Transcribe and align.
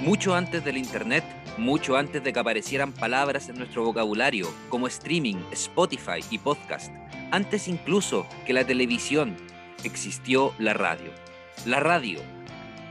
Mucho 0.00 0.34
antes 0.34 0.64
del 0.64 0.78
Internet, 0.78 1.24
mucho 1.58 1.96
antes 1.96 2.24
de 2.24 2.32
que 2.32 2.40
aparecieran 2.40 2.92
palabras 2.92 3.50
en 3.50 3.58
nuestro 3.58 3.84
vocabulario 3.84 4.48
como 4.70 4.86
streaming, 4.86 5.36
Spotify 5.52 6.24
y 6.30 6.38
podcast, 6.38 6.90
antes 7.30 7.68
incluso 7.68 8.26
que 8.46 8.54
la 8.54 8.64
televisión, 8.64 9.36
existió 9.84 10.54
la 10.58 10.72
radio. 10.72 11.12
La 11.66 11.80
radio, 11.80 12.20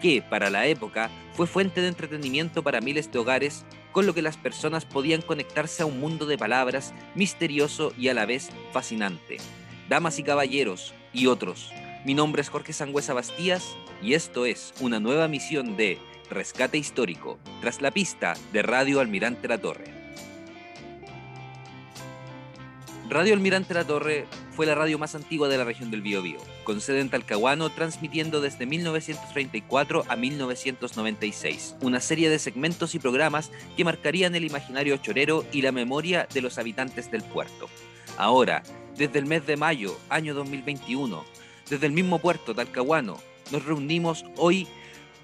que 0.02 0.22
para 0.22 0.52
la 0.52 0.68
época 0.68 1.10
fue 1.34 1.48
fuente 1.48 1.82
de 1.82 1.88
entretenimiento 1.88 2.62
para 2.62 2.80
miles 2.80 3.12
de 3.12 3.18
hogares, 3.18 3.66
con 3.92 4.06
lo 4.06 4.14
que 4.14 4.22
las 4.22 4.38
personas 4.38 4.86
podían 4.86 5.24
conectarse 5.24 5.82
a 5.82 5.88
un 5.88 6.00
mundo 6.00 6.28
de 6.28 6.38
palabras 6.38 6.94
misterioso 7.16 7.92
y 7.98 8.10
a 8.10 8.14
la 8.14 8.28
vez 8.28 8.52
fascinante. 8.72 9.38
Damas 9.90 10.20
y 10.20 10.24
caballeros 10.24 10.94
y 11.14 11.28
otros, 11.28 11.72
mi 12.06 12.14
nombre 12.14 12.42
es 12.42 12.50
Jorge 12.50 12.74
Sangüesa 12.74 13.14
Bastías 13.14 13.76
y 14.02 14.14
esto 14.14 14.46
es 14.46 14.74
una 14.80 15.00
nueva 15.00 15.28
misión 15.28 15.76
de 15.76 15.98
Rescate 16.30 16.78
Histórico, 16.78 17.40
tras 17.62 17.82
la 17.82 17.92
pista 17.92 18.36
de 18.54 18.62
Radio 18.62 19.00
Almirante 19.00 19.48
La 19.48 19.58
Torre. 19.58 20.00
Radio 23.10 23.34
Almirante 23.34 23.74
La 23.74 23.86
Torre 23.86 24.28
fue 24.52 24.68
la 24.68 24.76
radio 24.76 25.00
más 25.00 25.16
antigua 25.16 25.48
de 25.48 25.58
la 25.58 25.64
región 25.64 25.90
del 25.90 26.04
Biobío, 26.04 26.38
con 26.64 26.80
sede 26.80 27.00
en 27.00 27.10
Talcahuano, 27.10 27.70
transmitiendo 27.72 28.40
desde 28.40 28.68
1934 28.68 30.06
a 30.08 30.16
1996, 30.16 31.76
una 31.82 32.00
serie 32.02 32.30
de 32.30 32.38
segmentos 32.38 32.94
y 32.94 33.00
programas 33.00 33.52
que 33.76 33.84
marcarían 33.84 34.36
el 34.36 34.44
imaginario 34.44 34.98
chorero 34.98 35.44
y 35.52 35.64
la 35.64 35.72
memoria 35.72 36.28
de 36.32 36.42
los 36.42 36.60
habitantes 36.60 37.10
del 37.10 37.24
puerto. 37.24 37.68
Ahora, 38.18 38.62
desde 39.00 39.18
el 39.18 39.26
mes 39.26 39.48
de 39.48 39.56
mayo, 39.56 39.98
año 40.10 40.34
2021, 40.34 41.24
desde 41.70 41.86
el 41.86 41.94
mismo 41.94 42.20
puerto 42.20 42.54
Talcahuano, 42.54 43.18
nos 43.50 43.66
reunimos 43.66 44.26
hoy 44.36 44.68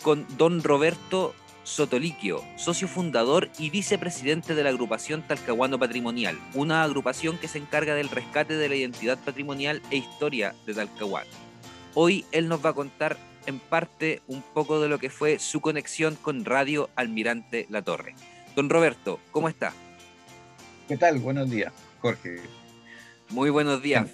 con 0.02 0.26
don 0.38 0.64
Roberto 0.64 1.36
Sotoliquio, 1.64 2.42
socio 2.56 2.88
fundador 2.88 3.50
y 3.60 3.70
vicepresidente 3.70 4.56
de 4.56 4.64
la 4.64 4.70
agrupación 4.70 5.24
Talcahuano 5.24 5.78
Patrimonial, 5.78 6.40
una 6.54 6.84
agrupación 6.84 7.38
que 7.38 7.50
se 7.50 7.58
encarga 7.58 7.96
del 7.96 8.10
rescate 8.10 8.56
de 8.56 8.70
la 8.70 8.76
identidad 8.76 9.20
patrimonial 9.20 9.82
e 9.92 9.98
historia 9.98 10.56
de 10.66 10.74
Talcahuano. 10.74 11.30
Hoy 11.96 12.24
él 12.32 12.48
nos 12.48 12.66
va 12.66 12.70
a 12.70 12.74
contar 12.74 13.18
en 13.46 13.60
parte 13.60 14.22
un 14.28 14.42
poco 14.42 14.80
de 14.80 14.88
lo 14.88 15.00
que 15.00 15.10
fue 15.10 15.38
su 15.38 15.60
conexión 15.60 16.16
con 16.16 16.46
Radio 16.46 16.90
Almirante 16.96 17.68
La 17.70 17.82
Torre. 17.82 18.16
Don 18.56 18.70
Roberto, 18.70 19.20
¿cómo 19.32 19.50
está? 19.50 19.74
¿Qué 20.88 20.96
tal? 20.96 21.20
Buenos 21.20 21.50
días, 21.50 21.74
Jorge. 22.00 22.40
Muy 23.30 23.50
buenos 23.50 23.82
días 23.82 24.10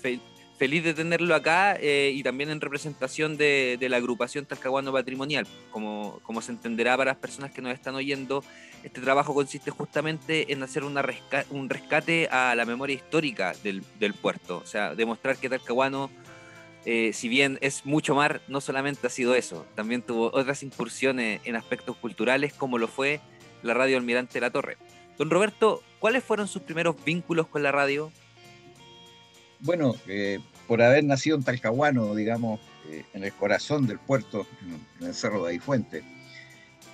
feliz 0.61 0.83
de 0.83 0.93
tenerlo 0.93 1.33
acá 1.33 1.75
eh, 1.79 2.11
y 2.13 2.21
también 2.21 2.51
en 2.51 2.61
representación 2.61 3.35
de, 3.35 3.79
la 3.89 3.97
agrupación 3.97 4.45
Talcahuano 4.45 4.93
Patrimonial. 4.93 5.47
Como, 5.71 6.19
como 6.21 6.39
se 6.43 6.51
entenderá 6.51 6.95
para 6.95 7.13
las 7.13 7.19
personas 7.19 7.49
que 7.49 7.63
nos 7.63 7.73
están 7.73 7.95
oyendo, 7.95 8.43
este 8.83 9.01
trabajo 9.01 9.33
consiste 9.33 9.71
justamente 9.71 10.53
en 10.53 10.61
hacer 10.61 10.83
una 10.83 11.03
un 11.49 11.67
rescate 11.67 12.27
a 12.27 12.53
la 12.53 12.65
memoria 12.65 12.95
histórica 12.95 13.53
del, 13.63 14.13
puerto. 14.13 14.59
O 14.59 14.67
sea, 14.67 14.93
demostrar 14.93 15.37
que 15.37 15.49
Talcahuano, 15.49 16.11
eh, 16.85 17.11
si 17.11 17.27
bien 17.27 17.57
es 17.61 17.83
mucho 17.83 18.13
mar, 18.13 18.43
no 18.47 18.61
solamente 18.61 19.07
ha 19.07 19.09
sido 19.09 19.33
eso, 19.33 19.65
también 19.73 20.03
tuvo 20.03 20.27
otras 20.31 20.61
incursiones 20.61 21.41
en 21.43 21.55
aspectos 21.55 21.97
culturales, 21.97 22.53
como 22.53 22.77
lo 22.77 22.87
fue 22.87 23.19
la 23.63 23.73
radio 23.73 23.97
Almirante 23.97 24.35
de 24.35 24.41
la 24.41 24.51
Torre. 24.51 24.77
Don 25.17 25.31
Roberto, 25.31 25.81
¿cuáles 25.97 26.23
fueron 26.23 26.47
sus 26.47 26.61
primeros 26.61 27.03
vínculos 27.03 27.47
con 27.47 27.63
la 27.63 27.71
radio? 27.71 28.11
Bueno, 29.61 29.95
eh, 30.07 30.39
por 30.67 30.81
haber 30.81 31.03
nacido 31.03 31.37
en 31.37 31.43
Talcahuano, 31.43 32.15
digamos, 32.15 32.59
eh, 32.89 33.05
en 33.13 33.23
el 33.23 33.33
corazón 33.33 33.85
del 33.85 33.99
puerto, 33.99 34.47
en, 34.99 35.07
el 35.07 35.13
Cerro 35.13 35.45
de 35.45 35.51
Aifuente. 35.51 36.03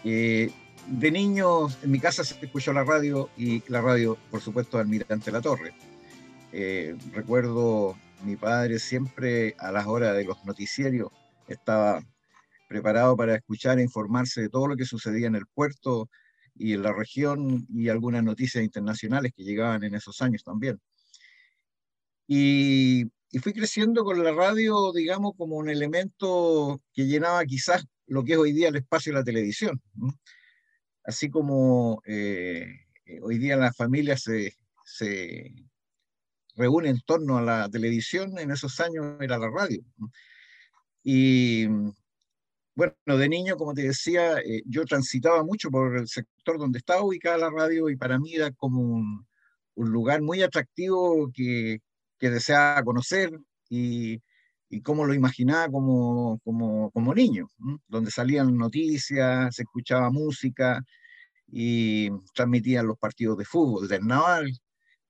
Eh, 0.03 0.51
de 0.87 1.11
niño 1.11 1.67
en 1.83 1.91
mi 1.91 1.99
casa 1.99 2.23
se 2.23 2.43
escuchó 2.45 2.73
la 2.73 2.83
radio 2.83 3.29
y 3.37 3.63
la 3.69 3.81
radio, 3.81 4.17
por 4.31 4.41
supuesto, 4.41 4.77
Almirante 4.77 5.31
La 5.31 5.41
Torre. 5.41 5.73
Eh, 6.51 6.95
recuerdo 7.13 7.97
mi 8.23 8.35
padre 8.35 8.79
siempre 8.79 9.55
a 9.59 9.71
las 9.71 9.85
horas 9.85 10.15
de 10.15 10.23
los 10.23 10.43
noticiarios 10.45 11.09
estaba 11.47 12.01
preparado 12.67 13.15
para 13.15 13.35
escuchar 13.35 13.79
e 13.79 13.83
informarse 13.83 14.41
de 14.41 14.49
todo 14.49 14.67
lo 14.67 14.75
que 14.75 14.85
sucedía 14.85 15.27
en 15.27 15.35
el 15.35 15.45
puerto 15.45 16.09
y 16.55 16.73
en 16.73 16.83
la 16.83 16.93
región 16.93 17.67
y 17.73 17.89
algunas 17.89 18.23
noticias 18.23 18.63
internacionales 18.63 19.33
que 19.35 19.43
llegaban 19.43 19.83
en 19.83 19.95
esos 19.95 20.21
años 20.21 20.43
también. 20.43 20.79
Y 22.27 23.05
y 23.31 23.39
fui 23.39 23.53
creciendo 23.53 24.03
con 24.05 24.23
la 24.23 24.31
radio, 24.31 24.91
digamos, 24.93 25.33
como 25.37 25.57
un 25.57 25.69
elemento 25.69 26.81
que 26.93 27.05
llenaba 27.05 27.43
quizás 27.45 27.85
lo 28.05 28.23
que 28.23 28.33
es 28.33 28.37
hoy 28.37 28.53
día 28.53 28.69
el 28.69 28.77
espacio 28.77 29.11
de 29.11 29.19
la 29.19 29.23
televisión. 29.23 29.81
Así 31.03 31.29
como 31.29 32.01
eh, 32.05 32.65
eh, 33.05 33.19
hoy 33.21 33.37
día 33.37 33.57
las 33.57 33.75
familias 33.75 34.23
se, 34.23 34.55
se 34.85 35.53
reúnen 36.55 36.95
en 36.95 37.01
torno 37.01 37.37
a 37.37 37.41
la 37.41 37.69
televisión, 37.69 38.37
en 38.39 38.51
esos 38.51 38.79
años 38.79 39.17
era 39.19 39.37
la 39.37 39.49
radio. 39.49 39.83
Y 41.03 41.67
bueno, 42.75 42.95
de 43.05 43.29
niño, 43.29 43.57
como 43.57 43.73
te 43.73 43.83
decía, 43.83 44.39
eh, 44.39 44.63
yo 44.65 44.85
transitaba 44.85 45.43
mucho 45.43 45.69
por 45.69 45.97
el 45.97 46.07
sector 46.07 46.57
donde 46.57 46.79
estaba 46.79 47.03
ubicada 47.03 47.37
la 47.37 47.49
radio 47.49 47.89
y 47.89 47.97
para 47.97 48.19
mí 48.19 48.35
era 48.35 48.51
como 48.51 48.81
un, 48.81 49.27
un 49.75 49.91
lugar 49.91 50.21
muy 50.21 50.43
atractivo 50.43 51.29
que, 51.33 51.81
que 52.19 52.29
deseaba 52.29 52.83
conocer 52.83 53.31
y, 53.69 54.21
y 54.69 54.81
cómo 54.81 55.05
lo 55.05 55.13
imaginaba 55.13 55.69
como, 55.71 56.39
como, 56.43 56.91
como 56.91 57.13
niño, 57.13 57.47
donde 57.87 58.11
salían 58.11 58.57
noticias, 58.57 59.55
se 59.55 59.63
escuchaba 59.63 60.11
música 60.11 60.83
y 61.47 62.09
transmitían 62.33 62.87
los 62.87 62.97
partidos 62.97 63.37
de 63.37 63.45
fútbol 63.45 63.87
del 63.87 64.05
Naval, 64.05 64.51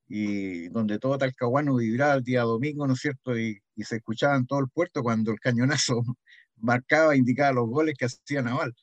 y 0.10 0.70
donde 0.70 1.00
todo 1.00 1.18
Talcahuano 1.18 1.76
vibraba 1.76 2.16
el 2.16 2.24
día 2.24 2.44
domingo, 2.44 2.88
¿no 2.88 2.94
es 2.94 3.00
cierto? 3.00 3.38
Y, 3.38 3.60
y 3.76 3.84
se 3.84 3.98
escuchaba 3.98 4.36
en 4.38 4.48
todo 4.48 4.60
el 4.60 4.70
puerto 4.70 5.04
cuando 5.04 5.32
el 5.32 5.40
cañonazo 5.40 6.02
marcaba, 6.58 7.16
indicaba 7.16 7.54
los 7.54 7.68
goles 7.70 7.96
que 7.98 8.06
hacía 8.06 8.42
Naval. 8.42 8.74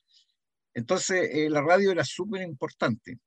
Entonces, 0.73 1.29
eh, 1.33 1.49
la 1.49 1.61
radio 1.61 1.91
era 1.91 2.03
súper 2.03 2.43
importante. 2.43 3.17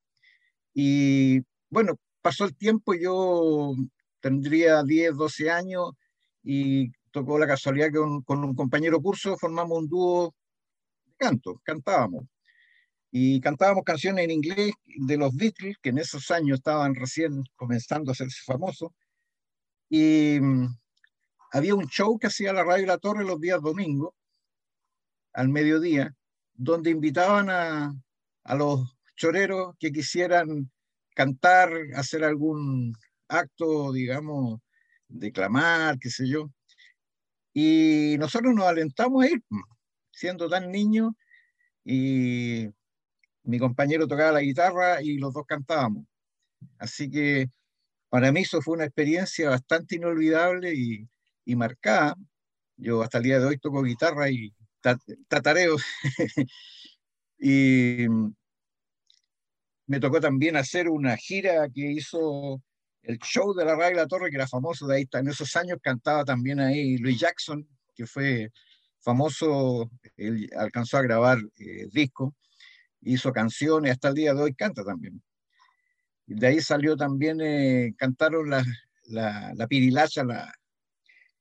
Y 0.75 1.41
bueno, 1.71 1.99
pasó 2.23 2.45
el 2.45 2.57
tiempo, 2.57 2.95
yo 2.95 3.75
tendría 4.21 4.83
10, 4.83 5.17
12 5.17 5.51
años 5.51 5.93
y 6.43 6.91
tocó 7.11 7.39
la 7.39 7.47
casualidad 7.47 7.89
que 7.89 7.99
con 8.25 8.45
un 8.45 8.55
compañero 8.55 9.01
curso 9.01 9.37
formamos 9.37 9.79
un 9.79 9.89
dúo 9.89 10.35
de 11.07 11.13
canto, 11.17 11.61
cantábamos. 11.65 12.25
Y 13.11 13.41
cantábamos 13.41 13.85
canciones 13.85 14.25
en 14.25 14.31
inglés 14.31 14.73
de 14.85 15.17
los 15.17 15.35
Beatles, 15.35 15.77
que 15.83 15.91
en 15.91 15.99
esos 15.99 16.31
años 16.31 16.59
estaban 16.59 16.95
recién 16.95 17.43
comenzando 17.57 18.11
a 18.11 18.13
hacerse 18.13 18.41
famosos. 18.45 18.91
Y 19.89 20.39
mm, 20.41 20.67
había 21.53 21.75
un 21.75 21.89
show 21.89 22.19
que 22.19 22.27
hacía 22.27 22.53
la 22.53 22.65
Radio 22.65 22.87
La 22.87 22.99
Torre 22.99 23.25
los 23.25 23.41
días 23.41 23.63
domingos, 23.63 24.13
al 25.33 25.49
mediodía, 25.49 26.15
donde 26.55 26.91
invitaban 26.91 27.49
a, 27.49 27.95
a 28.45 28.55
los 28.55 28.97
choreros 29.17 29.75
que 29.79 29.91
quisieran 29.91 30.71
cantar, 31.15 31.71
hacer 31.95 32.25
algún 32.25 32.95
acto, 33.29 33.93
digamos, 33.93 34.61
declamar, 35.09 35.99
qué 35.99 36.11
sé 36.11 36.29
yo. 36.29 36.51
Y 37.53 38.17
nosotros 38.19 38.55
nos 38.55 38.67
alentamos 38.67 39.25
a 39.25 39.29
ir, 39.29 39.43
siendo 40.13 40.49
tan 40.49 40.71
niños, 40.71 41.13
y 41.85 42.69
mi 43.45 43.59
compañero 43.59 44.07
tocaba 44.07 44.33
la 44.33 44.41
guitarra 44.41 45.03
y 45.03 45.19
los 45.19 45.33
dos 45.33 45.45
cantábamos. 45.47 46.05
Así 46.79 47.11
que 47.11 47.51
para 48.11 48.33
mí 48.33 48.43
eso 48.43 48.63
fue 48.63 48.75
una 48.75 48.85
experiencia 48.85 49.51
bastante 49.51 49.97
inolvidable 49.97 50.75
y, 50.75 51.09
y 51.45 51.57
marcada. 51.57 52.15
Yo 52.77 53.03
hasta 53.03 53.19
el 53.19 53.25
día 53.25 53.39
de 53.41 53.47
hoy 53.47 53.59
toco 53.59 53.83
guitarra 53.83 54.31
y 54.31 54.55
tatareo. 55.29 55.77
y 57.39 58.07
me 59.87 60.01
tocó 60.01 60.21
también 60.21 60.57
hacer 60.57 60.89
una 60.89 61.17
gira 61.17 61.69
que 61.75 61.91
hizo 61.93 62.63
el 63.03 63.19
show 63.19 63.55
de 63.55 63.65
la 63.65 63.75
radio 63.75 63.97
La 63.97 64.07
Torre, 64.07 64.31
que 64.31 64.37
era 64.37 64.47
famoso 64.47 64.87
de 64.87 64.97
ahí, 64.97 65.09
en 65.13 65.29
esos 65.29 65.55
años 65.57 65.79
cantaba 65.83 66.25
también 66.25 66.61
ahí 66.61 66.99
Louis 66.99 67.19
Jackson, 67.19 67.67
que 67.95 68.07
fue 68.07 68.51
famoso, 69.01 69.91
él 70.17 70.51
alcanzó 70.57 70.99
a 70.99 71.03
grabar 71.03 71.39
eh, 71.59 71.89
discos, 71.91 72.35
hizo 73.01 73.33
canciones, 73.33 73.93
hasta 73.93 74.09
el 74.09 74.15
día 74.15 74.35
de 74.35 74.43
hoy 74.43 74.55
canta 74.55 74.85
también. 74.85 75.23
De 76.27 76.47
ahí 76.47 76.61
salió 76.61 76.97
también, 76.97 77.41
eh, 77.41 77.95
cantaron 77.97 78.51
la, 78.51 78.63
la, 79.05 79.53
la 79.55 79.67
pirilacha, 79.67 80.25
la, 80.25 80.53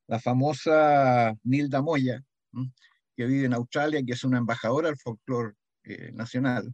la, 0.07 0.19
famosa 0.19 1.33
Nilda 1.44 1.81
Moya, 1.81 2.24
que 3.15 3.25
vive 3.25 3.45
en 3.45 3.53
Australia, 3.53 4.01
que 4.06 4.13
es 4.13 4.24
una 4.24 4.38
embajadora 4.38 4.88
del 4.88 4.98
folclore 4.98 5.56
eh, 5.83 6.12
nacional. 6.13 6.74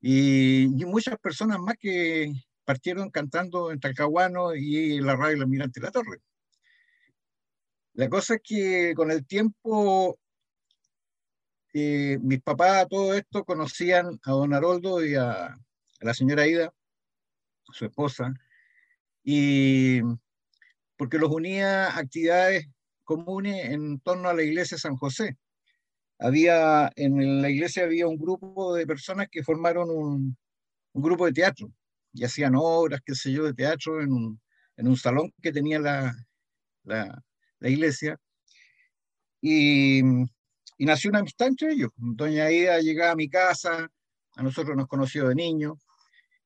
Y, 0.00 0.64
y, 0.64 0.84
muchas 0.84 1.18
personas 1.18 1.58
más 1.58 1.76
que, 1.80 2.32
partieron 2.68 3.08
cantando 3.10 3.72
en 3.72 3.80
Talcahuano 3.80 4.54
y 4.54 5.00
la 5.00 5.16
radio 5.16 5.36
El 5.36 5.42
Almirante 5.44 5.80
La 5.80 5.90
Torre. 5.90 6.18
La 7.94 8.10
cosa 8.10 8.34
es 8.34 8.42
que 8.44 8.92
con 8.94 9.10
el 9.10 9.26
tiempo, 9.26 10.18
eh, 11.72 12.18
mis 12.20 12.42
papás, 12.42 12.86
todo 12.90 13.14
esto, 13.14 13.46
conocían 13.46 14.20
a 14.22 14.32
don 14.32 14.52
Haroldo 14.52 15.02
y 15.02 15.14
a, 15.14 15.56
la 16.00 16.12
señora 16.12 16.46
Ida, 16.46 16.70
su 17.72 17.86
esposa, 17.86 18.34
y 19.24 20.02
porque 20.98 21.16
los 21.16 21.30
unía 21.30 21.96
actividades 21.96 22.68
comunes 23.02 23.64
en 23.64 23.98
torno 24.00 24.28
a 24.28 24.34
la 24.34 24.42
iglesia 24.42 24.74
de 24.74 24.82
San 24.82 24.96
José. 24.96 25.38
Había, 26.18 26.92
en 26.96 27.40
la 27.40 27.48
iglesia 27.48 27.84
había 27.84 28.08
un 28.08 28.18
grupo 28.18 28.74
de 28.74 28.86
personas 28.86 29.28
que 29.30 29.42
formaron 29.42 29.88
un 29.88 30.36
grupo 30.92 31.24
de 31.24 31.32
teatro 31.32 31.72
y 32.18 32.24
hacían 32.24 32.54
obras, 32.56 33.00
qué 33.04 33.14
sé 33.14 33.30
yo, 33.32 33.44
de 33.44 33.54
teatro 33.54 34.02
en 34.02 34.12
un, 34.12 34.40
en 34.76 34.88
un 34.88 34.96
salón 34.96 35.32
que 35.40 35.52
tenía 35.52 35.78
la, 35.78 36.14
la, 36.82 37.22
la 37.60 37.68
iglesia. 37.68 38.18
Y, 39.40 40.00
y, 40.00 40.84
nació 40.84 41.10
una 41.10 41.20
amistad 41.20 41.46
entre 41.46 41.72
ellos. 41.72 41.90
Doña 41.96 42.50
Ida 42.50 42.80
llegaba 42.80 43.12
a 43.12 43.16
mi 43.16 43.28
casa, 43.28 43.88
a 44.34 44.42
nosotros 44.42 44.76
nos 44.76 44.88
conoció 44.88 45.28
de 45.28 45.36
niños, 45.36 45.78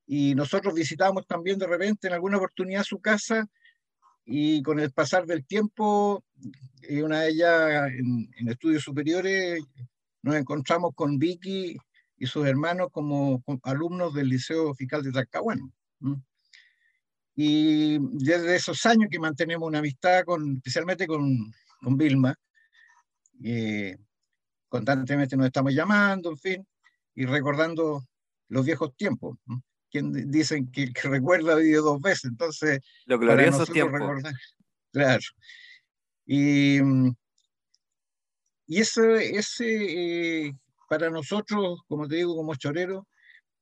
y 0.05 0.35
nosotros 0.35 0.75
visitamos 0.75 1.25
también 1.25 1.57
de 1.57 1.65
repente 1.65 2.07
en 2.07 2.13
alguna 2.13 2.37
oportunidad 2.37 2.83
su 2.83 2.99
casa 2.99 3.47
y 4.25 4.61
con 4.61 4.79
el 4.79 4.91
pasar 4.91 5.25
del 5.25 5.43
tiempo, 5.45 6.23
y 6.87 7.01
una 7.01 7.21
de 7.21 7.29
ellas 7.29 7.91
en, 7.97 8.29
en, 8.37 8.47
estudios 8.47 8.83
superiores, 8.83 9.59
nos 10.21 10.35
encontramos 10.35 10.91
con 10.93 11.17
Vicky 11.17 11.77
y 12.23 12.25
sus 12.25 12.47
hermanos 12.47 12.87
como, 12.89 13.43
alumnos 13.63 14.13
del 14.13 14.29
Liceo 14.29 14.73
Fiscal 14.73 15.03
de 15.03 15.11
Talcahuano. 15.11 15.73
Y 17.35 17.97
desde 17.99 18.55
esos 18.55 18.85
años 18.85 19.09
que 19.11 19.19
mantenemos 19.19 19.67
una 19.67 19.79
amistad, 19.79 20.23
con, 20.23 20.55
especialmente 20.55 21.05
con, 21.05 21.51
con 21.81 21.97
Vilma, 21.97 22.33
eh, 23.43 23.97
constantemente 24.69 25.35
nos 25.35 25.47
estamos 25.47 25.73
llamando, 25.73 26.29
en 26.29 26.37
fin, 26.37 26.67
y 27.13 27.25
recordando 27.25 28.05
los 28.47 28.65
viejos 28.65 28.95
tiempos. 28.95 29.37
Quien 29.91 30.31
dicen 30.31 30.71
que 30.71 30.83
el 30.83 30.93
que 30.93 31.01
recuerda 31.09 31.55
vive 31.55 31.79
dos 31.79 31.99
veces, 31.99 32.31
entonces... 32.31 32.79
Lo 33.05 33.19
glorioso 33.19 33.65
tiempo. 33.65 33.97
Recordar, 33.97 34.33
claro. 34.93 35.23
Y, 36.25 36.79
y 38.65 38.79
ese, 38.79 39.35
ese 39.35 40.45
eh, 40.47 40.53
para 40.93 41.09
nosotros, 41.09 41.81
como 41.87 42.07
te 42.07 42.17
digo, 42.17 42.35
como 42.35 42.53
choreros, 42.53 43.03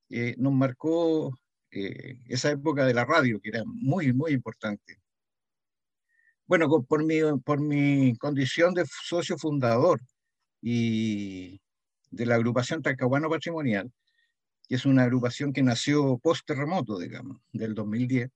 eh, 0.09 0.35
nos 0.37 0.51
marcó 0.51 1.33
eh, 1.71 2.19
esa 2.27 2.51
época 2.51 2.85
de 2.85 2.93
la 2.93 3.05
radio, 3.05 3.39
que 3.39 3.49
era 3.49 3.63
muy, 3.65 4.11
muy 4.11 4.33
importante. 4.33 4.97
Bueno, 6.45 6.67
por 6.83 7.05
mi, 7.05 7.19
por 7.45 7.61
mi 7.61 8.17
condición 8.17 8.73
de 8.73 8.83
socio 8.85 9.37
fundador 9.37 10.01
y 10.61 11.61
de 12.09 12.25
la 12.25 12.35
agrupación 12.35 12.81
Talcahuano 12.81 13.29
Patrimonial, 13.29 13.89
que 14.67 14.75
es 14.75 14.85
una 14.85 15.03
agrupación 15.03 15.53
que 15.53 15.63
nació 15.63 16.17
post-terremoto, 16.17 16.99
digamos, 16.99 17.37
del 17.53 17.73
2010, 17.73 18.29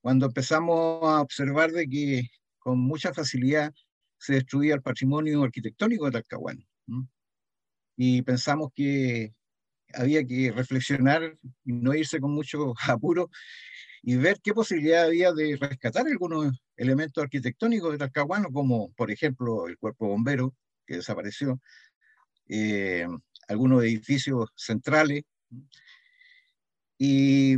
cuando 0.00 0.26
empezamos 0.26 1.04
a 1.04 1.20
observar 1.20 1.70
de 1.70 1.88
que 1.88 2.28
con 2.58 2.80
mucha 2.80 3.14
facilidad 3.14 3.72
se 4.18 4.34
destruía 4.34 4.74
el 4.74 4.82
patrimonio 4.82 5.44
arquitectónico 5.44 6.06
de 6.06 6.12
Talcahuano. 6.12 6.64
¿no? 6.86 7.08
Y 7.96 8.22
pensamos 8.22 8.70
que 8.74 9.34
había 9.94 10.24
que 10.26 10.52
reflexionar 10.52 11.36
y 11.64 11.72
no 11.72 11.94
irse 11.94 12.20
con 12.20 12.32
mucho 12.32 12.74
apuro 12.88 13.30
y 14.02 14.16
ver 14.16 14.40
qué 14.42 14.52
posibilidad 14.52 15.04
había 15.04 15.32
de 15.32 15.56
rescatar 15.56 16.06
algunos 16.06 16.60
elementos 16.76 17.22
arquitectónicos 17.22 17.92
de 17.92 17.98
Talcahuano, 17.98 18.50
como 18.50 18.92
por 18.92 19.10
ejemplo 19.10 19.68
el 19.68 19.78
cuerpo 19.78 20.08
bombero, 20.08 20.54
que 20.84 20.96
desapareció, 20.96 21.60
eh, 22.48 23.06
algunos 23.46 23.84
edificios 23.84 24.50
centrales, 24.56 25.22
y, 26.98 27.56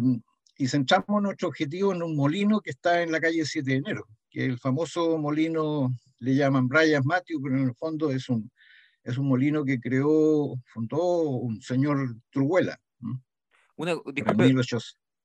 y, 0.58 0.69
centramos 0.69 1.22
nuestro 1.22 1.48
objetivo 1.48 1.92
en 1.92 2.02
un 2.02 2.16
molino 2.16 2.60
que 2.60 2.70
está 2.70 3.02
en 3.02 3.12
la 3.12 3.20
calle 3.20 3.44
7 3.44 3.70
de 3.70 3.76
enero, 3.76 4.08
que 4.30 4.44
el 4.44 4.58
famoso 4.58 5.16
molino 5.16 5.94
le 6.19 6.34
llaman 6.34 6.69
Bryas 6.69 7.04
Matthew, 7.04 7.40
pero 7.42 7.56
en 7.56 7.69
el 7.69 7.75
fondo 7.75 8.10
es 8.10 8.28
un, 8.28 8.50
es 9.04 9.18
un 9.18 9.28
molino 9.28 9.64
que 9.64 9.78
creó, 9.80 10.56
fundó 10.66 11.20
un 11.28 11.60
señor 11.60 12.16
Truhuela. 12.30 12.78
Una, 13.76 13.94
disculpe, 14.12 14.54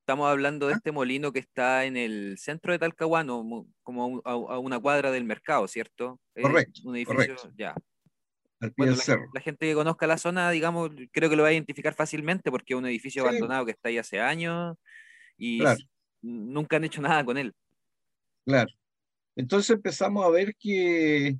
estamos 0.02 0.28
hablando 0.30 0.68
de 0.68 0.74
¿Ah? 0.74 0.76
este 0.78 0.92
molino 0.92 1.32
que 1.32 1.40
está 1.40 1.86
en 1.86 1.96
el 1.98 2.38
centro 2.38 2.74
de 2.74 2.80
Talcahuano, 2.80 3.68
como 3.84 4.22
a, 4.26 4.32
a 4.32 4.60
una 4.60 4.80
cuadra 4.80 5.12
del 5.12 5.24
mercado, 5.24 5.68
¿cierto? 5.68 6.20
Correcto. 6.42 6.82
un 6.86 6.96
edificio, 6.96 7.16
correcto. 7.36 7.52
ya. 7.58 7.76
Al 8.62 8.74
pie 8.74 8.74
Bueno, 8.78 8.92
del 8.92 8.98
la, 8.98 9.04
cerro. 9.04 9.26
la 9.34 9.42
gente 9.42 9.66
que 9.68 9.74
conozca 9.76 10.08
la 10.08 10.18
zona, 10.18 10.52
digamos, 10.52 10.90
creo 11.12 11.30
que 11.30 11.36
lo 11.38 11.44
va 11.44 11.50
a 11.50 11.54
identificar 11.54 11.94
fácilmente 11.94 12.52
porque 12.52 12.74
es 12.74 12.78
un 12.78 12.88
edificio 12.88 13.22
Sí. 13.24 13.28
abandonado 13.30 13.66
que 13.66 13.72
está 13.72 13.88
ahí 13.90 13.98
hace 13.98 14.20
años 14.20 14.76
y 15.38 15.60
Claro. 15.60 15.80
nunca 16.22 16.76
han 16.78 16.84
hecho 16.84 17.02
nada 17.02 17.24
con 17.24 17.38
él. 17.38 17.54
Claro. 18.46 18.70
Entonces 19.36 19.70
empezamos 19.70 20.26
a 20.26 20.30
ver 20.30 20.56
que 20.60 21.38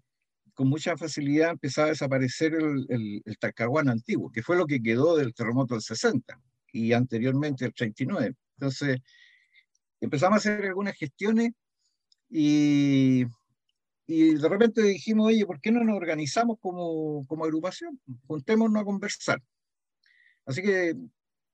con 0.60 0.68
mucha 0.68 0.98
facilidad 0.98 1.52
empezaba 1.52 1.88
a 1.88 1.92
desaparecer 1.92 2.54
el, 2.54 3.22
el, 3.24 3.38
Talcahuano 3.38 3.94
antiguo, 3.94 4.30
que 4.30 4.44
fue 4.44 4.58
lo 4.58 4.66
que 4.66 4.82
quedó 4.82 5.16
del 5.16 5.34
terremoto 5.34 5.74
del 5.74 5.82
60 5.82 6.38
y 6.74 6.92
anteriormente 6.92 7.64
el 7.64 7.74
39. 7.74 8.36
Entonces 8.58 9.00
empezamos 10.02 10.36
a 10.36 10.40
hacer 10.40 10.66
algunas 10.66 10.98
gestiones 10.98 11.52
y, 12.30 13.24
y 14.06 14.34
de 14.34 14.50
repente 14.50 14.82
dijimos, 14.82 15.28
oye, 15.28 15.46
¿por 15.46 15.62
qué 15.62 15.72
no 15.72 15.82
nos 15.82 15.96
organizamos 15.96 16.58
como, 16.60 17.26
como 17.26 17.46
agrupación? 17.46 17.98
Juntémonos 18.28 18.82
a 18.82 18.84
conversar. 18.86 19.42
Así 20.46 20.62
que 20.62 20.94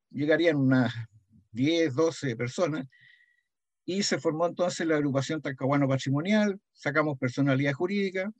llegarían 0.10 0.56
unas 0.56 0.92
10, 1.52 1.94
12 1.94 2.36
personas 2.36 2.88
y 3.86 4.02
se 4.02 4.18
formó 4.18 4.48
entonces 4.48 4.88
la 4.88 4.96
agrupación 4.96 5.44
Talcahuano 5.44 5.88
Patrimonial, 5.88 6.60
sacamos 6.74 7.20
personalidad 7.20 7.74
jurídica 7.74 8.34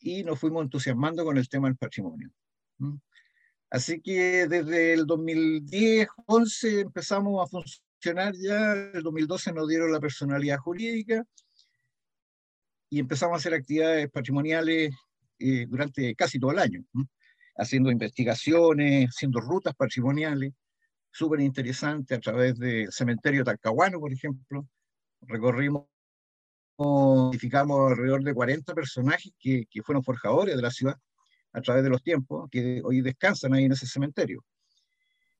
y 0.00 0.22
nos 0.24 0.38
fuimos 0.38 0.62
entusiasmando 0.62 1.24
con 1.24 1.38
el 1.38 1.48
tema 1.48 1.68
del 1.68 1.76
patrimonio. 1.76 2.30
Así 3.70 4.00
que 4.00 4.46
desde 4.46 4.92
el 4.92 5.06
2010, 5.06 6.08
11 6.26 6.80
empezamos 6.80 7.42
a 7.42 7.48
funcionar 7.48 8.34
ya, 8.36 8.72
el 8.72 9.02
2012 9.02 9.52
nos 9.52 9.68
dieron 9.68 9.92
la 9.92 10.00
personalidad 10.00 10.58
jurídica 10.58 11.24
y 12.88 13.00
empezamos 13.00 13.34
a 13.34 13.38
hacer 13.38 13.54
actividades 13.54 14.10
patrimoniales 14.10 14.94
eh, 15.38 15.66
durante 15.68 16.14
casi 16.14 16.38
todo 16.38 16.52
el 16.52 16.58
año, 16.58 16.84
haciendo 17.56 17.90
investigaciones, 17.90 19.08
haciendo 19.08 19.40
rutas 19.40 19.74
patrimoniales, 19.74 20.52
súper 21.10 21.40
interesante 21.40 22.14
a 22.14 22.20
través 22.20 22.58
del 22.58 22.92
cementerio 22.92 23.44
Talcahuano, 23.44 23.98
por 23.98 24.12
ejemplo. 24.12 24.68
Recorrimos, 25.22 25.86
identificamos 26.78 27.92
alrededor 27.92 28.22
de 28.22 28.34
40 28.34 28.74
personajes 28.74 29.32
que, 29.38 29.66
que, 29.70 29.82
fueron 29.82 30.02
forjadores 30.02 30.56
de 30.56 30.62
la 30.62 30.70
ciudad 30.70 30.96
a 31.52 31.60
través 31.62 31.82
de 31.82 31.90
los 31.90 32.02
tiempos, 32.02 32.48
que 32.50 32.82
hoy 32.84 33.00
descansan 33.00 33.54
ahí 33.54 33.64
en 33.64 33.72
ese 33.72 33.86
cementerio. 33.86 34.44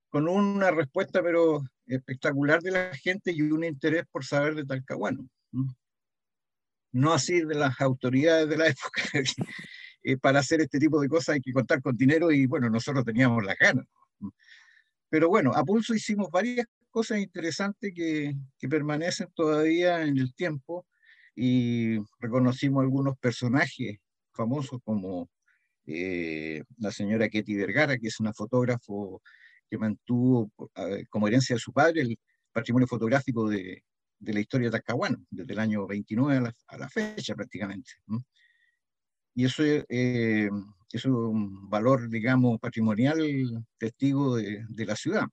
Con 0.08 0.28
una 0.28 0.70
respuesta, 0.70 1.22
pero 1.22 1.62
espectacular 1.86 2.62
de 2.62 2.70
la 2.70 2.94
gente 2.94 3.32
y 3.32 3.42
un 3.42 3.64
interés 3.64 4.04
por 4.10 4.24
saber 4.24 4.54
de 4.54 4.64
Talcahuano. 4.64 5.28
No 6.92 7.12
así 7.12 7.42
de 7.42 7.54
las 7.54 7.78
autoridades 7.80 8.48
de 8.48 8.56
la 8.56 8.66
época. 8.68 9.02
eh, 10.02 10.16
para 10.16 10.40
hacer 10.40 10.62
este 10.62 10.78
tipo 10.78 11.00
de 11.00 11.08
cosas 11.08 11.34
hay 11.34 11.40
que 11.40 11.52
contar 11.52 11.82
con 11.82 11.96
dinero 11.96 12.30
y 12.30 12.46
bueno, 12.46 12.70
nosotros 12.70 13.04
teníamos 13.04 13.44
las 13.44 13.58
ganas. 13.58 13.84
Pero 15.10 15.28
bueno, 15.28 15.52
a 15.54 15.62
pulso 15.64 15.94
hicimos 15.94 16.30
varias 16.30 16.66
cosas 16.90 17.18
interesantes 17.18 17.92
que, 17.94 18.34
que, 18.58 18.68
permanecen 18.68 19.28
todavía 19.34 20.02
en 20.02 20.16
el 20.16 20.34
tiempo 20.34 20.86
y 21.36 21.98
reconocimos 22.18 22.82
algunos 22.82 23.16
personajes 23.18 23.98
famosos 24.32 24.80
como 24.84 25.28
eh, 25.86 26.62
la 26.78 26.90
señora 26.90 27.28
Ketty 27.28 27.54
Vergara, 27.54 27.98
que 27.98 28.08
es 28.08 28.18
una 28.20 28.32
fotógrafo 28.32 29.22
que 29.70 29.78
mantuvo 29.78 30.50
como 31.10 31.28
herencia 31.28 31.56
de 31.56 31.60
su 31.60 31.72
padre 31.72 32.02
el 32.02 32.18
patrimonio 32.52 32.86
fotográfico 32.86 33.48
de, 33.48 33.84
de 34.18 34.32
la 34.32 34.40
historia 34.40 34.68
de 34.68 34.72
Talcahuano, 34.72 35.18
desde 35.30 35.52
el 35.52 35.58
año 35.58 35.86
29 35.86 36.36
a 36.36 36.40
la, 36.40 36.54
a 36.68 36.78
la 36.78 36.88
fecha 36.88 37.34
prácticamente. 37.34 37.92
Y 39.34 39.44
eso 39.44 39.62
eh, 39.64 40.48
es 40.92 41.04
un 41.04 41.68
valor, 41.68 42.08
digamos, 42.08 42.58
patrimonial 42.58 43.18
testigo 43.78 44.36
de, 44.36 44.64
de, 44.68 44.86
la 44.86 44.96
ciudad. 44.96 45.26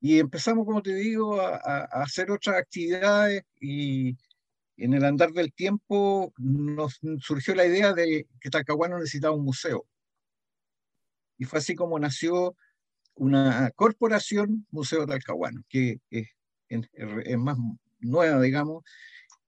Y 0.00 0.18
empezamos, 0.18 0.64
como 0.64 0.82
te 0.82 0.94
digo, 0.94 1.40
a, 1.40 1.84
hacer 2.02 2.30
otras 2.30 2.56
actividades 2.56 3.44
y 3.60 4.16
en 4.78 4.94
el 4.94 5.04
andar 5.04 5.32
del 5.32 5.52
tiempo 5.52 6.32
nos 6.38 7.00
surgió 7.18 7.54
la 7.54 7.66
idea 7.66 7.92
de 7.92 8.26
que 8.40 8.50
Talcahuano 8.50 8.98
necesitaba 8.98 9.34
un 9.34 9.44
museo. 9.44 9.86
Y 11.36 11.44
fue 11.44 11.58
así 11.58 11.74
como 11.74 11.98
nació 11.98 12.56
una 13.14 13.70
corporación 13.76 14.66
Museo 14.70 15.06
Talcahuano, 15.06 15.62
que 15.68 16.00
es, 16.10 16.28
es, 16.68 16.88
es 17.24 17.38
más 17.38 17.58
nueva, 18.00 18.40
digamos, 18.40 18.82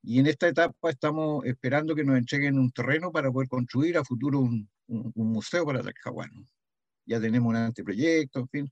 Y 0.03 0.19
en 0.21 0.27
esta 0.27 0.49
etapa 0.49 0.91
estamos 0.91 1.45
esperando 1.47 1.95
que 1.95 2.05
nos 2.05 2.19
entreguen 2.19 2.59
un 2.59 2.71
terreno 2.71 3.11
para 3.11 3.31
poder 3.33 3.49
construir 3.49 3.97
a 3.97 4.05
futuro 4.05 4.41
un, 4.41 4.69
museo 5.15 5.65
para 5.65 5.83
Talcahuano. 5.83 6.47
Ya 7.07 7.21
tenemos 7.21 7.49
un 7.49 7.57
anteproyecto, 7.57 8.41
en 8.41 8.49
fin. 8.49 8.71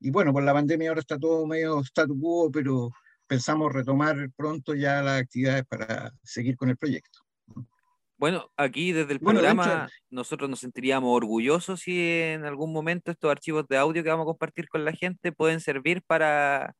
Y 0.00 0.10
bueno, 0.10 0.32
por 0.32 0.42
la 0.42 0.52
pandemia 0.52 0.88
ahora 0.88 1.00
está 1.00 1.18
todo 1.18 1.46
medio 1.46 1.80
statu 1.80 2.18
quo, 2.18 2.50
pero 2.50 2.90
pensamos 3.26 3.72
retomar 3.72 4.30
pronto 4.36 4.74
ya 4.74 5.02
las 5.02 5.20
actividades 5.20 5.64
para 5.66 6.12
seguir 6.22 6.56
con 6.56 6.70
el 6.70 6.76
proyecto. 6.76 7.20
Bueno, 8.16 8.50
aquí 8.56 8.92
desde 8.92 9.12
el 9.12 9.20
programa 9.20 9.88
nosotros 10.10 10.50
nos 10.50 10.60
sentiríamos 10.60 11.14
orgullosos 11.14 11.80
si 11.80 12.00
en 12.00 12.44
algún 12.44 12.72
momento 12.72 13.12
estos 13.12 13.30
archivos 13.30 13.66
de 13.68 13.76
audio 13.76 14.02
que 14.02 14.08
vamos 14.08 14.24
a 14.24 14.32
compartir 14.32 14.68
con 14.68 14.84
la 14.84 14.92
gente 14.92 15.30
pueden 15.30 15.60
servir 15.60 16.02
para, 16.02 16.74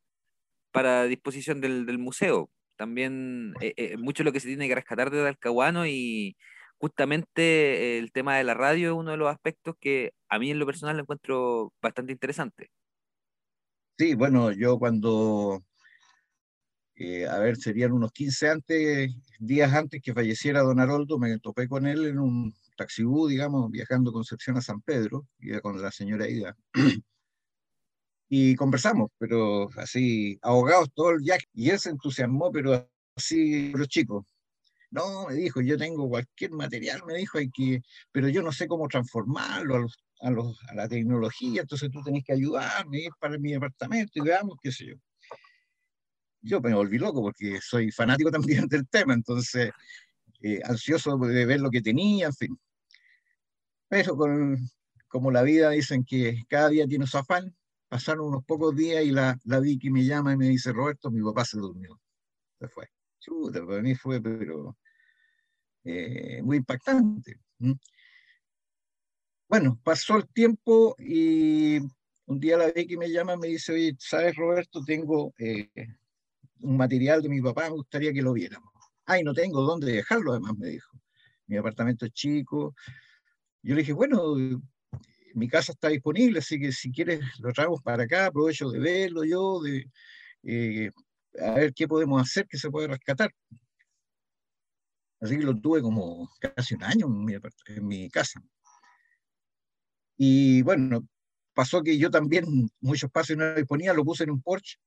para 0.73 1.05
disposición 1.05 1.61
del 1.61 1.99
museo 1.99 2.51
también 2.79 3.55
eh, 3.61 3.75
eh, 3.77 3.97
mucho 3.99 4.25
lo 4.25 4.33
que 4.33 4.41
se 4.41 4.49
tiene 4.49 4.69
que 4.69 4.75
rescatar 4.75 5.11
de 5.11 5.23
Talcahuano 5.23 5.87
y 5.87 6.37
justamente 6.79 7.99
el 7.99 8.13
tema 8.13 8.37
de 8.37 8.45
la 8.45 8.55
radio 8.55 8.89
es 8.89 8.97
uno 8.97 9.11
de 9.11 9.17
los 9.19 9.31
aspectos 9.31 9.75
que 9.79 10.13
a 10.31 10.39
mí 10.39 10.51
en 10.51 10.59
lo 10.59 10.65
personal 10.65 10.97
lo 10.97 11.03
encuentro 11.03 11.75
bastante 11.83 12.13
interesante. 12.13 12.71
Sí, 13.99 14.15
bueno, 14.15 14.53
yo 14.53 14.79
cuando, 14.79 15.61
eh, 16.95 17.27
a 17.27 17.39
ver, 17.39 17.57
serían 17.57 17.93
unos 17.93 18.13
15 18.13 18.49
antes, 18.49 19.11
días 19.41 19.73
antes 19.73 20.01
que 20.01 20.15
falleciera 20.15 20.61
don 20.61 20.79
Haroldo, 20.79 21.19
me 21.19 21.39
topé 21.41 21.69
con 21.69 21.85
él 21.87 22.07
en 22.07 22.21
un 22.21 22.55
taxibú, 22.77 23.27
digamos, 23.27 23.71
viajando 23.73 24.13
Concepción 24.13 24.57
a 24.57 24.61
San 24.63 24.81
Pedro, 24.83 25.27
iba 25.41 25.61
con 25.61 25.83
la 25.83 25.91
señora 25.91 26.29
Ida. 26.29 26.57
y 28.29 28.55
conversamos, 28.57 29.11
pero 29.19 29.69
así, 29.77 30.39
ahogados 30.43 30.93
todo 30.95 31.11
el 31.11 31.21
viaje. 31.21 31.47
Y 31.55 31.71
él 31.71 31.81
se 31.81 31.91
entusiasmó, 31.91 32.53
pero 32.53 32.89
así, 33.17 33.73
los 33.73 33.89
chicos. 33.89 34.25
No, 34.91 35.27
me 35.29 35.35
dijo, 35.35 35.61
yo 35.61 35.77
tengo 35.77 36.09
cualquier 36.09 36.53
material, 36.53 37.03
me 37.07 37.15
dijo, 37.15 37.39
hay 37.39 37.51
que, 37.51 37.83
pero 38.13 38.29
yo 38.29 38.43
no 38.43 38.53
sé 38.53 38.69
cómo 38.69 38.89
transformarlo 38.89 39.77
a, 39.77 39.81
los, 39.81 39.99
a, 40.21 40.31
los, 40.31 40.59
a 40.69 40.75
la 40.75 40.89
tecnología, 40.89 41.63
entonces 41.63 41.91
tú 41.91 42.03
tenés 42.03 42.25
que 42.25 42.33
ayudarme, 42.33 43.01
ir 43.01 43.13
para 43.21 43.39
mi 43.39 43.53
departamento 43.53 44.13
y 44.15 44.21
veamos 44.23 44.57
qué 44.63 44.73
sé 44.73 44.87
yo. 44.87 44.95
Yo 46.41 46.61
me 46.61 46.75
volví 46.75 46.99
loco 46.99 47.23
porque 47.23 47.61
soy 47.61 47.91
fanático 47.91 48.31
también 48.31 48.67
del 48.69 48.89
tema, 48.89 49.15
entonces 49.15 49.71
eh, 50.43 50.61
ansioso 50.65 51.17
de 51.19 51.47
ver 51.47 51.61
lo 51.61 51.71
que 51.71 51.83
tenía, 51.83 52.27
en 52.27 52.35
fin. 52.35 52.59
Pero 53.89 54.17
con, 54.17 54.59
como 55.09 55.31
la 55.31 55.43
vida 55.43 55.71
dicen 55.71 56.05
que 56.05 56.45
cada 56.49 56.69
día 56.69 56.87
tiene 56.87 57.07
su 57.07 57.19
afán, 57.19 57.55
Pasaron 57.89 58.27
unos 58.29 58.45
pocos 58.45 58.77
días 58.77 59.03
y 59.03 59.11
la, 59.11 59.39
la 59.45 59.61
Vicky 59.61 59.91
me 59.91 60.05
llama 60.05 60.35
y 60.35 60.37
me 60.37 60.49
dice, 60.49 60.73
Roberto, 60.73 61.11
mi 61.11 61.23
papá 61.23 61.45
se 61.47 61.59
durmió. 61.59 61.99
Se 62.61 62.69
fue. 62.69 62.87
Chuta, 63.19 63.65
para 63.65 63.81
mí 63.81 63.95
fue, 63.95 64.21
pero 64.21 64.77
eh, 65.85 66.43
muy 66.43 66.59
impactante. 66.59 67.41
Bueno, 69.49 69.81
pasó 69.83 70.17
el 70.17 70.29
tiempo 70.29 70.95
y 70.99 71.79
un 72.27 72.39
día 72.39 72.59
la 72.59 72.71
Vicky 72.71 72.99
me 72.99 73.11
llama 73.11 73.33
y 73.33 73.39
me 73.39 73.49
dice, 73.49 73.73
oye, 73.73 73.97
¿sabes, 73.99 74.37
Roberto? 74.37 74.85
Tengo 74.85 75.33
eh, 75.39 75.71
un 76.61 76.77
material 76.77 77.23
de 77.23 77.31
mi 77.31 77.41
papá, 77.41 77.65
me 77.65 77.77
gustaría 77.77 78.13
que 78.13 78.21
lo 78.21 78.35
viéramos. 78.35 78.71
Ay, 79.07 79.23
no 79.25 79.33
tengo 79.33 79.63
dónde 79.63 79.91
dejarlo, 79.91 80.33
además, 80.33 80.53
me 80.59 80.69
dijo. 80.69 81.01
Mi 81.47 81.57
apartamento 81.57 82.05
es 82.05 82.13
chico. 82.13 82.75
Yo 83.63 83.75
le 83.75 83.81
dije, 83.81 83.95
bueno, 83.95 84.35
mi 85.35 85.49
casa 85.49 85.73
está 85.73 85.89
disponible, 85.89 86.41
así 86.41 86.61
que 86.61 86.71
si 86.71 86.93
quieres 86.93 87.21
lo 87.39 87.51
traemos 87.55 87.81
para 87.83 88.03
acá, 88.03 88.27
aprovecho 88.27 88.69
de 88.69 88.81
verlo 88.81 89.25
yo, 89.25 89.63
de 89.63 89.87
eh, 90.43 90.91
a 91.41 91.53
ver 91.53 91.73
qué 91.73 91.89
podemos 91.89 92.21
hacer 92.21 92.47
que 92.47 92.59
se 92.59 92.71
pueda 92.71 92.89
rescatar. 92.89 93.33
Así 95.21 95.39
que 95.39 95.45
lo 95.45 95.59
tuve 95.59 95.81
como 95.81 96.31
casi 96.39 96.75
un 96.75 96.85
año 96.85 97.07
en 97.07 97.87
mi 97.87 98.11
casa. 98.11 98.43
Y 100.19 100.63
bueno, 100.63 101.07
pasó 101.55 101.83
que 101.83 101.97
yo 101.97 102.11
también 102.11 102.69
muchos 102.81 103.05
espacios 103.05 103.39
no 103.39 103.55
disponía, 103.55 103.95
lo 103.95 104.05
puse 104.05 104.25
en 104.25 104.31
un 104.31 104.43
porche, 104.43 104.79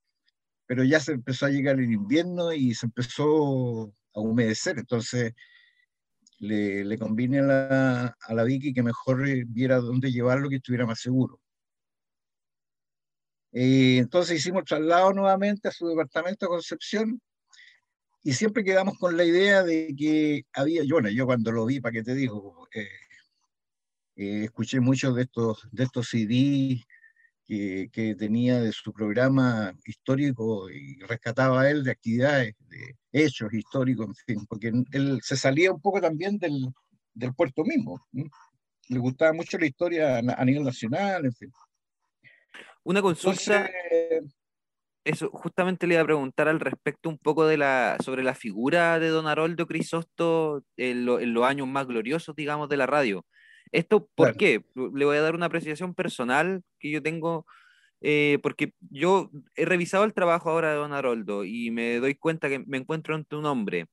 pero 0.68 0.84
ya 0.84 1.00
se 1.00 1.14
empezó 1.14 1.46
a 1.46 1.50
llegar 1.50 1.80
el 1.80 1.92
invierno 1.92 2.54
y 2.54 2.76
se 2.76 2.86
empezó 2.86 3.94
a 4.14 4.20
humedecer, 4.20 4.78
entonces 4.78 5.34
le, 6.40 6.84
le 6.84 6.98
conviene 6.98 7.40
a 7.40 7.44
la, 7.44 8.18
a 8.20 8.34
la 8.34 8.44
Vicky 8.44 8.74
que 8.74 8.84
mejor 8.84 9.24
viera 9.48 9.78
dónde 9.78 10.12
llevarlo, 10.12 10.50
que 10.50 10.58
estuviera 10.58 10.86
más 10.86 11.00
seguro. 11.00 11.40
Y 13.54 13.98
entonces 13.98 14.38
hicimos 14.38 14.64
traslado 14.66 15.14
nuevamente 15.14 15.68
a 15.68 15.72
su 15.72 15.88
departamento 15.88 16.46
de 16.46 16.50
Concepción 16.50 17.22
y 18.24 18.34
siempre 18.34 18.64
quedamos 18.64 18.98
con 18.98 19.18
la 19.18 19.24
idea 19.24 19.64
de 19.64 19.94
que 19.98 20.46
había, 20.54 20.84
yo, 20.84 20.96
bueno, 20.96 21.10
yo 21.10 21.26
cuando 21.26 21.52
lo 21.52 21.66
vi, 21.66 21.80
para 21.80 21.94
qué 21.94 22.04
te 22.04 22.16
digo, 22.16 22.68
eh, 22.74 22.88
eh, 24.16 24.44
escuché 24.46 24.80
muchos 24.80 25.16
de 25.16 25.24
estos, 25.24 25.68
de 25.72 25.84
estos 25.84 26.10
CDs 26.10 26.86
que, 27.46 28.16
tenía 28.18 28.62
de 28.62 28.72
su 28.72 28.94
programa 28.94 29.74
histórico 29.86 30.70
y 30.70 31.00
rescataba 31.02 31.70
él 31.70 31.84
de 31.84 31.92
actividades, 31.92 32.56
de 32.70 32.96
hechos 33.12 33.54
históricos, 33.54 34.08
en 34.08 34.16
fin, 34.16 34.46
porque 34.48 34.72
él 34.92 35.20
se 35.22 35.36
salía 35.36 35.74
un 35.74 35.82
poco 35.82 36.00
también 36.00 36.38
del, 36.38 36.72
del 37.14 37.34
puerto 37.34 37.64
mismo. 37.64 38.08
Le 38.12 39.00
gustaba 39.00 39.34
mucho 39.34 39.58
la 39.58 39.66
historia 39.66 40.18
a, 40.18 40.46
nivel 40.46 40.64
nacional, 40.64 41.26
en 41.26 41.34
fin. 41.34 41.52
Una 42.84 43.02
consulta. 43.02 43.70
eso, 45.04 45.30
justamente 45.32 45.88
le 45.88 45.96
iba 45.96 46.04
a 46.04 46.06
preguntar 46.06 46.48
al 46.48 46.60
respecto 46.60 47.10
un 47.10 47.18
poco 47.18 47.46
de 47.46 47.58
la, 47.58 47.98
sobre 48.04 48.24
la 48.24 48.34
figura 48.34 48.98
de 49.00 49.10
don 49.10 49.28
Haroldo 49.28 49.68
Crisosto 49.68 50.64
en, 50.78 51.08
en 51.08 51.34
los 51.34 51.44
años 51.44 51.68
más 51.68 51.86
gloriosos, 51.86 52.36
digamos, 52.36 52.70
de 52.70 52.78
la 52.78 52.88
radio. 52.88 53.26
¿Esto 53.72 54.10
por 54.16 54.36
qué? 54.36 54.64
Le 54.76 55.06
voy 55.06 55.18
a 55.18 55.22
dar 55.22 55.36
una 55.36 55.46
apreciación 55.46 55.94
personal 55.94 56.64
que 56.80 56.92
yo 56.92 57.02
tengo, 57.02 57.46
eh, 58.02 58.40
porque 58.44 58.74
yo 58.90 59.32
he 59.56 59.66
revisado 59.66 60.04
el 60.04 60.14
trabajo 60.14 60.50
ahora 60.50 60.72
de 60.72 60.76
Don 60.76 60.94
Haroldo 60.94 61.46
y 61.46 61.72
me 61.72 61.98
doy 61.98 62.16
cuenta 62.16 62.50
que 62.50 62.60
me 62.60 62.78
encuentro 62.78 63.16
ante 63.16 63.36
un 63.36 63.46
hombre 63.46 63.88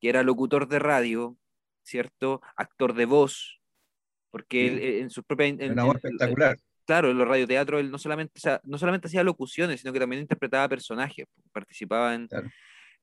que 0.00 0.08
era 0.08 0.22
locutor 0.22 0.66
de 0.66 0.78
radio, 0.78 1.36
¿cierto? 1.82 2.40
Actor 2.56 2.94
de 2.94 3.04
voz, 3.04 3.60
porque 4.30 5.00
en 5.00 5.10
su 5.10 5.22
propia... 5.22 5.54
una 5.70 5.84
voz 5.84 5.96
espectacular. 5.96 6.56
Claro, 6.84 7.10
en 7.10 7.18
los 7.18 7.28
radioteatros 7.28 7.80
él 7.80 7.90
no 7.90 7.98
solamente, 7.98 8.40
no 8.64 8.78
solamente 8.78 9.06
hacía 9.06 9.22
locuciones, 9.22 9.80
sino 9.80 9.92
que 9.92 10.00
también 10.00 10.22
interpretaba 10.22 10.68
personajes, 10.68 11.26
participaba 11.52 12.14
en, 12.14 12.28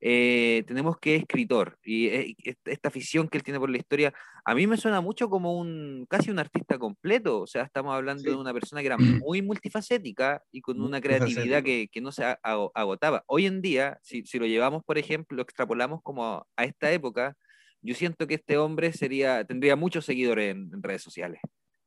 eh, 0.02 0.64
tenemos 0.66 0.98
que 0.98 1.16
escritor 1.16 1.78
y 1.84 2.06
eh, 2.06 2.36
esta 2.64 2.88
afición 2.88 3.28
que 3.28 3.36
él 3.36 3.44
tiene 3.44 3.60
por 3.60 3.68
la 3.68 3.76
historia, 3.76 4.14
a 4.46 4.54
mí 4.54 4.66
me 4.66 4.78
suena 4.78 5.02
mucho 5.02 5.28
como 5.28 5.58
un 5.58 6.06
casi 6.08 6.30
un 6.30 6.38
artista 6.38 6.78
completo, 6.78 7.42
o 7.42 7.46
sea, 7.46 7.64
estamos 7.64 7.94
hablando 7.94 8.22
de 8.22 8.34
una 8.34 8.54
persona 8.54 8.80
que 8.80 8.86
era 8.86 8.96
muy 9.28 9.42
multifacética 9.42 10.42
y 10.50 10.62
con 10.62 10.80
una 10.80 11.00
creatividad 11.00 11.62
que, 11.62 11.88
que, 11.92 12.00
no 12.00 12.12
se 12.12 12.24
agotaba. 12.42 13.24
Hoy 13.26 13.44
en 13.44 13.60
día, 13.60 13.98
si, 14.02 14.24
si, 14.24 14.38
lo 14.38 14.46
llevamos, 14.46 14.82
por 14.84 14.96
ejemplo, 14.96 15.36
lo 15.36 15.42
extrapolamos 15.42 16.00
como 16.02 16.46
a 16.56 16.64
esta 16.64 16.90
época, 16.90 17.36
yo 17.82 17.94
siento 17.94 18.26
que 18.26 18.34
este 18.34 18.56
hombre 18.56 18.92
sería, 18.92 19.44
tendría 19.44 19.76
muchos 19.76 20.06
seguidores 20.06 20.52
en, 20.54 20.82
redes 20.82 21.02
sociales. 21.02 21.40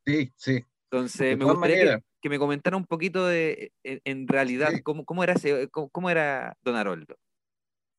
Sí, 0.06 0.32
sí. 0.36 0.64
Entonces, 0.92 1.36
me 1.36 1.46
gustaría 1.46 2.00
que, 2.22 2.30
me 2.30 2.38
comentara 2.38 2.78
un 2.78 2.86
poquito 2.86 3.26
de, 3.26 3.72
en, 3.84 4.28
realidad, 4.28 4.72
cómo, 4.84 5.04
cómo, 5.06 5.24
era 5.24 5.34
ese, 5.34 5.68
cómo, 5.70 5.90
cómo 5.90 6.12
era 6.12 6.56
Don 6.62 6.76
Haroldo. 6.76 7.18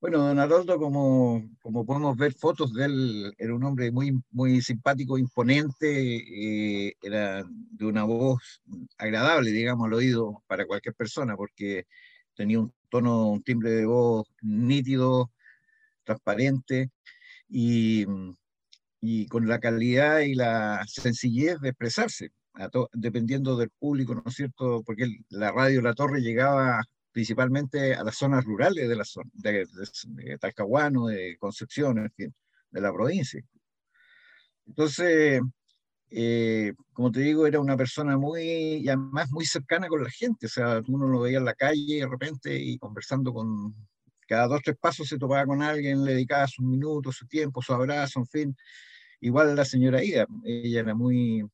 Bueno, 0.04 0.18
don 0.18 0.38
Haroldo, 0.38 0.78
como, 0.78 1.42
como 1.62 1.87
podemos 1.87 2.14
ver 2.18 2.34
fotos 2.34 2.75
de 2.75 2.84
él, 2.84 3.34
era 3.38 3.54
un 3.54 3.64
hombre 3.64 3.90
muy, 3.90 4.12
muy 4.32 4.61
simpático, 4.61 5.16
imponente, 5.16 6.88
eh, 6.88 6.92
era 7.00 7.42
de 7.42 7.87
una 7.87 8.04
voz 8.04 8.61
agradable, 8.99 9.50
digamos, 9.50 9.87
al 9.87 9.94
oído 9.94 10.42
para 10.46 10.66
cualquier 10.66 10.94
persona, 10.94 11.37
porque 11.38 11.87
tenía 12.34 12.61
un 12.61 12.75
tono, 12.90 13.30
un 13.30 13.42
timbre 13.42 13.70
de 13.70 13.87
voz 13.87 14.26
nítido, 14.42 15.30
transparente, 16.04 16.90
y, 17.49 18.04
y 19.00 19.26
con 19.28 19.49
la 19.49 19.58
calidad 19.58 20.20
y 20.20 20.34
la 20.34 20.84
sencillez 20.87 21.61
de 21.61 21.70
expresarse, 21.70 22.30
dependiendo 22.92 23.56
del 23.56 23.70
público, 23.70 24.14
¿no 24.14 24.23
es 24.26 24.34
cierto? 24.34 24.82
Porque 24.84 25.06
la 25.30 25.50
radio 25.50 25.80
La 25.80 25.94
Torre 25.94 26.20
llegaba 26.20 26.82
principalmente 27.14 27.94
a 27.94 28.02
las 28.02 28.16
zonas 28.16 28.44
rurales 28.44 28.88
de 28.88 28.97
la 28.97 29.04
zona, 29.04 29.30
de, 29.35 29.66
Talcahuano, 30.40 31.06
de 31.06 31.37
Concepción, 31.38 31.99
en 31.99 32.11
fin, 32.11 32.35
de 32.73 32.80
la 32.80 32.92
provincia. 32.92 33.40
Entonces, 34.66 35.40
eh, 36.11 36.73
como 36.92 37.12
te 37.12 37.21
digo, 37.21 37.47
era 37.47 37.61
una 37.61 37.76
persona 37.76 38.18
muy, 38.18 38.42
y 38.83 38.88
además 38.88 39.30
muy 39.30 39.47
cercana 39.47 39.87
con 39.87 40.02
la 40.02 40.11
gente, 40.11 40.47
o 40.47 40.49
sea, 40.49 40.83
uno 40.88 41.06
lo 41.06 41.21
veía 41.21 41.38
en 41.38 41.44
la 41.44 41.54
calle 41.54 42.00
de 42.00 42.09
repente 42.09 42.59
y 42.59 42.78
conversando 42.78 43.33
con, 43.33 43.76
cada 44.26 44.49
dos, 44.49 44.62
tres 44.64 44.76
pasos 44.76 45.06
se 45.06 45.16
topaba 45.16 45.47
con 45.47 45.62
alguien, 45.62 46.04
le 46.04 46.14
dedicaba 46.14 46.49
sus 46.49 46.64
minutos, 46.64 47.14
su 47.14 47.28
tiempo, 47.28 47.62
su 47.62 47.75
abrazo, 47.75 48.18
en 48.18 48.26
fin. 48.26 48.56
Igual 49.21 49.54
la 49.54 49.64
señora 49.64 50.02
Ida, 50.02 50.26
ella 50.42 50.80
era 50.80 50.94
muy, 50.97 51.49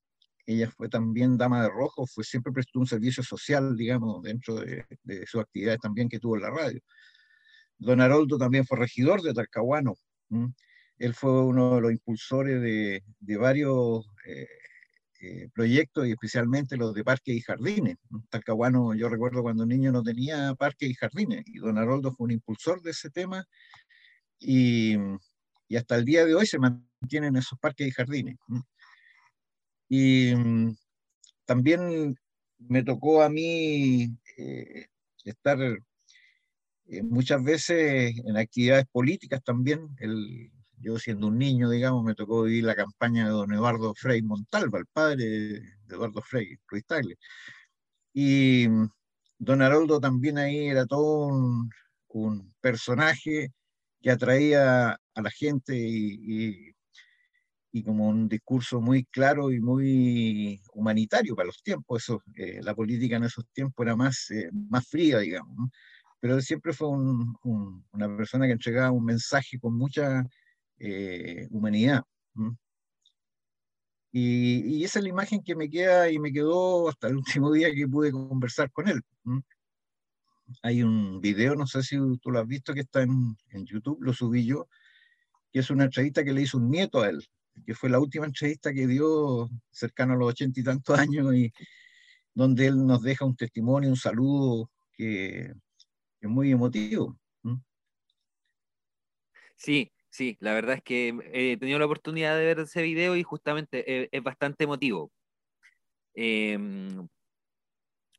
ella 0.52 0.70
fue 0.70 0.88
también 0.88 1.36
dama 1.36 1.62
de 1.62 1.68
rojo, 1.68 2.06
fue 2.06 2.24
siempre 2.24 2.52
prestó 2.52 2.80
un 2.80 2.86
servicio 2.86 3.22
social, 3.22 3.76
digamos, 3.76 4.22
dentro 4.22 4.56
de, 4.56 4.84
de 5.02 5.26
sus 5.26 5.40
actividades 5.40 5.80
también 5.80 6.08
que 6.08 6.18
tuvo 6.18 6.36
en 6.36 6.42
la 6.42 6.50
radio. 6.50 6.80
Don 7.80 8.00
Haroldo 8.00 8.36
también 8.38 8.66
fue 8.66 8.78
regidor 8.78 9.22
de 9.22 9.32
Talcahuano. 9.32 9.96
Él 10.98 11.14
fue 11.14 11.44
uno 11.44 11.76
de 11.76 11.80
los 11.80 11.92
impulsores 11.92 12.60
de, 12.60 13.36
varios 13.38 14.06
eh, 14.26 14.46
eh, 15.22 15.48
proyectos 15.54 16.06
y 16.06 16.10
especialmente 16.10 16.76
los 16.76 16.94
de 16.94 17.02
parques 17.02 17.34
y 17.34 17.40
jardines. 17.40 17.96
Talcahuano, 18.28 18.94
yo 18.94 19.08
recuerdo 19.08 19.42
cuando 19.42 19.64
niño 19.64 19.92
no 19.92 20.02
tenía 20.02 20.54
parques 20.54 20.90
y 20.90 20.94
jardines 20.94 21.42
y 21.46 21.58
don 21.58 21.78
Haroldo 21.78 22.12
fue 22.12 22.26
un 22.26 22.32
impulsor 22.32 22.82
de 22.82 22.90
ese 22.90 23.08
tema 23.08 23.46
y, 24.38 24.96
y 25.66 25.76
hasta 25.76 25.96
el 25.96 26.04
día 26.04 26.26
de 26.26 26.34
hoy 26.34 26.46
se 26.46 26.58
mantienen 26.58 27.36
esos 27.36 27.58
parques 27.58 27.88
y 27.88 27.92
jardines. 27.92 28.36
Y 29.90 30.34
mm, 30.34 30.76
también 31.44 32.16
me 32.58 32.82
tocó 32.82 33.22
a 33.22 33.28
mí 33.28 34.16
eh, 34.38 34.86
estar 35.24 35.58
muchas 37.02 37.42
veces 37.44 38.14
en 38.24 38.36
actividades 38.36 38.86
políticas 38.90 39.42
también. 39.44 39.88
El, 39.98 40.50
yo 40.80 40.98
siendo 40.98 41.28
un 41.28 41.38
niño, 41.38 41.68
digamos, 41.70 42.04
me 42.04 42.14
tocó 42.14 42.42
vivir 42.44 42.64
la 42.64 42.74
campaña 42.74 43.24
de 43.24 43.30
don 43.30 43.52
Eduardo 43.52 43.94
Frei 43.94 44.22
Montalva, 44.22 44.78
el 44.78 44.86
padre 44.86 45.24
de 45.24 45.62
Eduardo 45.88 46.22
Frei, 46.22 46.56
Ruiz 46.66 46.84
Tagle. 46.86 47.16
Y 48.12 48.66
don 49.38 49.62
Haroldo 49.62 50.00
también 50.00 50.38
ahí 50.38 50.68
era 50.68 50.86
todo 50.86 51.26
un, 51.26 51.70
personaje 52.60 53.52
que 54.02 54.10
atraía 54.10 54.90
a 54.92 55.22
la 55.22 55.30
gente 55.30 55.76
y, 55.76 56.72
como 57.84 58.08
un 58.08 58.28
discurso 58.28 58.80
muy 58.80 59.04
claro 59.04 59.52
y 59.52 59.60
muy 59.60 60.60
humanitario 60.74 61.36
para 61.36 61.46
los 61.46 61.62
tiempos. 61.62 62.02
Eso, 62.02 62.22
eh, 62.36 62.60
la 62.62 62.74
política 62.74 63.16
en 63.16 63.24
esos 63.24 63.46
tiempos 63.52 63.84
era 63.84 63.96
más, 63.96 64.30
eh, 64.30 64.50
más 64.52 64.86
fría, 64.88 65.18
digamos. 65.18 65.70
Pero 66.20 66.36
él 66.36 66.42
siempre 66.42 66.72
fue 66.72 66.88
una 66.88 68.16
persona 68.16 68.46
que 68.46 68.52
entregaba 68.52 68.90
un 68.90 69.04
mensaje 69.04 69.58
con 69.58 69.76
mucha 69.76 70.24
eh, 70.78 71.46
humanidad. 71.50 72.02
Y, 74.12 74.84
esa 74.84 74.98
es 74.98 75.04
la 75.04 75.10
imagen 75.10 75.42
que 75.42 75.54
me 75.54 75.70
queda 75.70 76.10
y 76.10 76.18
me 76.18 76.32
quedó 76.32 76.88
hasta 76.88 77.08
el 77.08 77.16
último 77.44 77.52
día 77.52 77.72
que 77.74 77.88
pude 77.88 78.12
conversar 78.12 78.70
con 78.72 78.88
él. 78.88 79.00
Hay 80.62 80.82
un 80.82 81.20
video, 81.20 81.54
no 81.54 81.66
sé 81.66 81.82
si 81.82 81.96
tú 82.20 82.30
lo 82.30 82.40
has 82.40 82.46
visto, 82.46 82.74
que 82.74 82.80
está 82.80 83.02
en, 83.02 83.36
en, 83.50 83.64
YouTube, 83.66 83.98
lo 84.02 84.12
subí 84.12 84.44
yo, 84.44 84.68
que 85.52 85.60
es 85.60 85.70
una 85.70 85.84
entrevista 85.84 86.24
que 86.24 86.32
le 86.32 86.42
hizo 86.42 86.58
un 86.58 86.70
nieto 86.70 87.02
a 87.02 87.08
él, 87.08 87.24
que 87.66 87.74
fue 87.74 87.90
la 87.90 87.98
última 87.98 88.26
entrevista 88.26 88.72
que 88.72 88.86
dio 88.86 89.48
cercano 89.70 90.14
a 90.14 90.16
los 90.16 90.28
ochenta 90.28 90.60
y 90.60 90.64
tantos 90.64 90.98
años 90.98 91.34
y 91.34 91.52
donde 92.34 92.66
él 92.66 92.86
nos 92.86 93.02
deja 93.02 93.24
un 93.24 93.36
testimonio, 93.36 93.90
un 93.90 93.96
saludo 93.96 94.70
que, 94.92 95.52
es 96.20 96.28
muy 96.28 96.52
emotivo. 96.52 97.16
Sí, 99.56 99.90
Sí, 100.10 100.36
la 100.40 100.52
verdad 100.54 100.76
es 100.76 100.82
que 100.82 101.14
he 101.32 101.56
tenido 101.56 101.78
la 101.78 101.84
oportunidad 101.84 102.36
de 102.36 102.44
ver 102.44 102.58
ese 102.58 102.82
video 102.82 103.16
y 103.16 103.22
justamente 103.22 103.84
eh, 103.86 104.08
es, 104.10 104.22
bastante 104.22 104.64
emotivo. 104.64 105.12
Em, 106.14 107.06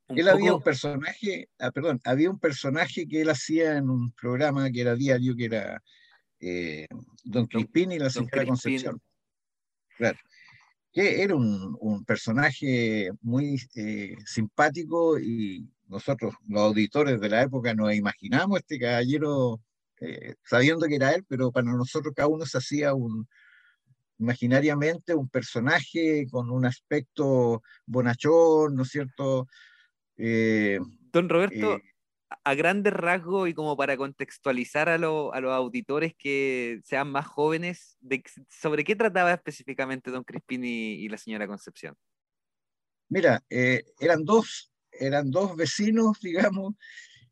él 0.08 0.30
había 0.30 0.54
un 0.54 0.64
personaje, 0.64 1.50
ah, 1.60 1.72
perdón, 1.72 2.00
había 2.06 2.30
un 2.30 2.40
personaje 2.40 3.08
que 3.08 3.22
él 3.22 3.30
hacía 3.30 3.78
en 3.78 3.90
un 3.90 4.12
programa 4.14 4.72
que 4.72 4.82
era 4.82 4.96
diario, 4.96 5.36
que 5.36 5.46
era 5.46 5.84
eh, 6.40 6.88
Don 7.24 7.46
Crispín 7.48 7.92
y 7.92 8.00
la 8.00 8.10
señora 8.10 8.46
Concepción. 8.46 9.02
Claro. 10.02 10.18
Que 10.92 11.22
era 11.22 11.36
un, 11.36 12.04
personaje 12.06 13.12
muy 13.22 13.62
eh, 13.76 14.16
simpático 14.26 15.20
y 15.20 15.70
nosotros, 15.88 16.34
los 16.48 16.62
auditores 16.62 17.22
de 17.22 17.30
la 17.30 17.44
época, 17.44 17.76
nos 17.76 17.94
imaginamos 17.94 18.60
este 18.60 18.80
caballero 18.80 19.62
eh, 20.00 20.34
sabiendo 20.44 20.88
que 20.88 20.96
era 20.96 21.12
él, 21.12 21.24
pero 21.30 21.52
para 21.52 21.72
nosotros 21.72 22.16
cada 22.16 22.28
uno 22.30 22.48
se 22.48 22.58
hacía 22.58 22.96
un, 22.96 23.28
imaginariamente 24.18 25.14
un 25.14 25.30
personaje 25.30 26.26
con 26.32 26.50
un 26.50 26.66
aspecto 26.66 27.62
bonachón, 27.86 28.74
¿no 28.76 28.82
es 28.82 28.90
cierto? 28.90 29.48
Eh, 30.18 30.80
Don 31.14 31.30
Roberto, 31.30 31.76
eh, 31.76 31.84
a 32.44 32.54
grandes 32.56 32.94
rasgos 32.94 33.50
y 33.50 33.54
como 33.54 33.76
para 33.76 33.98
contextualizar 33.98 34.90
a, 34.90 34.98
los 34.98 35.34
auditores 35.34 36.14
que 36.18 36.80
sean 36.84 37.12
más 37.12 37.28
jóvenes, 37.28 37.98
¿sobre 38.50 38.84
qué 38.84 38.96
trataba 38.96 39.34
específicamente 39.34 40.12
Don 40.12 40.24
Crispín 40.24 40.64
y, 40.64 41.08
la 41.10 41.18
señora 41.18 41.48
Concepción? 41.48 41.96
Mira, 43.10 43.44
eran 43.50 44.24
dos, 44.24 44.72
eran 44.92 45.32
dos 45.32 45.56
vecinos, 45.56 46.20
digamos, 46.22 46.76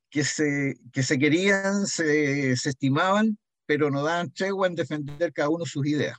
que 0.10 0.24
se, 0.24 0.76
que 0.92 1.04
se 1.04 1.18
querían, 1.18 1.86
se, 1.86 2.56
se 2.58 2.70
estimaban, 2.70 3.38
pero 3.66 3.90
no 3.90 4.04
daban 4.04 4.32
tregua 4.32 4.68
en 4.68 4.76
defender 4.76 5.32
cada 5.32 5.50
uno 5.50 5.66
sus 5.66 5.86
ideas 5.88 6.18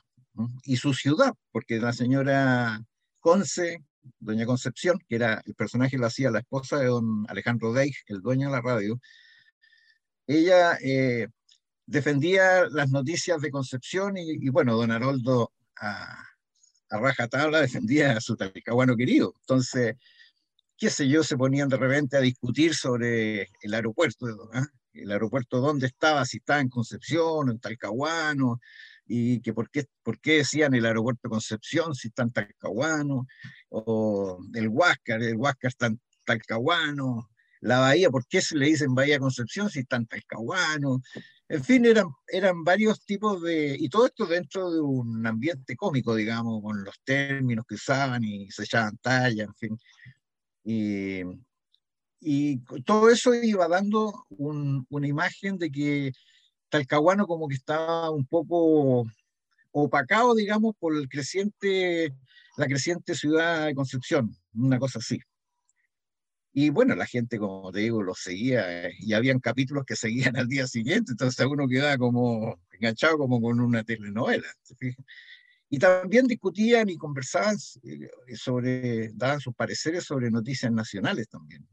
y 0.63 0.77
su 0.77 0.93
ciudad, 0.93 1.33
porque 1.51 1.77
la 1.79 1.93
señora 1.93 2.81
Conce, 3.19 3.83
doña 4.19 4.45
Concepción, 4.45 4.99
que 5.07 5.15
era 5.15 5.41
el 5.45 5.55
personaje 5.55 5.97
lo 5.97 6.07
hacía 6.07 6.31
la 6.31 6.39
esposa 6.39 6.77
de 6.79 6.87
don 6.87 7.25
Alejandro 7.27 7.73
Deig, 7.73 7.95
el 8.07 8.21
dueño 8.21 8.47
de 8.47 8.53
la 8.53 8.61
radio, 8.61 8.99
ella 10.27 10.77
eh, 10.83 11.27
defendía 11.85 12.67
las 12.69 12.89
noticias 12.89 13.41
de 13.41 13.51
Concepción 13.51 14.17
y, 14.17 14.49
bueno, 14.49 14.75
don 14.75 14.91
Haroldo 14.91 15.51
a, 15.79 16.23
a 16.89 16.97
rajatabla 16.97 17.61
defendía 17.61 18.13
a 18.13 18.21
su 18.21 18.35
talcahuano 18.35 18.95
querido. 18.95 19.33
Entonces, 19.41 19.95
qué 20.77 20.89
sé 20.89 21.07
yo, 21.07 21.23
se 21.23 21.37
ponían 21.37 21.69
de 21.69 21.77
repente 21.77 22.17
a 22.17 22.21
discutir 22.21 22.75
sobre 22.75 23.49
el 23.61 23.73
aeropuerto, 23.73 24.49
¿ah? 24.53 24.67
el 24.93 25.11
aeropuerto 25.11 25.59
dónde 25.59 25.87
estaba, 25.87 26.25
si 26.25 26.37
estaba 26.37 26.59
en 26.59 26.69
Concepción, 26.69 27.49
en 27.49 27.59
Talcahuano, 27.59 28.59
y 29.13 29.41
que 29.41 29.53
por 29.53 29.69
qué, 29.69 29.85
por 30.03 30.21
qué 30.21 30.37
decían 30.37 30.73
el 30.73 30.85
aeropuerto 30.85 31.27
Concepción 31.27 31.93
si 31.93 32.07
está 32.07 32.23
en 32.23 32.31
Talcahuano, 32.31 33.27
o 33.69 34.39
el 34.53 34.69
Huáscar, 34.69 35.21
el 35.21 35.35
Huáscar 35.35 35.67
está 35.67 35.93
Talcahuano, 36.23 37.29
la 37.59 37.79
bahía, 37.79 38.09
¿por 38.09 38.25
qué 38.25 38.41
se 38.41 38.57
le 38.57 38.67
dicen 38.67 38.95
Bahía 38.95 39.19
Concepción 39.19 39.69
si 39.69 39.79
está 39.79 39.97
en 39.97 40.07
Talcahuano? 40.07 41.01
En 41.49 41.61
fin, 41.61 41.85
eran, 41.85 42.07
eran 42.25 42.63
varios 42.63 43.03
tipos 43.03 43.41
de, 43.41 43.75
y 43.77 43.89
todo 43.89 44.05
esto 44.05 44.25
dentro 44.25 44.71
de 44.71 44.79
un 44.79 45.27
ambiente 45.27 45.75
cómico, 45.75 46.15
digamos, 46.15 46.61
con 46.63 46.81
los 46.81 46.95
términos 47.03 47.65
que 47.67 47.75
usaban 47.75 48.23
y 48.23 48.49
se 48.49 48.63
echaban 48.63 48.97
talla, 49.01 49.43
en 49.43 49.55
fin. 49.55 49.77
Y, 50.63 51.21
y 52.21 52.59
todo 52.85 53.09
eso 53.09 53.33
iba 53.33 53.67
dando 53.67 54.25
una 54.29 55.07
imagen 55.07 55.57
de 55.57 55.69
que 55.69 56.13
Talcahuano 56.71 57.27
como 57.27 57.47
que 57.47 57.55
estaba 57.55 58.09
un 58.09 58.25
poco 58.25 59.05
opacado, 59.71 60.33
digamos, 60.33 60.75
por 60.79 60.95
el 60.95 61.07
creciente, 61.09 62.13
la 62.57 62.65
creciente 62.65 63.13
ciudad 63.13 63.67
de 63.67 63.75
Concepción, 63.75 64.35
una 64.53 64.79
cosa 64.79 64.99
así. 64.99 65.19
Y 66.53 66.69
bueno, 66.69 66.95
la 66.95 67.05
gente, 67.05 67.37
como 67.37 67.71
te 67.71 67.79
digo, 67.79 68.03
lo 68.03 68.13
seguía 68.13 68.89
y 68.99 69.13
habían 69.13 69.39
capítulos 69.39 69.85
que 69.85 69.95
seguían 69.95 70.35
al 70.37 70.47
día 70.47 70.67
siguiente, 70.67 71.11
entonces 71.11 71.45
uno 71.45 71.67
quedaba 71.67 71.97
como 71.97 72.59
enganchado 72.71 73.17
como 73.17 73.41
con 73.41 73.59
una 73.59 73.83
telenovela. 73.83 74.47
Y 75.69 75.79
también 75.79 76.27
discutían 76.27 76.89
y 76.89 76.97
conversaban 76.97 77.55
eh, 77.83 78.35
sobre, 78.35 79.11
daban 79.13 79.39
sus 79.39 79.55
pareceres 79.55 80.03
sobre 80.03 80.29
noticias 80.29 80.71
nacionales 80.71 81.29
también. 81.29 81.65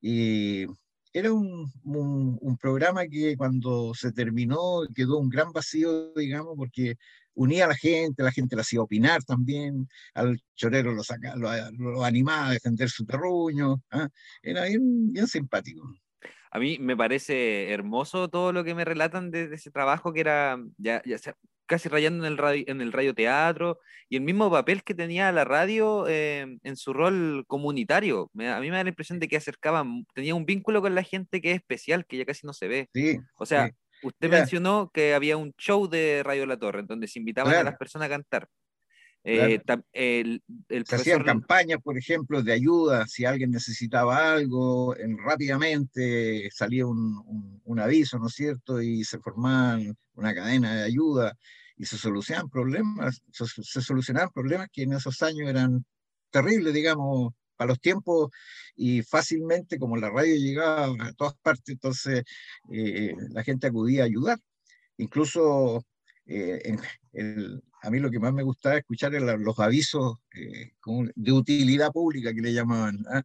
Y 0.00 0.66
era 1.14 1.32
un, 1.32 1.70
un, 1.84 2.58
programa 2.58 3.06
que 3.06 3.36
cuando 3.36 3.94
se 3.94 4.10
terminó 4.12 4.80
quedó 4.94 5.18
un 5.18 5.28
gran 5.28 5.52
vacío, 5.52 6.12
digamos, 6.14 6.54
porque 6.56 6.96
unía 7.34 7.66
a 7.66 7.68
la 7.68 7.76
gente, 7.76 8.24
la 8.24 8.32
gente 8.32 8.56
la 8.56 8.62
hacía 8.62 8.82
opinar 8.82 9.22
también, 9.22 9.88
al 10.12 10.40
chorero 10.56 10.92
lo, 10.92 11.04
saca, 11.04 11.36
lo, 11.36 12.04
animaba 12.04 12.48
a 12.48 12.52
defender 12.52 12.90
su 12.90 13.06
terruño, 13.06 13.80
¿ah? 13.92 14.08
era 14.42 14.64
bien, 14.64 15.12
bien 15.12 15.28
simpático. 15.28 15.88
A 16.50 16.58
mí 16.58 16.78
me 16.80 16.96
parece 16.96 17.70
hermoso 17.72 18.28
todo 18.28 18.52
lo 18.52 18.64
que 18.64 18.74
me 18.74 18.84
relatan 18.84 19.30
de, 19.30 19.54
ese 19.54 19.70
trabajo 19.70 20.12
que 20.12 20.20
era, 20.20 20.58
ya, 20.78 21.00
ya 21.04 21.18
casi 21.66 21.88
rayando 21.88 22.26
en 22.26 22.32
el, 22.32 22.38
radio, 22.38 22.64
en 22.66 22.80
el 22.80 22.92
radioteatro 22.92 23.78
y 24.08 24.16
el 24.16 24.22
mismo 24.22 24.50
papel 24.50 24.82
que 24.82 24.94
tenía 24.94 25.30
la 25.32 25.44
radio 25.44 26.06
eh, 26.08 26.58
en 26.62 26.76
su 26.76 26.92
rol 26.92 27.44
comunitario. 27.46 28.30
a 28.34 28.60
mí 28.60 28.70
me 28.70 28.76
da 28.76 28.84
la 28.84 28.90
impresión 28.90 29.18
de 29.18 29.28
que 29.28 29.36
acercaba, 29.36 29.84
tenía 30.14 30.34
un 30.34 30.46
vínculo 30.46 30.82
con 30.82 30.94
la 30.94 31.02
gente 31.02 31.40
que 31.40 31.52
es 31.52 31.56
especial, 31.56 32.06
que 32.06 32.16
ya 32.18 32.24
casi 32.24 32.46
no 32.46 32.52
se 32.52 32.68
ve. 32.68 32.88
Sí, 32.92 33.18
o 33.38 33.46
sea, 33.46 33.70
usted 34.02 34.30
mencionó 34.30 34.90
que 34.92 35.14
había 35.14 35.36
un 35.36 35.52
show 35.58 35.88
de 35.88 36.22
Radio 36.22 36.46
La 36.46 36.58
Torre, 36.58 36.80
en 36.80 36.86
donde 36.86 37.08
se 37.08 37.18
invitaban 37.18 37.54
a 37.54 37.62
las 37.62 37.76
personas 37.76 38.06
a 38.06 38.10
cantar. 38.10 38.48
Eh, 39.26 39.58
el, 39.94 40.42
Se 40.86 40.96
hacían 40.96 41.24
campañas, 41.24 41.78
por 41.82 41.96
ejemplo, 41.96 42.42
de 42.42 42.52
ayuda, 42.52 43.06
si 43.06 43.24
alguien 43.24 43.50
necesitaba 43.50 44.34
algo, 44.34 44.94
en, 44.98 45.16
rápidamente 45.16 46.50
salía 46.52 46.86
un, 46.86 47.60
un, 47.64 47.80
aviso, 47.80 48.18
¿no 48.18 48.26
es 48.26 48.34
cierto? 48.34 48.82
Y 48.82 49.02
se 49.02 49.18
formaban 49.18 49.96
una 50.14 50.34
cadena 50.34 50.74
de 50.74 50.82
ayuda 50.84 51.34
y 51.76 51.86
se 51.86 51.96
solucionaban 51.96 52.50
problemas, 52.50 53.22
se, 53.32 53.82
solucionaban 53.82 54.30
problemas 54.30 54.68
que 54.70 54.82
en 54.82 54.92
esos 54.92 55.22
años 55.22 55.48
eran 55.48 55.84
terribles, 56.30 56.74
digamos, 56.74 57.32
para 57.56 57.68
los 57.68 57.80
tiempos 57.80 58.30
y 58.76 59.02
fácilmente, 59.02 59.78
como 59.78 59.96
la 59.96 60.10
radio 60.10 60.34
llegaba 60.36 60.92
a 61.00 61.12
todas 61.12 61.34
partes, 61.36 61.68
entonces 61.68 62.24
eh, 62.70 63.14
la 63.30 63.42
gente 63.42 63.68
acudía 63.68 64.02
a 64.02 64.06
ayudar. 64.06 64.38
Incluso 64.98 65.84
eh, 66.26 66.76
a 67.84 67.90
mí 67.90 67.98
lo 67.98 68.10
que 68.10 68.18
más 68.18 68.32
me 68.32 68.42
gustaba 68.42 68.78
escuchar 68.78 69.14
eran 69.14 69.44
los 69.44 69.58
avisos 69.58 70.16
eh, 70.34 70.72
de 71.14 71.32
utilidad 71.32 71.92
pública 71.92 72.32
que 72.32 72.40
le 72.40 72.52
llamaban. 72.52 73.04
¿ah? 73.10 73.22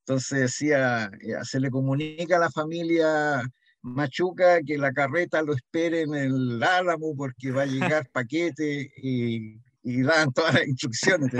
Entonces 0.00 0.40
decía, 0.40 1.10
se 1.42 1.60
le 1.60 1.70
comunica 1.70 2.36
a 2.36 2.40
la 2.40 2.50
familia 2.50 3.42
Machuca 3.82 4.62
que 4.62 4.78
la 4.78 4.92
carreta 4.92 5.42
lo 5.42 5.52
espere 5.52 6.02
en 6.02 6.14
el 6.14 6.62
Álamo 6.62 7.14
porque 7.14 7.50
va 7.50 7.62
a 7.62 7.66
llegar 7.66 8.08
paquete 8.12 8.90
y, 8.96 9.60
y 9.82 10.02
dan 10.02 10.32
todas 10.32 10.54
las 10.54 10.66
instrucciones. 10.66 11.30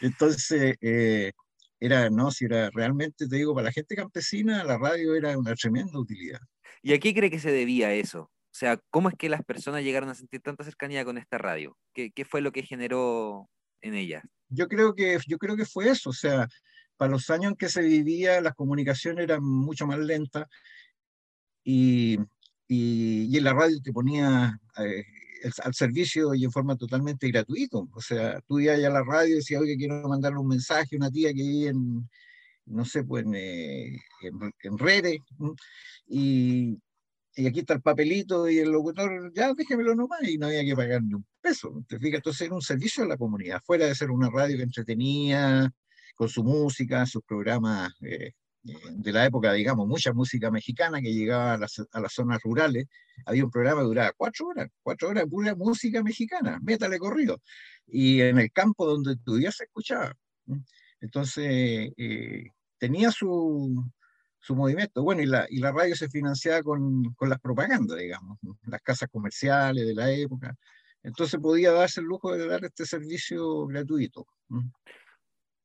Entonces, 0.00 0.76
eh, 0.82 1.32
era, 1.80 2.10
no, 2.10 2.30
si 2.30 2.44
era 2.44 2.70
realmente, 2.70 3.26
te 3.26 3.36
digo, 3.36 3.54
para 3.54 3.66
la 3.66 3.72
gente 3.72 3.96
campesina, 3.96 4.62
la 4.64 4.76
radio 4.76 5.14
era 5.14 5.36
una 5.38 5.54
tremenda 5.54 5.98
utilidad. 5.98 6.40
¿Y 6.82 6.92
a 6.92 6.98
qué 6.98 7.14
cree 7.14 7.30
que 7.30 7.40
se 7.40 7.50
debía 7.50 7.94
eso? 7.94 8.30
O 8.52 8.54
sea, 8.54 8.78
¿cómo 8.90 9.08
es 9.08 9.14
que 9.16 9.30
las 9.30 9.42
personas 9.42 9.82
llegaron 9.82 10.10
a 10.10 10.14
sentir 10.14 10.42
tanta 10.42 10.62
cercanía 10.62 11.06
con 11.06 11.16
esta 11.16 11.38
radio? 11.38 11.74
¿Qué, 11.94 12.12
fue 12.28 12.42
lo 12.42 12.52
que 12.52 12.62
generó 12.62 13.48
en 13.80 13.94
ella? 13.94 14.22
Yo 14.50 14.68
creo, 14.68 14.94
que, 14.94 15.18
yo 15.26 15.38
creo 15.38 15.56
que 15.56 15.64
fue 15.64 15.88
eso, 15.88 16.10
o 16.10 16.12
sea, 16.12 16.46
para 16.98 17.12
los 17.12 17.30
años 17.30 17.52
en 17.52 17.56
que 17.56 17.70
se 17.70 17.80
vivía, 17.80 18.42
las 18.42 18.54
comunicaciones 18.54 19.24
eran 19.24 19.42
mucho 19.42 19.86
más 19.86 19.98
lentas 20.00 20.46
y, 21.64 22.18
y, 22.68 23.34
en 23.34 23.44
la 23.44 23.54
radio 23.54 23.80
te 23.80 23.90
ponía 23.90 24.60
eh, 24.76 25.04
al 25.62 25.72
servicio 25.72 26.34
y 26.34 26.44
en 26.44 26.52
forma 26.52 26.76
totalmente 26.76 27.28
gratuito. 27.28 27.88
O 27.94 28.02
sea, 28.02 28.38
tú 28.42 28.60
ibas 28.60 28.84
a 28.84 28.90
la 28.90 29.02
radio 29.02 29.32
y 29.32 29.36
decías, 29.36 29.62
oye, 29.62 29.78
quiero 29.78 30.06
mandarle 30.06 30.40
un 30.40 30.48
mensaje 30.48 30.96
a 30.96 30.98
una 30.98 31.10
tía 31.10 31.32
que 31.32 31.42
vive 31.42 31.70
en, 31.70 32.06
no 32.66 32.84
sé, 32.84 33.02
pues 33.02 33.24
en, 33.24 33.34
eh, 33.34 33.96
en, 34.62 34.78
redes, 34.78 35.16
y, 36.06 36.78
y, 37.34 37.46
aquí 37.46 37.60
está 37.60 37.74
el 37.74 37.82
papelito 37.82 38.48
y 38.48 38.58
el 38.58 38.70
locutor, 38.70 39.32
ya 39.34 39.52
déjemelo 39.54 39.94
nomás, 39.94 40.22
y 40.22 40.38
no 40.38 40.46
había 40.46 40.64
que 40.64 40.76
pagar 40.76 41.02
ni 41.02 41.14
un 41.14 41.26
peso. 41.40 41.84
¿Te 41.88 41.98
fijas? 41.98 42.16
Entonces 42.18 42.42
era 42.42 42.54
un 42.54 42.62
servicio 42.62 43.04
a 43.04 43.06
la 43.06 43.16
comunidad, 43.16 43.60
fuera 43.64 43.86
de 43.86 43.94
ser 43.94 44.10
una 44.10 44.30
radio 44.30 44.56
que 44.56 44.62
entretenía 44.64 45.70
con 46.14 46.28
su 46.28 46.44
música, 46.44 47.06
sus 47.06 47.22
programas 47.24 47.92
eh, 48.02 48.32
de 48.62 49.12
la 49.12 49.26
época, 49.26 49.52
digamos, 49.52 49.88
mucha 49.88 50.12
música 50.12 50.50
mexicana 50.50 51.00
que 51.00 51.12
llegaba 51.12 51.54
a 51.54 51.58
las, 51.58 51.82
a 51.90 52.00
las, 52.00 52.12
zonas 52.12 52.40
rurales. 52.42 52.86
Había 53.26 53.44
un 53.44 53.50
programa 53.50 53.80
que 53.80 53.86
duraba 53.86 54.12
cuatro 54.16 54.48
horas, 54.48 54.68
cuatro 54.82 55.08
horas 55.08 55.26
pura 55.28 55.54
música 55.54 56.02
mexicana, 56.02 56.60
métale 56.62 56.98
corrido. 56.98 57.40
Y 57.86 58.20
en 58.20 58.38
el 58.38 58.52
campo 58.52 58.86
donde 58.86 59.14
estudias 59.14 59.56
se 59.56 59.64
escuchaba. 59.64 60.14
Entonces, 61.00 61.92
eh, 61.96 62.46
tenía 62.78 63.10
su, 63.10 63.84
su, 64.42 64.54
movimiento. 64.54 65.02
Bueno, 65.02 65.22
y 65.22 65.26
la, 65.26 65.46
y 65.48 65.58
la 65.58 65.72
radio 65.72 65.96
se 65.96 66.08
financiaba 66.08 66.62
con, 66.62 67.14
con 67.14 67.28
las 67.28 67.40
propagandas, 67.40 67.98
digamos, 67.98 68.38
las 68.66 68.82
casas 68.82 69.08
comerciales 69.10 69.86
de 69.86 69.94
la 69.94 70.10
época. 70.10 70.54
Entonces 71.02 71.40
podía 71.40 71.72
darse 71.72 72.00
el 72.00 72.06
lujo 72.06 72.32
de 72.32 72.46
dar 72.46 72.64
este 72.64 72.86
servicio 72.86 73.66
gratuito. 73.66 74.26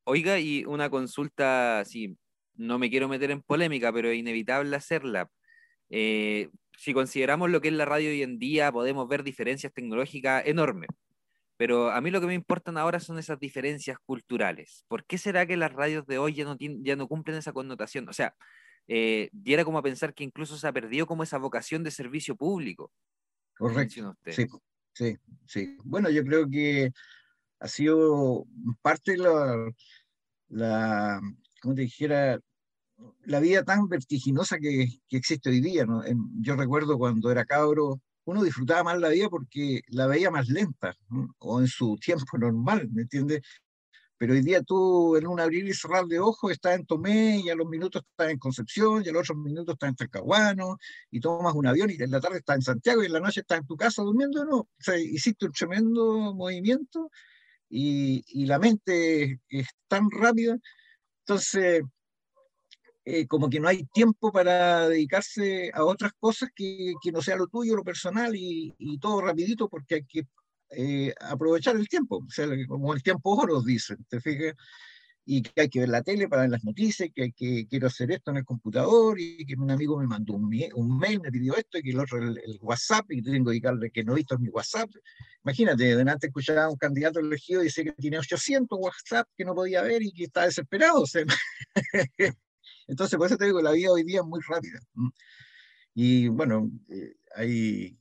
Oiga, 0.04 0.38
y 0.38 0.64
una 0.64 0.90
consulta 0.90 1.80
así 1.80 2.16
no 2.54 2.78
me 2.78 2.90
quiero 2.90 3.08
meter 3.08 3.30
en 3.30 3.42
polémica, 3.42 3.92
pero 3.92 4.08
es 4.08 4.18
inevitable 4.18 4.74
hacerla. 4.74 5.30
Eh, 5.90 6.50
si 6.76 6.92
consideramos 6.92 7.50
lo 7.50 7.60
que 7.60 7.68
es 7.68 7.74
la 7.74 7.84
radio 7.84 8.10
hoy 8.10 8.22
en 8.22 8.38
día, 8.38 8.72
podemos 8.72 9.08
ver 9.08 9.22
diferencias 9.22 9.72
tecnológicas 9.72 10.44
enormes. 10.46 10.88
Pero 11.56 11.90
a 11.90 12.00
mí 12.00 12.10
lo 12.10 12.20
que 12.20 12.26
me 12.26 12.34
importan 12.34 12.78
ahora 12.78 13.00
son 13.00 13.18
esas 13.18 13.38
diferencias 13.40 13.98
culturales. 14.04 14.84
¿Por 14.88 15.04
qué 15.04 15.18
será 15.18 15.46
que 15.46 15.56
las 15.56 15.72
radios 15.72 16.06
de 16.06 16.18
hoy 16.18 16.34
ya 16.34 16.44
no, 16.44 16.56
ya 16.58 16.94
no 16.96 17.08
cumplen 17.08 17.36
esa 17.36 17.52
connotación? 17.52 18.08
O 18.08 18.12
sea, 18.12 18.34
eh, 18.88 19.28
diera 19.32 19.64
como 19.64 19.78
a 19.78 19.82
pensar 19.82 20.14
que 20.14 20.24
incluso 20.24 20.56
se 20.56 20.66
ha 20.66 20.72
perdido 20.72 21.06
como 21.06 21.22
esa 21.22 21.38
vocación 21.38 21.84
de 21.84 21.90
servicio 21.90 22.36
público. 22.36 22.90
Correcto. 23.56 24.16
Sí, 24.26 24.46
sí, 24.94 25.16
sí. 25.46 25.76
Bueno, 25.84 26.10
yo 26.10 26.24
creo 26.24 26.48
que 26.48 26.90
ha 27.60 27.68
sido 27.68 28.46
parte 28.82 29.12
de 29.12 29.18
la, 29.18 29.72
la 30.48 31.20
como 31.60 31.74
te 31.74 31.82
dijera, 31.82 32.40
la 33.24 33.40
vida 33.40 33.64
tan 33.64 33.88
vertiginosa 33.88 34.58
que, 34.58 34.88
que 35.08 35.16
existe 35.16 35.50
hoy 35.50 35.60
día. 35.60 35.84
¿no? 35.84 36.02
yo 36.40 36.56
recuerdo 36.56 36.98
cuando 36.98 37.30
era 37.30 37.44
cabro, 37.44 38.00
uno 38.24 38.42
disfrutaba 38.42 38.84
más 38.84 38.98
la 38.98 39.08
vida 39.08 39.28
porque 39.28 39.80
la 39.88 40.06
veía 40.06 40.30
más 40.30 40.48
lenta, 40.48 40.94
o 41.38 41.60
en 41.60 41.66
su 41.66 41.96
tiempo 41.96 42.36
normal, 42.38 42.88
¿me 42.92 43.02
entiendes? 43.02 43.40
Pero 44.18 44.32
hoy 44.32 44.42
día 44.42 44.62
tú 44.62 45.16
en 45.16 45.28
un 45.28 45.38
abrir 45.38 45.66
y 45.66 45.72
cerrar 45.72 46.04
de 46.06 46.18
ojos 46.18 46.50
estás 46.50 46.74
en 46.74 46.84
Tomé 46.84 47.38
y 47.38 47.50
a 47.50 47.54
los 47.54 47.68
minutos 47.68 48.02
estás 48.02 48.30
en 48.30 48.38
Concepción 48.38 49.02
y 49.04 49.08
a 49.08 49.12
los 49.12 49.30
otros 49.30 49.38
minutos 49.38 49.74
estás 49.74 49.90
en 49.90 49.96
Talcahuano 49.96 50.76
y 51.10 51.20
tomas 51.20 51.54
un 51.54 51.68
avión 51.68 51.88
y 51.90 52.02
en 52.02 52.10
la 52.10 52.20
tarde 52.20 52.38
estás 52.38 52.56
en 52.56 52.62
Santiago 52.62 53.02
y 53.02 53.06
en 53.06 53.12
la 53.12 53.20
noche 53.20 53.40
estás 53.40 53.60
en 53.60 53.66
tu 53.66 53.76
casa 53.76 54.02
durmiendo, 54.02 54.44
¿no? 54.44 54.56
O 54.56 54.68
sea, 54.78 54.98
hiciste 54.98 55.46
un 55.46 55.52
tremendo 55.52 56.34
movimiento 56.34 57.10
y, 57.68 58.24
y 58.26 58.46
la 58.46 58.58
mente 58.58 59.40
es 59.48 59.68
tan 59.86 60.10
rápida. 60.10 60.58
Entonces, 61.20 61.82
eh, 63.04 63.26
como 63.26 63.48
que 63.48 63.60
no 63.60 63.68
hay 63.68 63.84
tiempo 63.84 64.32
para 64.32 64.88
dedicarse 64.88 65.70
a 65.72 65.84
otras 65.84 66.12
cosas 66.18 66.50
que, 66.54 66.92
que 67.00 67.12
no 67.12 67.22
sea 67.22 67.36
lo 67.36 67.46
tuyo, 67.46 67.76
lo 67.76 67.84
personal 67.84 68.34
y, 68.34 68.74
y 68.78 68.98
todo 68.98 69.20
rapidito 69.20 69.68
porque 69.68 69.94
hay 69.94 70.04
que 70.04 70.26
eh, 70.70 71.14
aprovechar 71.20 71.76
el 71.76 71.88
tiempo, 71.88 72.24
o 72.26 72.30
sea, 72.30 72.46
como 72.66 72.94
el 72.94 73.02
tiempo 73.02 73.34
oro, 73.34 73.62
dicen, 73.62 74.04
¿te 74.08 74.20
fijas? 74.20 74.54
Y 75.24 75.42
que 75.42 75.60
hay 75.60 75.68
que 75.68 75.80
ver 75.80 75.90
la 75.90 76.02
tele 76.02 76.26
para 76.26 76.42
ver 76.42 76.52
las 76.52 76.64
noticias, 76.64 77.10
que, 77.14 77.24
hay 77.24 77.32
que 77.32 77.66
quiero 77.68 77.86
hacer 77.88 78.10
esto 78.10 78.30
en 78.30 78.38
el 78.38 78.44
computador 78.44 79.20
y 79.20 79.44
que 79.44 79.54
un 79.56 79.70
amigo 79.70 79.98
me 79.98 80.06
mandó 80.06 80.34
un, 80.34 80.50
un 80.74 80.98
mail, 80.98 81.20
me 81.20 81.30
pidió 81.30 81.54
esto 81.54 81.78
y 81.78 81.82
que 81.82 81.90
el 81.90 82.00
otro 82.00 82.18
el, 82.18 82.58
WhatsApp 82.62 83.10
y 83.10 83.16
que 83.16 83.30
tengo 83.30 83.44
que 83.44 83.50
dedicarle 83.50 83.90
que 83.90 84.04
no 84.04 84.12
he 84.12 84.16
visto 84.16 84.38
mi 84.38 84.48
WhatsApp. 84.48 84.88
Imagínate, 85.44 85.96
delante 85.96 86.28
escuchaba 86.28 86.64
a 86.64 86.70
un 86.70 86.76
candidato 86.76 87.20
elegido 87.20 87.60
y 87.60 87.64
decía 87.64 87.84
que 87.84 87.92
tiene 87.92 88.18
800 88.18 88.78
WhatsApp 88.80 89.28
que 89.36 89.44
no 89.44 89.54
podía 89.54 89.82
ver 89.82 90.02
y 90.02 90.12
que 90.12 90.24
está 90.24 90.44
desesperado. 90.44 91.02
O 91.02 91.06
sea, 91.06 91.24
Entonces, 92.88 93.18
por 93.18 93.26
eso 93.26 93.36
te 93.36 93.44
digo, 93.44 93.60
la 93.60 93.72
vida 93.72 93.92
hoy 93.92 94.02
día 94.02 94.20
es 94.20 94.26
muy 94.26 94.40
rápida. 94.48 94.80
Y 95.94 96.28
bueno, 96.28 96.70
eh, 96.88 97.14
hay 97.36 97.98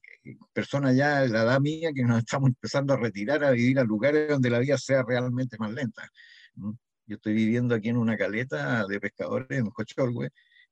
personas 0.53 0.95
ya 0.95 1.21
de 1.21 1.29
la 1.29 1.43
edad 1.43 1.59
mía 1.59 1.91
que 1.93 2.03
nos 2.03 2.19
estamos 2.19 2.49
empezando 2.49 2.93
a 2.93 2.97
retirar 2.97 3.43
a 3.43 3.51
vivir 3.51 3.79
a 3.79 3.83
lugares 3.83 4.29
donde 4.29 4.49
la 4.49 4.59
vida 4.59 4.77
sea 4.77 5.03
realmente 5.03 5.57
más 5.59 5.71
lenta. 5.71 6.09
Yo 6.55 7.15
estoy 7.15 7.33
viviendo 7.33 7.75
aquí 7.75 7.89
en 7.89 7.97
una 7.97 8.17
caleta 8.17 8.85
de 8.85 8.99
pescadores 8.99 9.47
en 9.51 9.69
Cocholwe, 9.69 10.29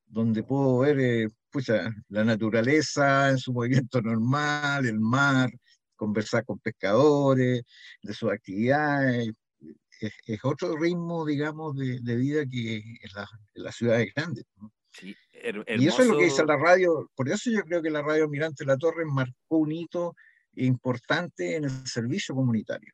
donde 0.08 0.44
puedo 0.44 0.80
ver 0.80 1.00
eh, 1.00 1.28
la 2.10 2.24
naturaleza 2.24 3.30
en 3.30 3.38
su 3.38 3.54
movimiento 3.54 4.02
normal, 4.02 4.86
el 4.86 5.00
mar, 5.00 5.50
conversar 5.96 6.44
con 6.46 6.60
pescadores, 6.60 7.64
de 8.02 8.14
sus 8.14 8.32
actividades, 8.32 9.32
es, 10.02 10.40
otro 10.44 10.78
ritmo, 10.78 11.26
digamos, 11.26 11.76
de, 11.78 12.16
vida 12.16 12.46
que 12.46 12.78
en, 12.78 13.10
la, 13.16 13.28
las 13.56 13.76
ciudades 13.76 14.12
grandes. 14.14 14.46
Y 15.68 15.88
eso 15.88 16.02
es 16.02 16.08
lo 16.08 16.18
que 16.18 16.26
dice 16.26 16.46
la 16.46 16.58
radio, 16.58 17.10
por 17.16 17.30
eso 17.30 17.50
yo 17.52 17.62
creo 17.64 17.82
que 17.82 17.90
la 17.90 18.02
radio 18.02 18.28
Mirante 18.28 18.66
La 18.66 18.78
Torre 18.78 19.06
marcó 19.06 19.58
un 19.58 19.72
hito 19.72 20.16
importante 20.56 21.56
en 21.56 21.66
el 21.66 21.88
servicio 21.88 22.34
comunitario, 22.36 22.94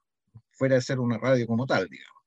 fuera 0.51 0.75
de 0.75 0.82
ser 0.82 0.99
una 0.99 1.17
radio 1.17 1.45
como 1.47 1.65
tal, 1.65 1.88
digamos. 1.88 2.21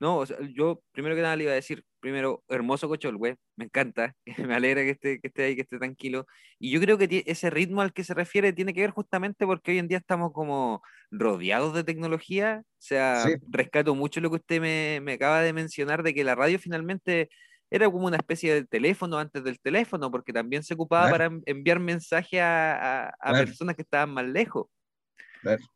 No, 0.00 0.24
yo 0.54 0.82
primero 0.92 1.14
que 1.14 1.22
nada 1.22 1.36
le 1.36 1.44
iba 1.44 1.52
a 1.52 1.56
decir, 1.56 1.84
primero, 2.00 2.44
hermoso 2.48 2.88
güey, 2.88 3.36
me 3.56 3.64
encanta, 3.64 4.14
me 4.52 4.54
alegra 4.54 4.82
que 4.82 4.90
esté, 4.90 5.20
que 5.20 5.28
esté 5.28 5.44
ahí, 5.44 5.54
que 5.54 5.62
esté 5.62 5.78
tranquilo. 5.78 6.26
Y 6.58 6.70
yo 6.70 6.80
creo 6.80 6.98
que 6.98 7.24
ese 7.26 7.48
ritmo 7.48 7.80
al 7.80 7.92
que 7.92 8.04
se 8.04 8.12
refiere 8.12 8.52
tiene 8.52 8.74
que 8.74 8.82
ver 8.82 8.90
justamente 8.90 9.46
porque 9.46 9.70
hoy 9.70 9.78
en 9.78 9.88
día 9.88 9.98
estamos 9.98 10.32
como 10.32 10.82
rodeados 11.10 11.74
de 11.74 11.84
tecnología. 11.84 12.62
O 12.64 12.76
sea, 12.78 13.24
rescato 13.48 13.94
mucho 13.94 14.20
lo 14.20 14.30
que 14.30 14.36
usted 14.36 14.60
me, 14.60 15.00
me, 15.00 15.14
acaba 15.14 15.40
de 15.40 15.52
mencionar 15.52 16.02
de 16.02 16.12
que 16.12 16.24
la 16.24 16.34
radio 16.34 16.58
finalmente 16.58 17.30
era 17.74 17.90
como 17.90 18.06
una 18.06 18.18
especie 18.18 18.54
de 18.54 18.64
teléfono 18.64 19.18
antes 19.18 19.42
del 19.42 19.58
teléfono, 19.58 20.08
porque 20.08 20.32
también 20.32 20.62
se 20.62 20.74
ocupaba 20.74 21.10
para 21.10 21.28
enviar 21.44 21.80
mensajes 21.80 22.40
a, 22.40 23.08
a, 23.08 23.32
personas 23.32 23.74
que 23.74 23.82
estaban 23.82 24.10
más 24.10 24.24
lejos. 24.26 24.68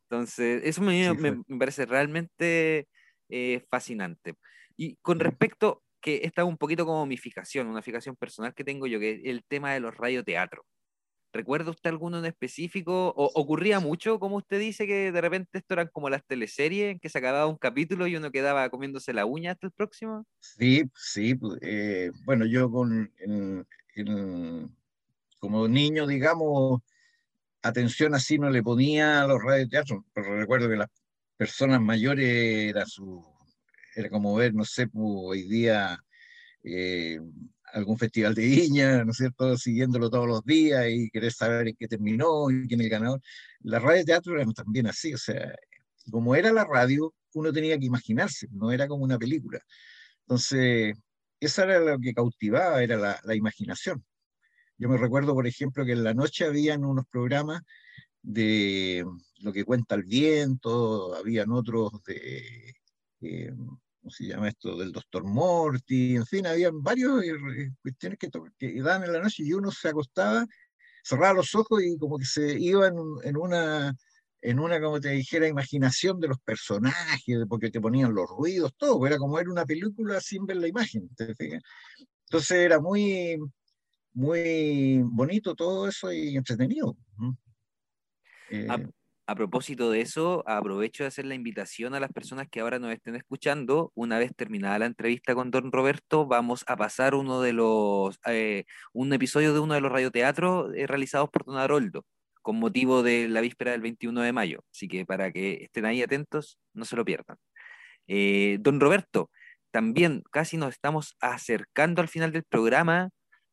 Entonces, 0.03 0.61
eso 0.63 0.81
me, 0.81 1.13
me, 1.13 1.43
me 1.45 1.57
parece 1.57 1.85
realmente 1.85 2.87
eh, 3.27 3.65
fascinante. 3.69 4.35
Y 4.77 4.95
con 5.01 5.19
respecto, 5.19 5.83
que 5.99 6.21
esta 6.23 6.43
es 6.43 6.47
un 6.47 6.57
poquito 6.57 6.85
como 6.85 7.05
mi 7.05 7.17
fijación, 7.17 7.67
una 7.67 7.81
fijación 7.81 8.15
personal 8.15 8.53
que 8.53 8.63
tengo 8.63 8.87
yo, 8.87 8.97
que 8.97 9.15
es 9.15 9.19
el 9.25 9.43
tema 9.43 9.73
de 9.73 9.81
los 9.81 9.93
radioteatros. 9.93 10.65
¿Recuerda 11.31 11.71
usted 11.71 11.91
alguno 11.91 12.19
en 12.19 12.25
específico? 12.25 13.13
¿O 13.15 13.31
ocurría 13.35 13.79
mucho, 13.79 14.19
como 14.19 14.37
usted 14.37 14.59
dice, 14.59 14.87
que 14.87 15.11
de 15.11 15.21
repente 15.21 15.59
esto 15.59 15.75
eran 15.75 15.89
como 15.91 16.09
las 16.09 16.25
teleseries, 16.25 16.93
en 16.93 16.99
que 16.99 17.09
se 17.09 17.19
acababa 17.19 17.47
un 17.47 17.57
capítulo 17.57 18.07
y 18.07 18.15
uno 18.15 18.31
quedaba 18.31 18.69
comiéndose 18.69 19.13
la 19.13 19.25
uña 19.25 19.51
hasta 19.51 19.67
el 19.67 19.73
próximo? 19.73 20.25
Sí, 20.39 20.83
sí. 20.95 21.35
Pues, 21.35 21.59
eh, 21.61 22.11
bueno, 22.25 22.45
yo 22.45 22.71
con, 22.71 23.13
como 25.39 25.67
niño, 25.67 26.07
digamos, 26.07 26.81
atención 27.61 28.15
así 28.15 28.39
no 28.39 28.49
le 28.49 28.63
ponía 28.63 29.21
a 29.21 29.27
los 29.27 29.43
radioteatros, 29.43 30.03
pero 30.13 30.37
recuerdo 30.39 30.67
que 30.69 30.77
las 30.77 30.89
personas 31.37 31.79
mayores 31.79 32.69
era 32.69 32.85
su, 32.85 33.23
era 33.95 34.09
como 34.09 34.35
ver, 34.35 34.53
no 34.53 34.65
sé, 34.65 34.87
pues, 34.87 35.05
hoy 35.05 35.43
día 35.43 36.03
eh, 36.63 37.19
algún 37.73 37.97
festival 37.97 38.35
de 38.35 38.45
viña, 38.45 39.03
¿no 39.03 39.11
es 39.11 39.17
cierto?, 39.17 39.57
siguiéndolo 39.57 40.09
todos 40.09 40.27
los 40.27 40.43
días 40.45 40.85
y 40.89 41.09
querer 41.09 41.31
saber 41.31 41.69
en 41.69 41.75
qué 41.75 41.87
terminó 41.87 42.49
y 42.49 42.67
quién 42.67 42.81
es 42.81 42.85
el 42.85 42.91
ganador. 42.91 43.21
La 43.61 43.79
radio 43.79 43.99
de 43.99 44.05
teatro 44.05 44.39
era 44.39 44.51
también 44.53 44.87
así, 44.87 45.13
o 45.13 45.17
sea, 45.17 45.55
como 46.11 46.35
era 46.35 46.51
la 46.51 46.65
radio, 46.65 47.13
uno 47.33 47.53
tenía 47.53 47.77
que 47.77 47.85
imaginarse, 47.85 48.47
no 48.51 48.71
era 48.71 48.87
como 48.87 49.03
una 49.03 49.17
película. 49.17 49.59
Entonces, 50.21 50.95
eso 51.39 51.63
era 51.63 51.79
lo 51.79 51.99
que 51.99 52.13
cautivaba, 52.13 52.83
era 52.83 52.97
la, 52.97 53.19
la 53.23 53.35
imaginación. 53.35 54.03
Yo 54.77 54.89
me 54.89 54.97
recuerdo, 54.97 55.33
por 55.33 55.47
ejemplo, 55.47 55.85
que 55.85 55.91
en 55.93 56.03
la 56.03 56.13
noche 56.13 56.45
habían 56.45 56.85
unos 56.85 57.05
programas 57.07 57.61
de 58.21 59.05
lo 59.41 59.53
que 59.53 59.65
cuenta 59.65 59.95
el 59.95 60.03
viento, 60.03 61.15
habían 61.15 61.51
otros 61.51 61.91
de, 62.05 62.73
eh, 63.21 63.53
¿cómo 63.99 64.11
se 64.11 64.25
llama 64.25 64.49
esto? 64.49 64.77
Del 64.77 64.91
doctor 64.91 65.23
Morty, 65.23 66.15
en 66.15 66.25
fin, 66.25 66.47
habían 66.47 66.81
varios 66.81 67.23
eh, 67.23 67.31
eh, 67.57 67.71
cuestiones 67.81 68.19
que, 68.19 68.29
que 68.57 68.81
dan 68.81 69.03
en 69.03 69.13
la 69.13 69.21
noche 69.21 69.43
y 69.43 69.53
uno 69.53 69.71
se 69.71 69.89
acostaba, 69.89 70.45
cerraba 71.03 71.33
los 71.33 71.53
ojos 71.55 71.83
y 71.83 71.97
como 71.97 72.17
que 72.17 72.25
se 72.25 72.59
iba 72.59 72.87
en, 72.87 72.97
en 73.23 73.37
una 73.37 73.95
en 74.41 74.59
una, 74.59 74.79
como 74.79 74.99
te 74.99 75.09
dijera, 75.09 75.47
imaginación 75.47 76.19
de 76.19 76.29
los 76.29 76.39
personajes, 76.39 77.39
porque 77.49 77.69
te 77.69 77.81
ponían 77.81 78.13
los 78.13 78.29
ruidos, 78.29 78.73
todo, 78.77 79.05
era 79.05 79.17
como 79.17 79.35
ver 79.35 79.49
una 79.49 79.65
película 79.65 80.21
sin 80.21 80.45
ver 80.45 80.57
la 80.57 80.67
imagen. 80.67 81.09
Entonces 81.17 82.51
era 82.51 82.79
muy, 82.79 83.37
muy 84.13 85.01
bonito 85.03 85.55
todo 85.55 85.87
eso 85.87 86.11
y 86.11 86.37
entretenido. 86.37 86.95
a, 88.69 88.75
eh, 88.75 88.87
a, 89.29 89.35
propósito 89.35 89.91
de 89.91 90.01
eso, 90.01 90.43
aprovecho 90.47 91.03
de 91.03 91.07
hacer 91.07 91.25
la 91.25 91.35
invitación 91.35 91.93
a 91.95 91.99
las 91.99 92.11
personas 92.11 92.47
que 92.49 92.59
ahora 92.61 92.79
nos 92.79 92.91
estén 92.91 93.15
escuchando. 93.15 93.91
Una 93.95 94.17
vez 94.19 94.35
terminada 94.35 94.79
la 94.79 94.85
entrevista 94.87 95.35
con 95.35 95.51
Don 95.51 95.71
Roberto, 95.71 96.25
vamos 96.25 96.63
a 96.67 96.75
pasar 96.77 97.15
uno 97.15 97.41
de 97.41 97.53
los, 97.53 98.19
eh, 98.25 98.65
un 98.93 99.13
episodio 99.13 99.53
de 99.53 99.59
uno 99.59 99.73
de 99.75 99.81
los 99.81 99.91
radioteatros 99.91 100.73
eh, 100.75 100.87
realizados 100.87 101.29
por 101.29 101.45
Don 101.45 101.57
Haroldo, 101.57 102.05
con 102.41 102.57
motivo 102.59 103.03
de 103.03 103.27
la 103.29 103.41
víspera 103.41 103.71
del 103.71 103.81
21 103.81 104.21
de 104.21 104.33
mayo. 104.33 104.63
Así 104.73 104.87
que 104.87 105.05
para 105.05 105.31
que 105.31 105.63
estén 105.63 105.85
ahí 105.85 106.01
atentos, 106.01 106.57
no 106.73 106.85
se 106.85 106.95
lo 106.95 107.05
pierdan. 107.05 107.37
don 108.59 108.79
Roberto, 108.79 109.29
también 109.71 110.23
casi 110.31 110.57
nos 110.57 110.71
estamos 110.73 111.15
acercando 111.21 112.01
al 112.01 112.07
final 112.07 112.31
del 112.31 112.43
programa. 112.43 113.09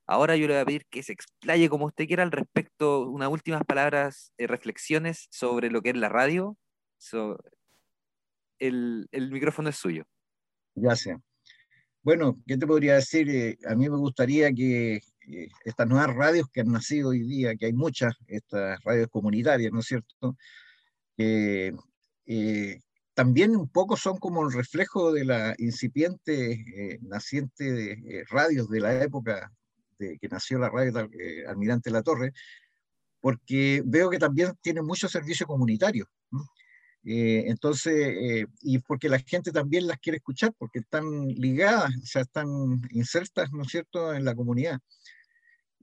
Ahora 0.08 0.36
yo 0.36 0.46
le 0.46 0.54
voy 0.54 0.62
a 0.62 0.64
pedir 0.64 0.86
que 0.86 1.02
se 1.02 1.12
explaye 1.12 1.68
como 1.68 1.86
usted 1.86 2.06
quiera 2.06 2.22
al 2.22 2.30
respecto, 2.30 3.08
unas 3.08 3.28
últimas 3.28 3.64
palabras, 3.64 4.32
eh, 4.38 4.46
reflexiones 4.46 5.26
sobre 5.30 5.68
lo 5.68 5.82
que 5.82 5.90
es 5.90 5.96
la 5.96 6.08
radio. 6.08 6.56
el, 8.60 9.08
micrófono 9.12 9.68
es 9.68 9.76
suyo. 9.76 10.04
Gracias. 10.76 11.18
Bueno, 12.02 12.40
¿qué 12.46 12.56
te 12.56 12.68
podría 12.68 12.94
decir? 12.94 13.28
Eh, 13.28 13.58
a 13.66 13.74
mí 13.74 13.90
me 13.90 13.96
gustaría 13.96 14.52
que 14.52 14.94
eh, 14.96 15.48
estas 15.64 15.88
nuevas 15.88 16.14
radios 16.14 16.48
que 16.52 16.60
han 16.60 16.70
nacido 16.70 17.08
hoy 17.08 17.26
día, 17.26 17.56
que 17.56 17.66
hay 17.66 17.72
muchas, 17.72 18.14
estas 18.28 18.80
radios 18.84 19.08
comunitarias, 19.10 19.72
¿no 19.72 19.80
es 19.80 19.86
cierto? 19.86 20.36
también 23.14 23.56
un 23.56 23.68
poco 23.70 23.96
son 23.96 24.18
como 24.18 24.46
el 24.46 24.52
reflejo 24.52 25.12
de 25.12 25.24
la 25.24 25.54
incipiente, 25.56 26.98
naciente 27.00 27.72
de, 27.72 28.24
radios 28.28 28.68
de 28.68 28.80
la 28.80 29.02
época 29.02 29.50
que 29.98 30.28
nació 30.28 30.58
la 30.58 30.68
radio 30.68 31.08
eh, 31.18 31.44
Almirante 31.46 31.90
La 31.90 32.02
Torre, 32.02 32.32
porque 33.20 33.82
veo 33.84 34.10
que 34.10 34.18
también 34.18 34.52
tiene 34.60 34.82
mucho 34.82 35.08
servicio 35.08 35.46
comunitario. 35.46 36.08
Eh, 37.04 37.44
entonces, 37.46 37.94
eh, 37.94 38.46
y 38.62 38.78
porque 38.80 39.08
la 39.08 39.20
gente 39.20 39.52
también 39.52 39.86
las 39.86 39.98
quiere 39.98 40.18
escuchar, 40.18 40.52
porque 40.58 40.80
están 40.80 41.28
ligadas, 41.28 41.90
o 42.02 42.06
sea, 42.06 42.22
están 42.22 42.48
insertas, 42.90 43.50
¿no 43.52 43.62
es 43.62 43.68
cierto?, 43.68 44.12
en 44.12 44.24
la 44.24 44.34
comunidad. 44.34 44.78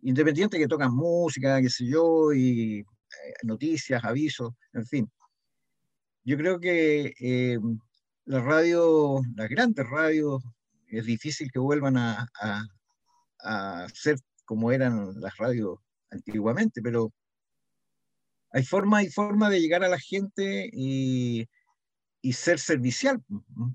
Independiente 0.02 0.58
que 0.58 0.68
tocan 0.68 0.94
música, 0.94 1.62
qué 1.62 1.70
sé 1.70 1.86
yo, 1.88 2.34
y 2.34 2.84
noticias, 3.44 4.04
avisos, 4.04 4.54
en 4.74 4.86
fin. 4.86 5.12
Yo 6.26 6.38
creo 6.38 6.60
que 6.60 7.58
la 8.26 8.42
radio, 8.42 9.22
las 9.36 9.50
grandes 9.50 9.88
radios, 9.88 10.44
es 10.88 11.06
difícil 11.06 11.52
que 11.52 11.60
vuelvan 11.60 11.98
a 11.98 12.28
ser 13.94 14.18
como 14.46 14.72
eran 14.72 15.20
las 15.20 15.38
radios 15.38 15.80
antiguamente, 16.10 16.82
pero 16.82 17.12
hay 18.52 18.64
forma 18.64 19.04
y 19.04 19.10
forma 19.10 19.50
de 19.50 19.60
llegar 19.60 19.84
a 19.84 19.90
la 19.90 20.00
gente 20.00 20.70
y, 20.72 21.48
y, 22.22 22.34
ser 22.34 22.60
servicial, 22.60 23.24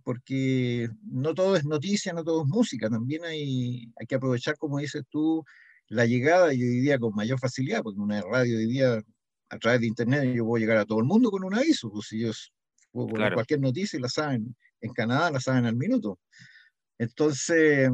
porque 0.05 0.89
no 1.03 1.35
todo 1.35 1.57
es 1.57 1.65
noticia, 1.65 2.13
no 2.13 2.23
todo 2.23 2.43
es 2.43 2.49
música, 2.49 2.89
también 2.89 3.25
hay, 3.25 3.93
hay 3.97 4.07
que 4.07 4.15
aprovechar, 4.15 4.57
como 4.57 4.79
dices 4.79 5.03
tú, 5.11 5.45
la 5.89 6.07
llegada 6.07 6.55
y 6.55 6.63
hoy 6.63 6.81
día 6.81 6.99
con 6.99 7.15
mayor 7.15 7.41
facilidad, 7.41 7.83
porque 7.83 8.01
una 8.01 8.21
radio 8.23 8.59
hoy 8.59 8.67
día 8.67 9.03
a 9.51 9.59
través 9.59 9.81
de 9.81 9.87
internet 9.87 10.33
yo 10.35 10.45
puedo 10.45 10.61
llegar 10.61 10.77
a 10.77 10.85
todo 10.85 11.01
el 11.01 11.07
mundo 11.07 11.31
con 11.31 11.45
un 11.45 11.55
aviso, 11.55 11.91
pues 11.91 12.07
si 12.09 12.21
ellos 12.21 12.53
cualquier 12.93 13.61
noticia 13.61 13.99
y 13.99 14.03
la 14.03 14.09
saben, 14.09 14.57
en 14.81 14.93
Canadá 14.93 15.31
la 15.31 15.41
saben 15.41 15.67
al 15.67 15.77
minuto. 15.77 16.19
Entonces, 16.99 17.91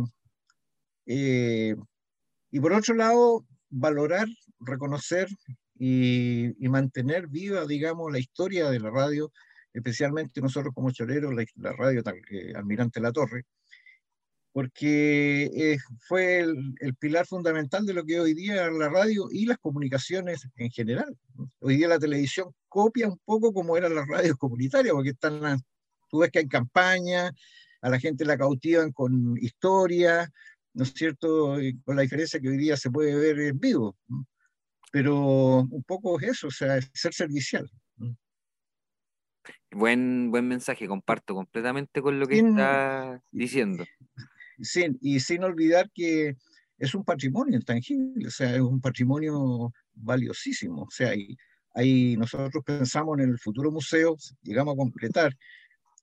eh, 1.07 1.75
y 2.51 2.61
por 2.61 2.73
otro 2.73 2.95
lado, 2.95 3.45
valorar, 3.71 4.27
reconocer 4.61 5.29
y, 5.77 6.55
mantener 6.69 7.27
viva, 7.29 7.67
digamos, 7.67 8.13
la 8.13 8.19
historia 8.19 8.71
de 8.71 8.81
la 8.81 8.91
radio, 8.91 9.33
especialmente 9.73 10.41
nosotros 10.41 10.73
como 10.75 10.93
choreros, 10.93 11.35
la, 11.57 11.73
radio 11.73 12.03
tal, 12.03 12.21
Almirante 12.55 13.01
La 13.01 13.13
Torre, 13.13 13.45
porque 14.53 15.51
eh, 15.53 15.79
fue 16.07 16.39
el, 16.39 16.95
pilar 17.01 17.27
fundamental 17.27 17.85
de 17.85 17.93
lo 17.93 18.05
que 18.05 18.21
hoy 18.21 18.35
día 18.35 18.71
la 18.71 18.89
radio 18.89 19.27
y 19.33 19.47
las 19.47 19.59
comunicaciones 19.59 20.47
en 20.55 20.71
general. 20.71 21.17
Hoy 21.59 21.77
día 21.77 21.89
la 21.89 21.99
televisión 21.99 22.55
copia 22.69 23.09
un 23.09 23.19
poco 23.25 23.53
como 23.53 23.77
eran 23.77 23.97
las 23.97 24.07
radios 24.07 24.37
comunitarias, 24.37 24.95
porque 24.95 25.11
están, 25.11 25.61
tú 26.09 26.19
ves 26.19 26.31
que 26.31 26.39
hay 26.39 26.49
campañas, 26.49 27.33
a 27.83 27.91
la 27.91 27.99
gente 27.99 28.25
la 28.25 28.39
cautivan 28.39 28.93
con 28.93 29.37
historia, 29.39 30.33
¿no 30.75 30.83
es 30.83 30.93
cierto? 30.93 31.57
con 31.85 31.97
la 31.97 32.03
diferencia 32.03 32.41
que 32.41 32.49
hoy 32.49 32.59
día 32.59 32.77
se 32.77 32.91
puede 32.91 33.15
ver 33.15 33.39
en 33.41 33.59
vivo. 33.59 33.97
Pero 34.93 35.61
un 35.61 35.83
poco 35.85 36.21
es 36.21 36.29
eso, 36.31 36.49
o 36.49 36.51
sea, 36.51 36.81
ser 36.93 37.15
servicial. 37.15 37.69
Buen, 39.71 40.31
buen 40.31 40.47
mensaje, 40.47 40.87
comparto 40.87 41.35
completamente 41.35 42.01
con 42.01 42.21
lo 42.21 42.27
que 42.27 42.39
está 42.39 43.21
diciendo. 43.31 43.85
Sí, 44.61 44.87
y 45.01 45.19
sin 45.19 45.43
olvidar 45.43 45.91
que 45.93 46.37
es 46.79 46.95
un 46.95 47.03
patrimonio 47.03 47.57
intangible, 47.57 48.29
o 48.29 48.31
sea, 48.31 48.55
es 48.55 48.61
un 48.61 48.81
patrimonio 48.81 49.73
valiosísimo. 49.95 50.83
O 50.83 50.91
sea, 50.91 51.13
ahí 51.75 52.17
nosotros 52.17 52.63
pensamos 52.65 53.19
en 53.19 53.31
el 53.31 53.39
futuro 53.41 53.73
museo, 53.73 54.17
llegamos 54.43 54.75
a 54.75 54.77
concretar 54.77 55.37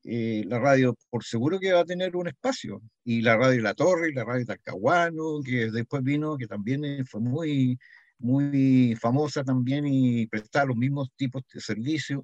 eh, 0.04 0.44
la 0.48 0.60
radio 0.60 0.96
por 1.10 1.24
seguro 1.24 1.60
que 1.60 1.74
va 1.74 1.82
a 1.82 1.86
tener 1.86 2.16
un 2.16 2.28
espacio. 2.28 2.82
Y 3.04 3.22
la 3.22 3.38
radio 3.38 3.62
La 3.62 3.74
Torre, 3.74 4.10
y 4.10 4.14
la 4.14 4.24
radio 4.24 4.46
Talcahuano, 4.46 5.42
que 5.44 5.70
después 5.72 6.04
vino, 6.04 6.38
que 6.38 6.48
también 6.48 6.84
eh, 6.86 7.04
fue 7.06 7.22
muy, 7.22 7.78
muy 8.18 8.96
famosa 9.00 9.44
también 9.44 9.86
y 9.88 10.28
prestaba 10.28 10.68
los 10.68 10.78
mismos 10.78 11.10
tipos 11.16 11.44
de 11.54 11.62
servicios. 11.62 12.24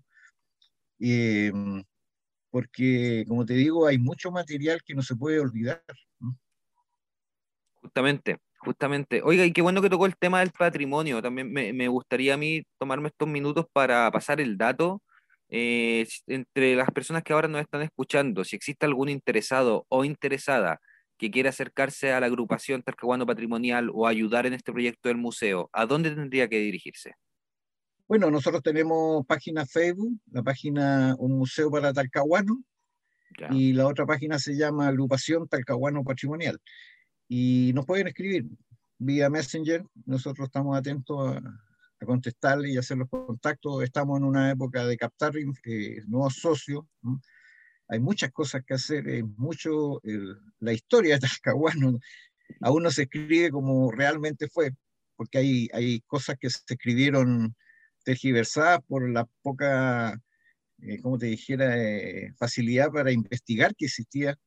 Eh, 0.99 1.51
porque, 2.49 3.25
como 3.27 3.45
te 3.45 3.53
digo, 3.53 3.85
hay 3.85 3.99
mucho 3.99 4.31
material 4.31 4.81
que 4.83 4.95
no 4.95 5.03
se 5.03 5.15
puede 5.15 5.39
olvidar. 5.39 5.83
Justamente, 7.75 8.37
justamente. 8.57 9.21
Oiga, 9.23 9.45
y 9.45 9.53
qué 9.53 9.61
bueno 9.61 9.81
que 9.81 9.89
tocó 9.89 10.07
el 10.07 10.17
tema 10.17 10.39
del 10.39 10.51
patrimonio. 10.51 11.21
También 11.21 11.51
me, 11.51 11.73
me 11.73 11.87
gustaría 11.87 12.33
a 12.33 12.37
mí 12.37 12.63
tomarme 12.79 13.09
estos 13.09 13.27
minutos 13.27 13.65
para 13.71 14.09
pasar 14.11 14.41
el 14.41 14.57
dato 14.57 15.01
eh, 15.49 16.07
entre 16.27 16.75
las 16.75 16.91
personas 16.91 17.23
que 17.23 17.33
ahora 17.33 17.47
nos 17.47 17.61
están 17.61 17.81
escuchando, 17.81 18.43
si 18.43 18.55
existe 18.55 18.85
algún 18.85 19.09
interesado 19.09 19.85
o 19.89 20.03
interesada 20.03 20.79
que 21.17 21.31
quiera 21.31 21.49
acercarse 21.49 22.11
a 22.11 22.19
la 22.19 22.27
agrupación 22.27 22.83
Talcahuano 22.83 23.25
Patrimonial 23.25 23.89
o 23.93 24.07
ayudar 24.07 24.45
en 24.45 24.53
este 24.53 24.71
proyecto 24.71 25.09
del 25.09 25.17
museo, 25.17 25.69
¿a 25.73 25.85
dónde 25.85 26.11
tendría 26.11 26.47
que 26.47 26.59
dirigirse? 26.59 27.15
Bueno, 28.07 28.31
nosotros 28.31 28.63
tenemos 28.63 29.25
página 29.25 29.65
Facebook, 29.65 30.17
la 30.31 30.43
página 30.43 31.15
Un 31.17 31.37
Museo 31.37 31.69
para 31.69 31.91
Talcahuano, 31.91 32.63
y 33.51 33.73
la 33.73 33.87
otra 33.87 34.05
página 34.05 34.39
se 34.39 34.55
llama 34.55 34.87
Agrupación 34.87 35.47
Talcahuano 35.47 36.03
Patrimonial. 36.03 36.59
Y 37.27 37.71
nos 37.75 37.85
pueden 37.85 38.07
escribir 38.07 38.45
vía 38.97 39.29
Messenger, 39.29 39.83
nosotros 40.05 40.47
estamos 40.47 40.77
atentos 40.77 41.35
a, 41.35 41.66
a 41.99 42.05
contestarle 42.05 42.71
y 42.71 42.77
hacer 42.77 42.97
los 42.97 43.09
contactos. 43.09 43.83
Estamos 43.83 44.19
en 44.19 44.25
una 44.25 44.51
época 44.51 44.85
de 44.85 44.97
captar 44.97 45.33
eh, 45.37 46.03
nuevos 46.07 46.35
socios. 46.35 46.85
Hay 47.87 47.99
muchas 47.99 48.31
cosas 48.31 48.63
que 48.65 48.73
hacer, 48.73 49.23
mucho 49.23 50.01
la 50.59 50.73
historia 50.73 51.15
de 51.15 51.21
Talcahuano 51.21 51.99
aún 52.61 52.83
no 52.83 52.91
se 52.91 53.03
escribe 53.03 53.51
como 53.51 53.91
realmente 53.91 54.47
fue, 54.47 54.71
porque 55.15 55.39
hay, 55.39 55.69
hay 55.73 56.01
cosas 56.01 56.37
que 56.39 56.49
se 56.49 56.59
escribieron 56.67 57.55
tergiversadas 58.03 58.79
por 58.87 59.09
la 59.09 59.27
poca, 59.41 60.19
eh, 60.81 61.01
como 61.01 61.17
te 61.17 61.27
dijera, 61.27 61.77
eh, 61.77 62.33
facilidad 62.37 62.91
para 62.91 63.11
investigar 63.11 63.75
que 63.75 63.85
existía 63.85 64.37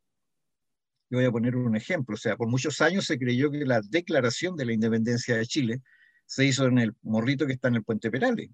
Yo 1.11 1.19
voy 1.19 1.27
a 1.27 1.31
poner 1.31 1.57
un 1.57 1.77
ejemplo. 1.77 2.15
O 2.15 2.19
sea, 2.19 2.37
por 2.37 2.49
muchos 2.49 2.81
años 2.81 3.05
se 3.07 3.19
creyó 3.19 3.51
que 3.51 3.65
la 3.67 3.81
declaración 3.83 4.57
de 4.57 4.65
la 4.65 4.73
independencia 4.73 5.37
de 5.37 5.47
Chile 5.47 5.83
se 6.31 6.45
hizo 6.45 6.67
en 6.67 6.79
el 6.79 6.95
morrito 7.03 7.45
que 7.45 7.55
está 7.55 7.67
en 7.67 7.75
el 7.75 7.83
Puente 7.83 8.09
Perales, 8.09 8.51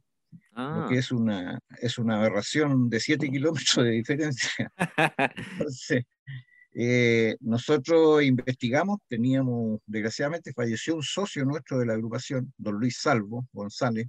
lo 0.52 0.88
que 0.88 0.94
ah. 0.94 0.98
es 0.98 1.12
una, 1.12 1.60
es 1.78 1.98
una 1.98 2.16
aberración 2.16 2.88
de 2.88 3.00
7 3.00 3.30
kilómetros 3.30 3.84
de 3.84 3.90
diferencia. 3.90 4.72
Entonces, 5.58 6.04
eh, 6.72 7.36
nosotros 7.40 8.22
investigamos, 8.22 9.00
teníamos, 9.08 9.80
desgraciadamente 9.84 10.54
falleció 10.54 10.96
un 10.96 11.02
socio 11.02 11.44
nuestro 11.44 11.78
de 11.78 11.84
la 11.84 11.92
agrupación, 11.92 12.50
don 12.56 12.76
Luis 12.76 12.98
Salvo 12.98 13.46
González. 13.52 14.08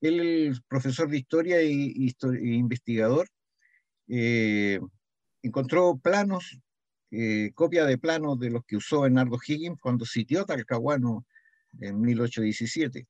Él 0.00 0.18
es 0.50 0.60
profesor 0.62 1.08
de 1.08 1.18
historia 1.18 1.62
y, 1.62 2.12
investigador. 2.42 3.28
Eh, 4.08 4.80
encontró 5.42 5.96
planos, 5.96 6.58
eh, 7.12 7.52
copia 7.54 7.84
de 7.84 7.98
planos 7.98 8.36
de 8.40 8.50
los 8.50 8.64
que 8.64 8.76
usó 8.76 9.02
Bernardo 9.02 9.38
Higgins 9.46 9.78
cuando 9.80 10.04
sitió 10.04 10.44
Talcahuano 10.44 11.24
en 11.80 12.00
1817. 12.00 13.06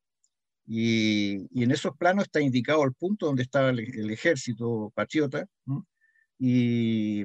Y, 0.67 1.63
en 1.63 1.71
esos 1.71 1.97
planos 1.97 2.25
está 2.25 2.41
indicado 2.41 2.85
el 2.85 2.93
punto 2.93 3.27
donde 3.27 3.43
estaba 3.43 3.71
el, 3.71 4.11
ejército 4.11 4.93
patriota 4.95 5.47
y 6.39 7.25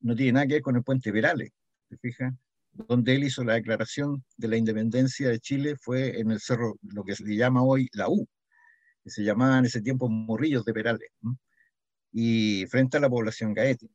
no 0.00 0.14
tiene 0.16 0.32
nada 0.32 0.46
que 0.46 0.54
ver 0.54 0.62
con 0.62 0.76
el 0.76 0.82
puente 0.82 1.12
Perales, 1.12 1.50
¿te 1.88 1.96
fijas? 1.98 2.34
Donde 2.72 3.14
él 3.14 3.24
hizo 3.24 3.44
la 3.44 3.54
declaración 3.54 4.24
de 4.36 4.48
la 4.48 4.56
independencia 4.56 5.28
de 5.28 5.40
Chile 5.40 5.76
fue 5.80 6.20
en 6.20 6.30
el 6.32 6.40
cerro, 6.40 6.76
lo 6.82 7.04
que 7.04 7.14
se 7.14 7.36
llama 7.36 7.62
hoy 7.62 7.88
la 7.92 8.08
U, 8.08 8.26
que 9.04 9.10
se 9.10 9.22
llamaba 9.22 9.58
en 9.58 9.66
ese 9.66 9.80
tiempo 9.80 10.08
Morrillos 10.08 10.64
de 10.64 10.74
Perales, 10.74 11.10
y 12.12 12.66
frente 12.66 12.96
a 12.96 13.00
la 13.00 13.10
población 13.10 13.54
gaete. 13.54 13.88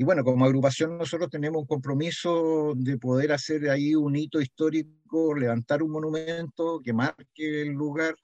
Y 0.00 0.04
bueno, 0.04 0.22
como 0.22 0.44
agrupación 0.44 0.96
nosotros 0.96 1.28
tenemos 1.28 1.62
un 1.62 1.66
compromiso 1.66 2.72
de 2.76 2.96
poder 2.98 3.32
hacer 3.32 3.68
ahí 3.68 3.96
un 3.96 4.14
hito 4.14 4.40
histórico, 4.40 5.34
levantar 5.34 5.82
un 5.82 5.90
monumento 5.90 6.80
que 6.84 6.92
marque 6.92 7.62
el 7.62 7.70
lugar 7.70 8.14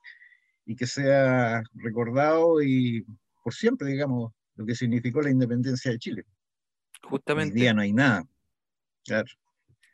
y 0.64 0.76
que 0.76 0.86
sea 0.86 1.64
recordado 1.74 2.62
y 2.62 3.04
por 3.42 3.52
siempre, 3.52 3.88
digamos, 3.88 4.32
lo 4.54 4.64
que 4.64 4.76
significó 4.76 5.20
la 5.20 5.32
independencia 5.32 5.90
de 5.90 5.98
Chile. 5.98 6.24
Justamente. 7.02 7.54
Hoy 7.54 7.60
día 7.62 7.74
no 7.74 7.82
hay 7.82 7.92
nada. 7.92 8.24
Claro. 9.04 9.26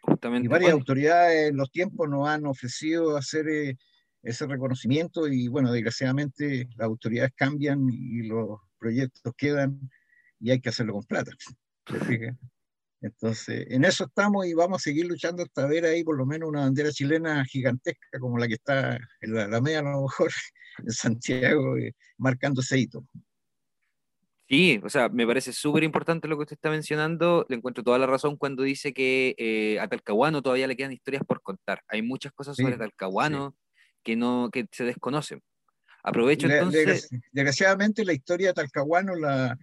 Justamente. 0.02 0.44
Y 0.44 0.48
varias 0.50 0.72
autoridades 0.72 1.48
en 1.48 1.56
los 1.56 1.70
tiempos 1.70 2.10
nos 2.10 2.28
han 2.28 2.44
ofrecido 2.44 3.16
hacer 3.16 3.48
eh, 3.48 3.78
ese 4.22 4.46
reconocimiento 4.46 5.26
y 5.26 5.48
bueno, 5.48 5.72
desgraciadamente 5.72 6.68
las 6.76 6.84
autoridades 6.84 7.32
cambian 7.34 7.88
y 7.88 8.24
los 8.24 8.60
proyectos 8.78 9.32
quedan 9.34 9.90
y 10.40 10.50
hay 10.50 10.60
que 10.60 10.68
hacerlo 10.68 10.92
con 10.92 11.04
plata. 11.04 11.32
Entonces, 13.02 13.66
en 13.70 13.84
eso 13.84 14.04
estamos 14.04 14.46
y 14.46 14.52
vamos 14.52 14.80
a 14.80 14.84
seguir 14.84 15.06
luchando 15.06 15.42
hasta 15.42 15.66
ver 15.66 15.86
ahí 15.86 16.04
por 16.04 16.16
lo 16.16 16.26
menos 16.26 16.48
una 16.48 16.60
bandera 16.60 16.90
chilena 16.90 17.44
gigantesca 17.46 18.18
como 18.18 18.38
la 18.38 18.46
que 18.46 18.54
está 18.54 18.98
en 19.20 19.34
la 19.34 19.44
Alameda, 19.44 19.78
a 19.78 19.82
lo 19.82 20.02
mejor, 20.02 20.30
en 20.78 20.90
Santiago, 20.90 21.78
eh, 21.78 21.94
marcando 22.18 22.60
ese 22.60 22.78
hito. 22.78 23.04
Sí, 24.50 24.80
o 24.82 24.88
sea, 24.88 25.08
me 25.08 25.26
parece 25.26 25.52
súper 25.52 25.84
importante 25.84 26.26
lo 26.26 26.36
que 26.36 26.42
usted 26.42 26.56
está 26.56 26.70
mencionando. 26.70 27.46
Le 27.48 27.56
encuentro 27.56 27.84
toda 27.84 27.98
la 27.98 28.06
razón 28.06 28.36
cuando 28.36 28.64
dice 28.64 28.92
que 28.92 29.36
eh, 29.38 29.78
a 29.78 29.86
Talcahuano 29.86 30.42
todavía 30.42 30.66
le 30.66 30.76
quedan 30.76 30.92
historias 30.92 31.22
por 31.24 31.40
contar. 31.40 31.82
Hay 31.86 32.02
muchas 32.02 32.32
cosas 32.32 32.56
sobre 32.56 32.76
Talcahuano 32.76 33.54
que, 34.02 34.16
no, 34.16 34.50
que 34.52 34.66
se 34.72 34.82
desconocen. 34.84 35.40
Aprovecho 36.02 36.48
entonces. 36.48 37.08
Desgraciadamente, 37.30 38.04
la 38.04 38.12
historia 38.12 38.48
de 38.48 38.54
Talcahuano 38.54 39.14
la, 39.14 39.56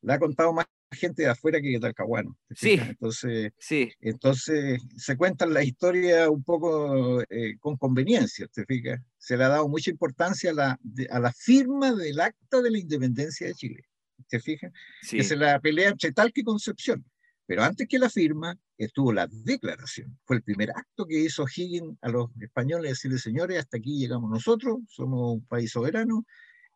la 0.00 0.14
ha 0.14 0.18
contado 0.18 0.54
más 0.54 0.66
gente 0.92 1.22
de 1.22 1.28
afuera 1.28 1.60
que 1.60 1.70
de 1.70 1.80
Talcahuano. 1.80 2.38
Sí. 2.50 2.78
Entonces, 2.80 3.52
sí. 3.58 3.92
entonces 4.00 4.80
se 4.96 5.16
cuentan 5.16 5.52
la 5.52 5.62
historia 5.62 6.30
un 6.30 6.42
poco 6.42 7.22
eh, 7.28 7.56
con 7.58 7.76
conveniencia, 7.76 8.46
¿te 8.48 8.64
fijas? 8.64 9.00
Se 9.18 9.36
le 9.36 9.44
ha 9.44 9.48
dado 9.48 9.68
mucha 9.68 9.90
importancia 9.90 10.50
a 10.50 10.54
la, 10.54 10.80
a 11.10 11.20
la 11.20 11.32
firma 11.32 11.92
del 11.92 12.20
acta 12.20 12.60
de 12.60 12.70
la 12.70 12.78
independencia 12.78 13.46
de 13.46 13.54
Chile, 13.54 13.84
¿te 14.28 14.40
fijas? 14.40 14.72
Sí. 15.02 15.18
Que 15.18 15.24
se 15.24 15.36
la 15.36 15.60
pelea 15.60 15.90
entre 15.90 16.12
tal 16.12 16.32
que 16.32 16.44
Concepción. 16.44 17.04
Pero 17.46 17.64
antes 17.64 17.88
que 17.88 17.98
la 17.98 18.08
firma 18.08 18.56
estuvo 18.78 19.12
la 19.12 19.26
declaración. 19.26 20.18
Fue 20.24 20.36
el 20.36 20.42
primer 20.42 20.70
acto 20.70 21.06
que 21.06 21.20
hizo 21.20 21.44
Higgins 21.44 21.98
a 22.00 22.08
los 22.08 22.30
españoles, 22.40 22.92
decirle, 22.92 23.18
señores, 23.18 23.58
hasta 23.58 23.78
aquí 23.78 23.98
llegamos 23.98 24.30
nosotros, 24.30 24.78
somos 24.88 25.34
un 25.34 25.46
país 25.46 25.70
soberano 25.70 26.24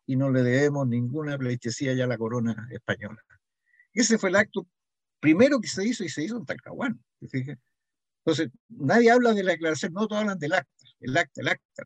y 0.05 0.15
no 0.15 0.31
le 0.31 0.41
debemos 0.43 0.87
ninguna 0.87 1.37
pleitesía 1.37 1.93
ya 1.93 2.05
a 2.05 2.07
la 2.07 2.17
corona 2.17 2.67
española. 2.71 3.21
Ese 3.93 4.17
fue 4.17 4.29
el 4.29 4.35
acto 4.35 4.67
primero 5.19 5.59
que 5.59 5.67
se 5.67 5.85
hizo 5.85 6.03
y 6.03 6.09
se 6.09 6.23
hizo 6.23 6.37
en 6.37 6.45
Talcahuano. 6.45 6.99
Entonces, 7.21 8.49
nadie 8.69 9.11
habla 9.11 9.33
de 9.33 9.43
la 9.43 9.51
declaración, 9.51 9.93
no 9.93 10.07
todos 10.07 10.21
hablan 10.21 10.39
del 10.39 10.53
acta, 10.53 10.85
el 10.99 11.17
acta, 11.17 11.41
el 11.41 11.47
acta, 11.47 11.83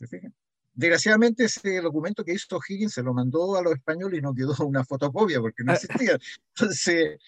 el 0.00 0.08
acta 0.08 0.32
Desgraciadamente 0.74 1.44
ese 1.44 1.82
documento 1.82 2.24
que 2.24 2.32
hizo 2.32 2.58
Higgins 2.66 2.94
se 2.94 3.02
lo 3.02 3.12
mandó 3.12 3.56
a 3.56 3.62
los 3.62 3.74
españoles 3.74 4.18
y 4.18 4.22
no 4.22 4.34
quedó 4.34 4.54
una 4.64 4.84
fotocopia 4.84 5.38
porque 5.38 5.64
no 5.64 5.72
ah. 5.72 5.74
existía. 5.74 6.18
Entonces, 6.56 7.18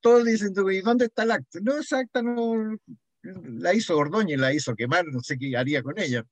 todos 0.00 0.24
dicen, 0.24 0.52
¿y 0.72 0.80
dónde 0.80 1.04
está 1.04 1.22
el 1.22 1.30
acta? 1.30 1.60
No, 1.62 1.78
esa 1.78 2.00
acta 2.00 2.22
no, 2.22 2.76
la 3.22 3.72
hizo 3.72 3.96
Ordóñez, 3.96 4.38
la 4.38 4.52
hizo 4.52 4.74
quemar, 4.74 5.06
no 5.06 5.20
sé 5.20 5.38
qué 5.38 5.56
haría 5.56 5.82
con 5.82 5.98
ella. 5.98 6.24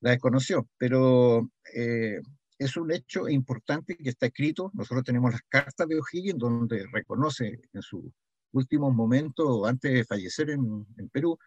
La 0.00 0.10
desconoció, 0.10 0.68
pero 0.76 1.50
eh, 1.74 2.20
es 2.58 2.76
un 2.76 2.92
hecho 2.92 3.28
importante 3.28 3.96
que 3.96 4.10
está 4.10 4.26
escrito. 4.26 4.70
Nosotros 4.74 5.04
tenemos 5.04 5.32
las 5.32 5.42
cartas 5.48 5.88
de 5.88 5.98
O'Higgins 5.98 6.38
donde 6.38 6.86
reconoce 6.92 7.60
en 7.72 7.82
su 7.82 8.12
último 8.52 8.90
momento, 8.90 9.66
antes 9.66 9.92
de 9.92 10.04
fallecer 10.04 10.50
en, 10.50 10.86
Perú, 11.10 11.38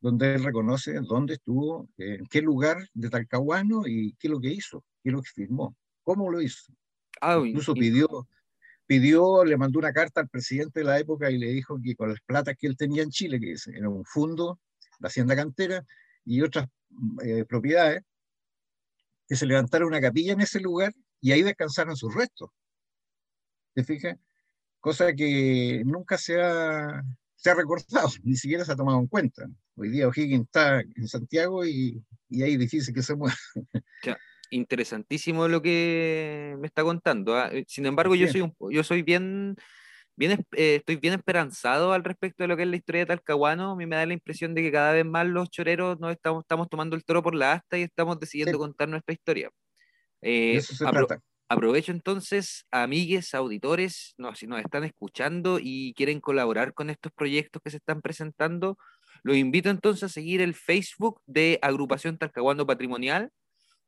donde 0.00 0.34
él 0.34 0.44
reconoce 0.44 1.00
dónde 1.00 1.34
estuvo, 1.34 1.88
en 1.98 2.26
qué 2.26 2.40
lugar 2.40 2.88
de 2.94 3.10
Talcahuano 3.10 3.86
y 3.86 4.14
qué 4.18 4.28
es 4.28 4.30
lo 4.30 4.40
que 4.40 4.52
hizo, 4.52 4.84
qué 5.02 5.10
es 5.10 5.12
lo 5.12 5.22
que 5.22 5.30
firmó, 5.30 5.76
cómo 6.02 6.30
lo 6.30 6.40
hizo. 6.40 6.72
Ah, 7.20 7.40
Incluso 7.44 7.74
pidió, 7.74 8.28
pidió, 8.86 9.44
le 9.44 9.56
mandó 9.56 9.78
una 9.78 9.92
carta 9.92 10.20
al 10.20 10.28
presidente 10.28 10.80
de 10.80 10.86
la 10.86 10.98
época 10.98 11.30
y 11.30 11.38
le 11.38 11.48
dijo 11.48 11.78
que 11.82 11.94
con 11.94 12.08
las 12.10 12.20
platas 12.20 12.56
que 12.58 12.66
él 12.66 12.76
tenía 12.76 13.02
en 13.02 13.10
Chile, 13.10 13.40
que 13.40 13.54
era 13.74 13.88
un 13.88 14.04
fondo, 14.04 14.60
la 15.00 15.08
hacienda 15.08 15.34
cantera 15.34 15.84
y 16.24 16.42
otras 16.42 16.68
eh, 17.24 17.44
propiedades, 17.44 18.02
que 19.32 19.36
se 19.36 19.46
levantara 19.46 19.86
una 19.86 19.98
capilla 19.98 20.34
en 20.34 20.42
ese 20.42 20.60
lugar 20.60 20.92
y 21.18 21.32
ahí 21.32 21.42
descansaron 21.42 21.96
sus 21.96 22.14
restos. 22.14 22.50
¿Te 23.72 23.82
fijas? 23.82 24.18
Cosa 24.78 25.14
que 25.14 25.82
nunca 25.86 26.18
se 26.18 26.38
ha, 26.38 27.02
se 27.34 27.48
ha 27.48 27.54
recordado, 27.54 28.10
ni 28.24 28.36
siquiera 28.36 28.62
se 28.62 28.72
ha 28.72 28.76
tomado 28.76 28.98
en 28.98 29.06
cuenta. 29.06 29.48
Hoy 29.74 29.88
día 29.88 30.06
O'Higgins 30.06 30.44
está 30.44 30.80
en 30.80 31.08
Santiago 31.08 31.64
y, 31.64 32.04
y 32.28 32.42
ahí 32.42 32.52
es 32.52 32.58
difícil 32.58 32.92
que 32.92 33.02
se 33.02 33.16
mueva. 33.16 33.34
interesantísimo 34.50 35.48
lo 35.48 35.62
que 35.62 36.54
me 36.58 36.66
está 36.66 36.82
contando. 36.82 37.34
¿ah? 37.34 37.50
Sin 37.66 37.86
embargo, 37.86 38.14
yo 38.14 38.28
soy, 38.28 38.42
un, 38.42 38.54
yo 38.70 38.84
soy 38.84 39.00
bien 39.00 39.56
bien, 40.16 40.32
eh, 40.52 40.76
estoy 40.76 40.96
bien 40.96 41.14
esperanzado 41.14 41.92
al 41.92 42.04
respecto 42.04 42.44
de 42.44 42.48
lo 42.48 42.56
que 42.56 42.62
es 42.62 42.68
la 42.68 42.76
historia 42.76 43.00
de 43.00 43.06
Talcahuano. 43.06 43.72
A 43.72 43.76
mí 43.76 43.86
me 43.86 43.96
da 43.96 44.06
la 44.06 44.12
impresión 44.12 44.54
de 44.54 44.62
que 44.62 44.72
cada 44.72 44.92
vez 44.92 45.04
más 45.04 45.26
los 45.26 45.50
choreros 45.50 45.98
nos 46.00 46.12
estamos, 46.12 46.42
estamos 46.44 46.68
tomando 46.68 46.96
el 46.96 47.04
toro 47.04 47.22
por 47.22 47.34
la 47.34 47.52
asta 47.52 47.78
y 47.78 47.82
estamos 47.82 48.18
decidiendo 48.20 48.58
contar 48.58 48.88
nuestra 48.88 49.12
historia. 49.12 49.50
Eh, 50.20 50.56
eso 50.56 50.74
se 50.74 50.84
trata. 50.84 51.20
Aprovecho 51.48 51.92
entonces, 51.92 52.64
amigues, 52.70 53.34
auditores, 53.34 54.14
no, 54.16 54.34
si 54.34 54.46
nos 54.46 54.60
están 54.60 54.84
escuchando 54.84 55.58
y 55.60 55.92
quieren 55.94 56.18
colaborar 56.18 56.72
con 56.72 56.88
estos 56.88 57.12
proyectos 57.12 57.60
que 57.62 57.70
se 57.70 57.76
están 57.76 58.00
presentando, 58.00 58.78
los 59.22 59.36
invito 59.36 59.68
entonces 59.68 60.04
a 60.04 60.08
seguir 60.08 60.40
el 60.40 60.54
Facebook 60.54 61.20
de 61.26 61.58
Agrupación 61.60 62.16
Talcahuano 62.16 62.66
Patrimonial 62.66 63.30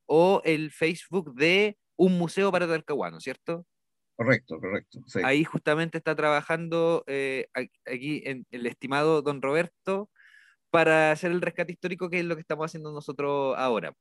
o 0.04 0.42
el 0.44 0.72
Facebook 0.72 1.34
de 1.34 1.78
Un 1.96 2.18
Museo 2.18 2.52
para 2.52 2.68
Talcahuano, 2.68 3.18
¿cierto? 3.18 3.64
Correcto, 4.16 4.60
correcto. 4.60 5.00
Ahí 5.24 5.42
justamente 5.44 5.98
está 5.98 6.14
trabajando 6.14 7.02
eh, 7.06 7.46
aquí 7.84 8.22
en 8.24 8.46
el 8.52 8.66
estimado 8.66 9.22
don 9.22 9.42
Roberto 9.42 10.08
para 10.70 11.12
hacer 11.12 11.32
el 11.32 11.40
rescate 11.40 11.72
histórico, 11.72 12.10
que 12.10 12.20
es 12.20 12.24
lo 12.24 12.36
que 12.36 12.42
estamos 12.42 12.66
haciendo 12.66 12.92
nosotros 12.92 13.54
ahora. 13.56 13.94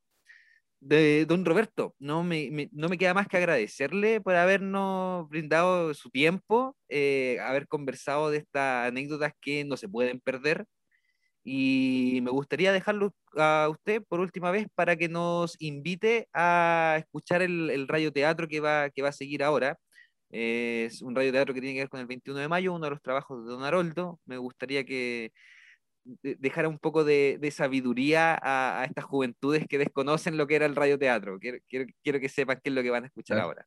De 0.82 1.26
don 1.26 1.46
Roberto, 1.46 1.96
no 2.00 2.24
me, 2.24 2.70
no 2.74 2.90
me 2.90 2.98
queda 2.98 3.14
más 3.14 3.28
que 3.28 3.38
agradecerle 3.38 4.22
por 4.22 4.36
habernos 4.36 5.30
brindado 5.30 5.94
su 5.94 6.10
tiempo, 6.10 6.78
eh, 6.90 7.40
haber 7.42 7.68
conversado 7.68 8.32
de 8.32 8.38
estas 8.40 8.90
anécdotas 8.90 9.34
que 9.42 9.66
no 9.66 9.78
se 9.78 9.90
pueden 9.90 10.20
perder. 10.20 10.66
Y 11.44 12.20
me 12.24 12.32
gustaría 12.32 12.72
dejarlo 12.72 13.14
a 13.38 13.68
usted 13.72 14.04
por 14.08 14.20
última 14.22 14.52
vez 14.52 14.68
para 14.76 14.96
que 14.98 15.10
nos 15.10 15.56
invite 15.60 16.30
a 16.34 16.98
escuchar 17.00 17.42
el, 17.42 17.70
el 17.70 17.88
radioteatro 17.88 18.48
que 18.48 18.60
va, 18.62 18.90
que 18.90 19.02
va 19.02 19.10
a 19.10 19.14
seguir 19.14 19.44
ahora 19.44 19.78
es 20.34 21.04
un 21.04 21.16
radioteatro 21.16 21.54
que 21.54 21.62
tiene 21.62 21.76
que 21.76 21.82
ver 21.82 21.90
con 21.90 22.00
el 22.00 22.08
21 22.08 22.40
de 22.40 22.48
mayo, 22.48 22.74
uno 22.74 22.86
de 22.86 22.90
los 22.90 23.02
trabajos 23.04 23.46
de 23.46 23.52
Don 23.52 23.64
Haroldo. 23.64 24.20
Me 24.26 24.38
gustaría 24.38 24.84
que 24.84 25.32
dejara 26.04 26.68
un 26.68 26.80
poco 26.80 27.04
de, 27.04 27.54
sabiduría 27.56 28.40
a, 28.42 28.84
estas 28.86 29.06
juventudes 29.06 29.68
que 29.68 29.78
desconocen 29.78 30.36
lo 30.36 30.48
que 30.48 30.56
era 30.56 30.66
el 30.66 30.76
radioteatro. 30.76 31.38
Quiero, 31.40 31.60
quiero, 31.70 32.20
que 32.20 32.30
sepan 32.30 32.60
qué 32.64 32.72
es 32.72 32.76
lo 32.76 32.82
que 32.82 32.90
van 32.90 33.04
a 33.04 33.08
escuchar 33.08 33.38
ahora. 33.38 33.64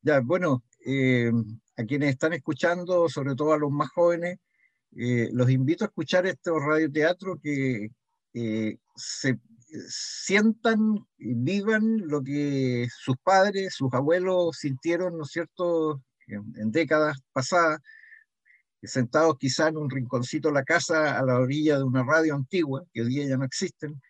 Ya, 0.00 0.20
bueno, 0.20 0.64
eh, 0.86 1.30
a 1.76 1.84
quienes 1.84 2.08
están 2.08 2.32
escuchando, 2.32 3.10
sobre 3.10 3.34
todo 3.34 3.52
a 3.52 3.58
los 3.58 3.70
más 3.70 3.90
jóvenes, 3.90 4.38
eh, 4.96 5.28
los 5.32 5.50
invito 5.50 5.84
a 5.84 5.88
escuchar 5.88 6.24
este 6.24 6.50
radioteatro 6.50 7.38
que 7.42 7.90
se 8.96 9.38
sientan 9.88 11.06
vivan 11.18 12.08
lo 12.08 12.22
que 12.22 12.88
sus 12.96 13.16
padres, 13.22 13.74
sus 13.74 13.92
abuelos 13.92 14.56
sintieron, 14.58 15.16
¿no 15.16 15.24
es 15.24 15.30
cierto?, 15.30 16.02
en, 16.26 16.70
décadas 16.70 17.18
pasadas, 17.32 17.80
sentados 18.82 19.36
quizá 19.38 19.68
en 19.68 19.78
un 19.78 19.90
rinconcito 19.90 20.48
de 20.48 20.54
la 20.54 20.64
casa 20.64 21.18
a 21.18 21.24
la 21.24 21.38
orilla 21.38 21.78
de 21.78 21.84
una 21.84 22.04
radio 22.04 22.34
antigua, 22.34 22.84
que 22.92 23.02
hoy 23.02 23.08
día 23.08 23.26
ya 23.26 23.36
no 23.36 23.44
existen, 23.44 24.00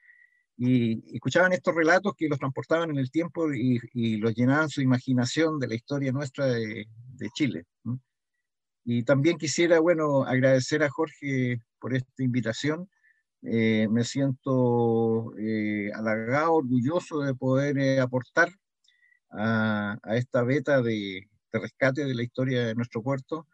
y 0.57 1.15
escuchaban 1.15 1.53
estos 1.53 1.75
relatos 1.75 2.15
que 2.17 2.29
los 2.29 2.39
transportaban 2.39 2.91
en 2.91 2.99
el 2.99 3.11
tiempo 3.11 3.53
y, 3.53 4.17
los 4.17 4.35
llenaban 4.35 4.69
su 4.69 4.83
imaginación 4.83 5.59
de 5.61 5.69
la 5.69 5.75
historia 5.77 6.11
nuestra 6.11 6.47
de, 6.47 6.87
Chile. 7.35 7.65
Y 8.85 9.05
también 9.05 9.39
quisiera, 9.39 9.81
bueno, 9.81 10.25
agradecer 10.25 10.83
a 10.83 10.91
Jorge 10.91 11.61
por 11.79 11.95
esta 11.95 12.23
invitación 12.23 12.89
eh, 13.43 13.87
me 13.89 14.05
siento 14.05 15.33
eh, 15.39 15.91
halagado, 15.95 16.55
orgulloso 16.55 17.21
de 17.21 17.35
poder 17.35 17.79
eh, 17.79 18.01
aportar 18.01 18.49
a, 19.31 19.99
esta 20.15 20.43
beta 20.43 20.83
de, 20.83 21.29
rescate 21.53 22.05
de 22.05 22.15
la 22.15 22.23
historia 22.23 22.67
de 22.67 22.75
nuestro 22.75 23.03
puerto 23.03 23.47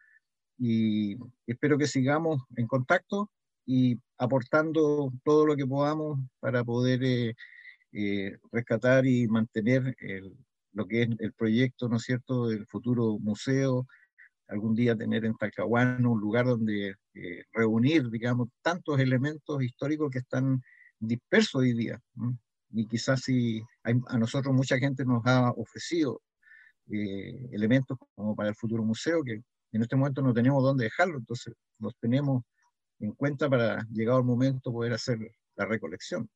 y 0.58 1.16
espero 1.46 1.78
que 1.78 1.86
sigamos 1.86 2.42
en 2.56 2.66
contacto 2.66 3.30
y 3.66 3.98
aportando 4.18 5.12
todo 5.24 5.46
lo 5.46 5.56
que 5.56 5.66
podamos 5.66 6.18
para 6.40 6.64
poder 6.64 7.34
rescatar 8.52 9.06
y 9.06 9.26
mantener 9.28 9.96
lo 10.72 10.86
que 10.86 11.02
es 11.02 11.08
el 11.18 11.32
proyecto, 11.32 11.88
¿no 11.88 11.96
es 11.96 12.02
cierto?, 12.04 12.48
del 12.48 12.66
futuro 12.66 13.18
museo, 13.18 13.86
algún 14.48 14.74
día 14.74 14.96
tener 14.96 15.24
en 15.24 15.36
Talcahuano 15.36 16.12
un 16.12 16.20
lugar 16.20 16.46
donde 16.46 16.94
eh, 17.14 17.44
reunir, 17.52 18.10
digamos, 18.10 18.48
tantos 18.62 18.98
elementos 19.00 19.62
históricos 19.62 20.10
que 20.10 20.18
están 20.18 20.62
dispersos 20.98 21.62
hoy 21.62 21.72
día. 21.72 22.00
Y 22.70 22.86
quizás 22.86 23.20
si 23.20 23.62
a 23.82 24.18
nosotros 24.18 24.54
mucha 24.54 24.78
gente 24.78 25.04
nos 25.04 25.24
ha 25.26 25.50
ofrecido 25.50 26.20
eh, 26.90 27.48
elementos 27.52 27.96
como 28.14 28.34
para 28.34 28.50
el 28.50 28.54
futuro 28.54 28.84
museo, 28.84 29.22
que 29.22 29.42
en 29.72 29.82
este 29.82 29.96
momento 29.96 30.22
no 30.22 30.34
tenemos 30.34 30.62
dónde 30.62 30.84
dejarlo, 30.84 31.18
entonces 31.18 31.54
los 31.78 31.96
tenemos 31.98 32.42
en 33.00 33.12
cuenta 33.12 33.48
para, 33.48 33.84
llegado 33.90 34.18
el 34.18 34.24
momento, 34.24 34.72
poder 34.72 34.92
hacer 34.92 35.18
la 35.56 35.66
recolección. 35.66 36.28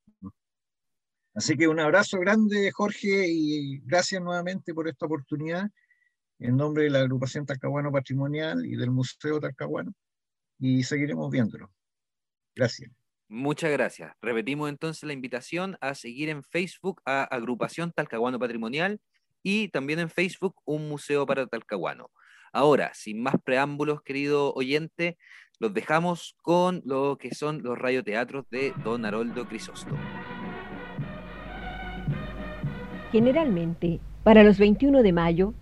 Así 1.35 1.57
que 1.57 1.69
un 1.69 1.79
abrazo 1.79 2.19
grande, 2.19 2.71
Jorge, 2.73 3.29
y 3.29 3.79
gracias 3.81 4.21
nuevamente 4.23 4.75
por 4.75 4.89
esta 4.89 5.07
oportunidad 5.07 5.71
en 6.39 6.57
nombre 6.57 6.85
de 6.85 6.91
la 6.91 7.01
agrupación 7.01 7.47
Talcahuano 7.47 7.91
Patrimonial 7.91 8.65
y 8.65 8.77
del 8.77 8.91
Museo 8.91 9.41
Talcahuano 9.41 9.93
y 10.59 10.83
seguiremos 10.83 11.31
viéndolo. 11.31 11.71
Gracias. 12.55 12.91
Muchas 13.29 13.71
gracias. 13.71 14.13
Repetimos 14.23 14.69
entonces 14.69 15.05
la 15.05 15.13
invitación 15.13 15.77
a 15.81 15.95
seguir 15.95 16.29
en 16.31 16.43
Facebook 16.43 17.03
a 17.05 17.25
Agrupación 17.25 17.93
Talcahuano 17.93 18.39
Patrimonial 18.39 19.01
y 19.43 19.69
también 19.69 19.99
en 19.99 20.09
Facebook 20.09 20.57
Un 20.65 20.89
Museo 20.89 21.27
para 21.27 21.47
Talcahuano. 21.47 22.11
Ahora, 22.53 22.93
sin 22.95 23.23
más 23.23 23.35
preámbulos, 23.45 24.03
querido 24.03 24.55
oyente, 24.55 25.19
los 25.59 25.75
dejamos 25.75 26.37
con 26.43 26.83
lo 26.85 27.19
que 27.19 27.35
son 27.35 27.63
los 27.63 27.77
radioteatros 27.77 28.49
de 28.51 28.73
Don 28.83 29.05
Haroldo 29.05 29.47
Crisóstomo. 29.47 29.99
Generalmente, 33.13 34.01
para 34.23 34.43
los 34.43 34.59
21 34.59 35.03
de 35.03 35.13
mayo, 35.13 35.55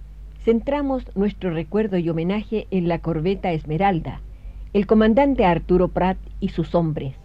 centramos 0.46 1.04
nuestro 1.16 1.50
recuerdo 1.50 1.98
y 1.98 2.08
homenaje 2.08 2.68
en 2.70 2.86
la 2.86 3.00
corbeta 3.00 3.50
Esmeralda, 3.50 4.20
el 4.74 4.86
comandante 4.86 5.44
Arturo 5.44 5.88
Prat 5.88 6.18
y 6.38 6.50
sus 6.50 6.76
hombres. 6.76 7.16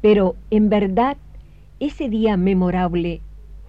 Pero, 0.00 0.36
en 0.50 0.68
verdad, 0.68 1.16
ese 1.80 2.08
día 2.08 2.36
memorable 2.36 3.20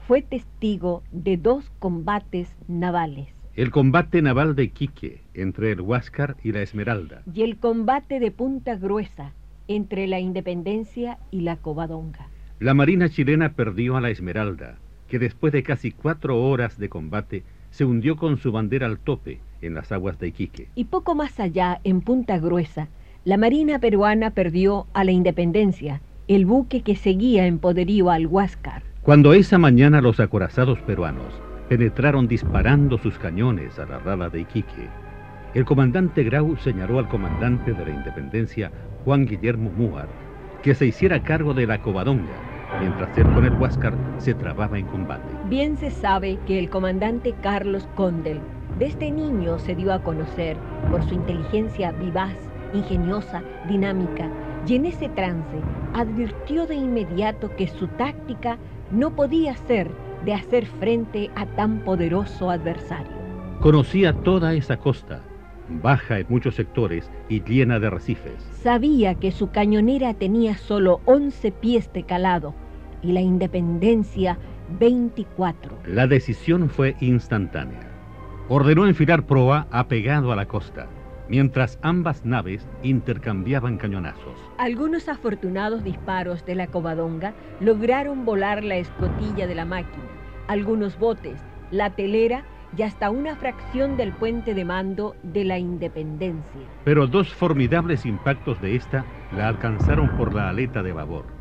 fue 0.05 0.21
testigo 0.21 1.01
de 1.11 1.37
dos 1.37 1.71
combates 1.79 2.55
navales. 2.67 3.29
El 3.55 3.71
combate 3.71 4.21
naval 4.21 4.55
de 4.55 4.69
Quique 4.69 5.21
entre 5.33 5.71
el 5.71 5.81
Huáscar 5.81 6.37
y 6.43 6.51
la 6.51 6.61
Esmeralda. 6.61 7.23
Y 7.33 7.41
el 7.41 7.57
combate 7.57 8.19
de 8.19 8.29
Punta 8.29 8.75
Gruesa 8.75 9.31
entre 9.67 10.05
la 10.05 10.19
Independencia 10.19 11.17
y 11.31 11.41
la 11.41 11.55
Covadonga. 11.55 12.27
La 12.59 12.75
Marina 12.75 13.09
chilena 13.09 13.53
perdió 13.53 13.97
a 13.97 14.01
la 14.01 14.11
Esmeralda, 14.11 14.77
que 15.07 15.17
después 15.17 15.51
de 15.51 15.63
casi 15.63 15.91
cuatro 15.91 16.43
horas 16.43 16.77
de 16.77 16.89
combate 16.89 17.43
se 17.77 17.85
hundió 17.85 18.17
con 18.17 18.37
su 18.37 18.51
bandera 18.51 18.87
al 18.87 18.97
tope 18.97 19.39
en 19.61 19.75
las 19.75 19.91
aguas 19.91 20.17
de 20.19 20.29
Iquique. 20.29 20.67
Y 20.73 20.85
poco 20.85 21.13
más 21.13 21.39
allá, 21.39 21.79
en 21.83 22.01
Punta 22.01 22.39
Gruesa, 22.39 22.87
la 23.23 23.37
Marina 23.37 23.77
peruana 23.77 24.31
perdió 24.31 24.87
a 24.95 25.03
la 25.03 25.11
Independencia, 25.11 26.01
el 26.27 26.47
buque 26.47 26.81
que 26.81 26.95
seguía 26.95 27.45
en 27.45 27.59
poderío 27.59 28.09
al 28.09 28.25
Huáscar. 28.25 28.81
Cuando 29.03 29.31
esa 29.35 29.59
mañana 29.59 30.01
los 30.01 30.19
acorazados 30.19 30.79
peruanos 30.79 31.31
penetraron 31.69 32.27
disparando 32.27 32.97
sus 32.97 33.19
cañones 33.19 33.77
a 33.77 33.85
la 33.85 33.99
rada 33.99 34.29
de 34.29 34.41
Iquique, 34.41 34.87
el 35.53 35.63
comandante 35.63 36.23
Grau 36.23 36.57
señaló 36.57 36.97
al 36.97 37.07
comandante 37.07 37.73
de 37.73 37.85
la 37.85 37.91
Independencia, 37.91 38.71
Juan 39.05 39.27
Guillermo 39.27 39.69
Muar, 39.69 40.07
que 40.63 40.73
se 40.73 40.87
hiciera 40.87 41.21
cargo 41.21 41.53
de 41.53 41.67
la 41.67 41.79
Covadonga, 41.83 42.56
mientras 42.79 43.17
él 43.17 43.25
con 43.33 43.45
el 43.45 43.53
Huáscar 43.53 43.93
se 44.17 44.33
trababa 44.33 44.77
en 44.77 44.85
combate. 44.87 45.27
Bien 45.49 45.77
se 45.77 45.91
sabe 45.91 46.37
que 46.45 46.59
el 46.59 46.69
comandante 46.69 47.33
Carlos 47.41 47.87
Condel 47.95 48.39
desde 48.79 49.11
niño 49.11 49.57
se 49.57 49.75
dio 49.75 49.91
a 49.91 50.03
conocer 50.03 50.55
por 50.91 51.03
su 51.03 51.15
inteligencia 51.15 51.91
vivaz, 51.91 52.35
ingeniosa, 52.73 53.41
dinámica, 53.67 54.29
y 54.67 54.75
en 54.75 54.85
ese 54.85 55.09
trance 55.09 55.57
advirtió 55.93 56.67
de 56.67 56.75
inmediato 56.75 57.55
que 57.55 57.67
su 57.67 57.87
táctica 57.87 58.57
no 58.91 59.15
podía 59.15 59.55
ser 59.55 59.89
de 60.25 60.33
hacer 60.33 60.65
frente 60.65 61.31
a 61.35 61.45
tan 61.45 61.79
poderoso 61.79 62.49
adversario. 62.49 63.17
Conocía 63.61 64.13
toda 64.13 64.53
esa 64.53 64.77
costa, 64.77 65.21
baja 65.69 66.19
en 66.19 66.27
muchos 66.29 66.55
sectores 66.55 67.09
y 67.29 67.41
llena 67.41 67.79
de 67.79 67.87
arrecifes. 67.87 68.47
Sabía 68.61 69.15
que 69.15 69.31
su 69.31 69.49
cañonera 69.49 70.13
tenía 70.13 70.55
solo 70.57 71.01
11 71.05 71.51
pies 71.53 71.91
de 71.93 72.03
calado 72.03 72.53
y 73.07 73.13
la 73.13 73.21
independencia 73.21 74.37
24. 74.79 75.79
La 75.85 76.07
decisión 76.07 76.69
fue 76.69 76.97
instantánea. 76.99 77.79
Ordenó 78.49 78.85
enfilar 78.85 79.25
proa 79.25 79.65
apegado 79.71 80.33
a 80.33 80.35
la 80.35 80.45
costa, 80.45 80.87
mientras 81.29 81.79
ambas 81.81 82.25
naves 82.25 82.67
intercambiaban 82.83 83.77
cañonazos. 83.77 84.37
Algunos 84.57 85.07
afortunados 85.07 85.85
disparos 85.85 86.45
de 86.45 86.55
la 86.55 86.67
covadonga 86.67 87.33
lograron 87.61 88.25
volar 88.25 88.63
la 88.63 88.75
escotilla 88.75 89.47
de 89.47 89.55
la 89.55 89.65
máquina, 89.65 90.03
algunos 90.49 90.99
botes, 90.99 91.39
la 91.71 91.91
telera 91.91 92.43
y 92.75 92.81
hasta 92.81 93.09
una 93.09 93.37
fracción 93.37 93.95
del 93.95 94.11
puente 94.11 94.53
de 94.53 94.65
mando 94.65 95.15
de 95.23 95.45
la 95.45 95.57
Independencia. 95.57 96.61
Pero 96.83 97.07
dos 97.07 97.33
formidables 97.33 98.05
impactos 98.05 98.61
de 98.61 98.75
esta 98.75 99.05
la 99.33 99.47
alcanzaron 99.47 100.09
por 100.17 100.33
la 100.33 100.49
aleta 100.49 100.83
de 100.83 100.91
babor, 100.91 101.36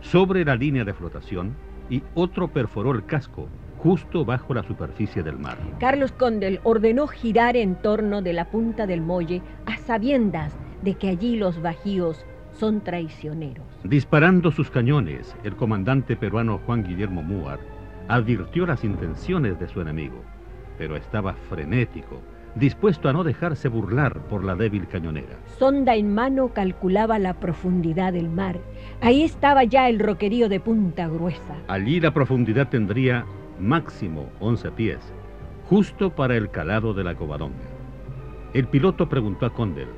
sobre 0.00 0.44
la 0.44 0.56
línea 0.56 0.84
de 0.84 0.94
flotación, 0.94 1.54
y 1.88 2.02
otro 2.14 2.48
perforó 2.48 2.92
el 2.92 3.06
casco, 3.06 3.48
justo 3.78 4.24
bajo 4.24 4.54
la 4.54 4.62
superficie 4.62 5.22
del 5.22 5.38
mar. 5.38 5.58
Carlos 5.78 6.12
Condel 6.12 6.60
ordenó 6.64 7.06
girar 7.06 7.56
en 7.56 7.76
torno 7.76 8.22
de 8.22 8.32
la 8.32 8.50
punta 8.50 8.86
del 8.86 9.00
muelle 9.00 9.42
a 9.66 9.76
sabiendas 9.76 10.56
de 10.82 10.94
que 10.94 11.08
allí 11.08 11.36
los 11.36 11.60
bajíos 11.62 12.24
son 12.52 12.80
traicioneros. 12.82 13.66
Disparando 13.84 14.50
sus 14.50 14.70
cañones, 14.70 15.36
el 15.44 15.54
comandante 15.54 16.16
peruano 16.16 16.60
Juan 16.66 16.82
Guillermo 16.82 17.22
Muar 17.22 17.60
advirtió 18.08 18.66
las 18.66 18.82
intenciones 18.82 19.58
de 19.58 19.68
su 19.68 19.80
enemigo 19.80 20.22
pero 20.78 20.96
estaba 20.96 21.34
frenético, 21.48 22.20
dispuesto 22.56 23.08
a 23.08 23.12
no 23.12 23.22
dejarse 23.22 23.68
burlar 23.68 24.18
por 24.28 24.42
la 24.42 24.54
débil 24.56 24.86
cañonera. 24.88 25.36
Sonda 25.58 25.94
en 25.94 26.14
mano 26.14 26.48
calculaba 26.48 27.18
la 27.18 27.34
profundidad 27.34 28.12
del 28.12 28.28
mar. 28.28 28.58
Ahí 29.00 29.22
estaba 29.22 29.64
ya 29.64 29.88
el 29.88 29.98
roquerío 29.98 30.48
de 30.48 30.58
Punta 30.58 31.06
Gruesa. 31.06 31.56
Allí 31.68 32.00
la 32.00 32.12
profundidad 32.12 32.68
tendría 32.68 33.24
máximo 33.60 34.26
11 34.40 34.70
pies, 34.72 34.98
justo 35.68 36.10
para 36.10 36.36
el 36.36 36.50
calado 36.50 36.94
de 36.94 37.04
la 37.04 37.14
covadonga. 37.14 37.54
El 38.54 38.66
piloto 38.66 39.08
preguntó 39.08 39.46
a 39.46 39.50
Condel, 39.52 39.88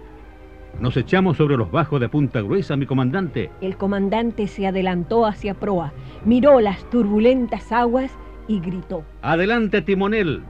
¿Nos 0.81 0.97
echamos 0.97 1.39
sobre 1.39 1.57
los 1.57 1.71
bajos 1.71 2.01
de 2.01 2.09
Punta 2.09 2.41
Gruesa, 2.41 2.77
mi 2.77 2.87
comandante? 2.87 3.51
El 3.61 3.77
comandante 3.77 4.47
se 4.47 4.67
adelantó 4.67 5.27
hacia 5.27 5.55
proa, 5.55 5.93
miró 6.25 6.61
las 6.61 6.89
turbulentas 6.91 7.73
aguas 7.73 8.13
y 8.47 8.61
gritó. 8.61 9.03
Adelante, 9.23 9.83
timonel, 9.83 10.43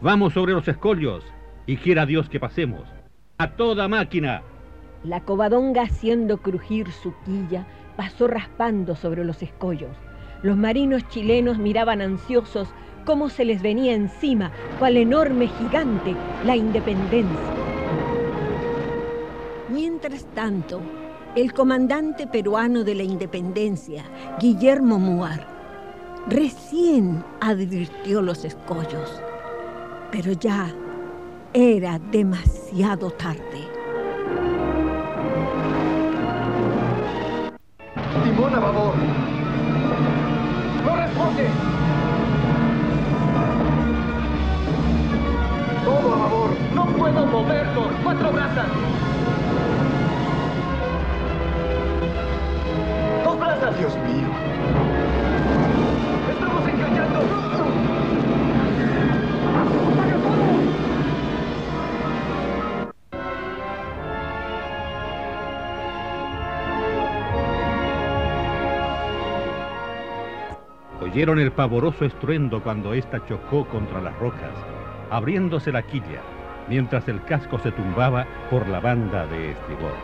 Vamos 0.00 0.32
sobre 0.32 0.52
los 0.52 0.68
escollos 0.68 1.24
y 1.68 1.76
quiera 1.76 2.06
Dios 2.06 2.30
que 2.30 2.40
pasemos. 2.40 2.88
A 3.36 3.50
toda 3.50 3.88
máquina. 3.88 4.42
La 5.04 5.20
covadonga 5.20 5.82
haciendo 5.82 6.38
crujir 6.38 6.90
su 6.90 7.12
quilla 7.26 7.66
pasó 7.94 8.26
raspando 8.26 8.96
sobre 8.96 9.22
los 9.22 9.42
escollos. 9.42 9.94
Los 10.42 10.56
marinos 10.56 11.06
chilenos 11.08 11.58
miraban 11.58 12.00
ansiosos 12.00 12.68
cómo 13.04 13.28
se 13.28 13.44
les 13.44 13.60
venía 13.60 13.94
encima, 13.94 14.50
cual 14.78 14.96
enorme 14.96 15.46
gigante, 15.46 16.16
la 16.46 16.56
independencia. 16.56 17.54
Mientras 19.68 20.24
tanto, 20.34 20.80
el 21.36 21.52
comandante 21.52 22.26
peruano 22.26 22.82
de 22.82 22.94
la 22.94 23.02
independencia, 23.02 24.04
Guillermo 24.40 24.98
Muar, 24.98 25.46
recién 26.28 27.22
advirtió 27.42 28.22
los 28.22 28.46
escollos, 28.46 29.22
pero 30.10 30.32
ya 30.32 30.72
era 31.54 31.98
demasiado 31.98 33.10
tarde. 33.10 33.68
Timón 38.24 38.54
a 38.54 38.60
favor. 38.60 38.94
¡No 40.84 40.96
responde! 40.96 41.48
Todo 45.84 46.14
a 46.14 46.18
favor. 46.18 46.50
No 46.74 46.86
puedo 46.86 47.26
moverlo. 47.26 47.90
Cuatro 48.02 48.32
brazas. 48.32 48.66
Dos 53.24 53.38
brazas. 53.38 53.78
Dios 53.78 53.94
mío. 53.96 54.17
Oyeron 71.18 71.40
el 71.40 71.50
pavoroso 71.50 72.04
estruendo 72.04 72.62
cuando 72.62 72.94
ésta 72.94 73.26
chocó 73.26 73.66
contra 73.66 74.00
las 74.00 74.16
rocas, 74.20 74.52
abriéndose 75.10 75.72
la 75.72 75.82
quilla, 75.82 76.22
mientras 76.68 77.08
el 77.08 77.24
casco 77.24 77.58
se 77.58 77.72
tumbaba 77.72 78.24
por 78.48 78.68
la 78.68 78.78
banda 78.78 79.26
de 79.26 79.50
estribor. 79.50 79.94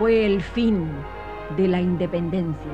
Fue 0.00 0.26
el 0.26 0.42
fin 0.42 0.88
de 1.56 1.68
la 1.68 1.80
independencia. 1.80 2.72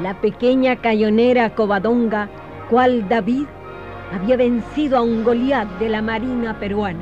La 0.00 0.14
pequeña 0.20 0.76
cañonera 0.76 1.56
Covadonga, 1.56 2.28
cual 2.70 3.08
David, 3.08 3.48
había 4.12 4.36
vencido 4.36 4.98
a 4.98 5.02
un 5.02 5.24
Goliat 5.24 5.66
de 5.80 5.88
la 5.88 6.02
marina 6.02 6.56
peruana. 6.56 7.00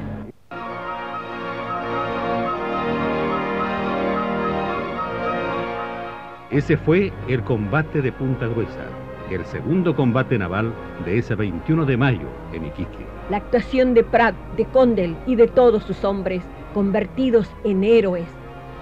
Ese 6.50 6.78
fue 6.78 7.12
el 7.28 7.44
combate 7.44 8.00
de 8.00 8.10
Punta 8.10 8.46
Gruesa, 8.46 8.88
el 9.32 9.44
segundo 9.46 9.94
combate 9.94 10.38
naval 10.38 10.72
de 11.04 11.18
ese 11.18 11.34
21 11.34 11.86
de 11.86 11.96
mayo 11.96 12.28
en 12.52 12.66
Iquique. 12.66 13.06
La 13.30 13.38
actuación 13.38 13.94
de 13.94 14.02
Prat, 14.02 14.34
de 14.56 14.64
Condel 14.66 15.16
y 15.26 15.36
de 15.36 15.46
todos 15.46 15.84
sus 15.84 16.04
hombres, 16.04 16.42
convertidos 16.74 17.50
en 17.64 17.84
héroes, 17.84 18.26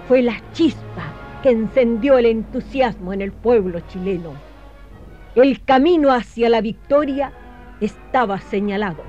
fue 0.07 0.21
la 0.21 0.41
chispa 0.53 1.13
que 1.43 1.51
encendió 1.51 2.17
el 2.17 2.25
entusiasmo 2.25 3.13
en 3.13 3.21
el 3.21 3.31
pueblo 3.31 3.79
chileno. 3.81 4.33
El 5.35 5.63
camino 5.63 6.11
hacia 6.11 6.49
la 6.49 6.61
victoria 6.61 7.31
estaba 7.79 8.39
señalado. 8.39 9.03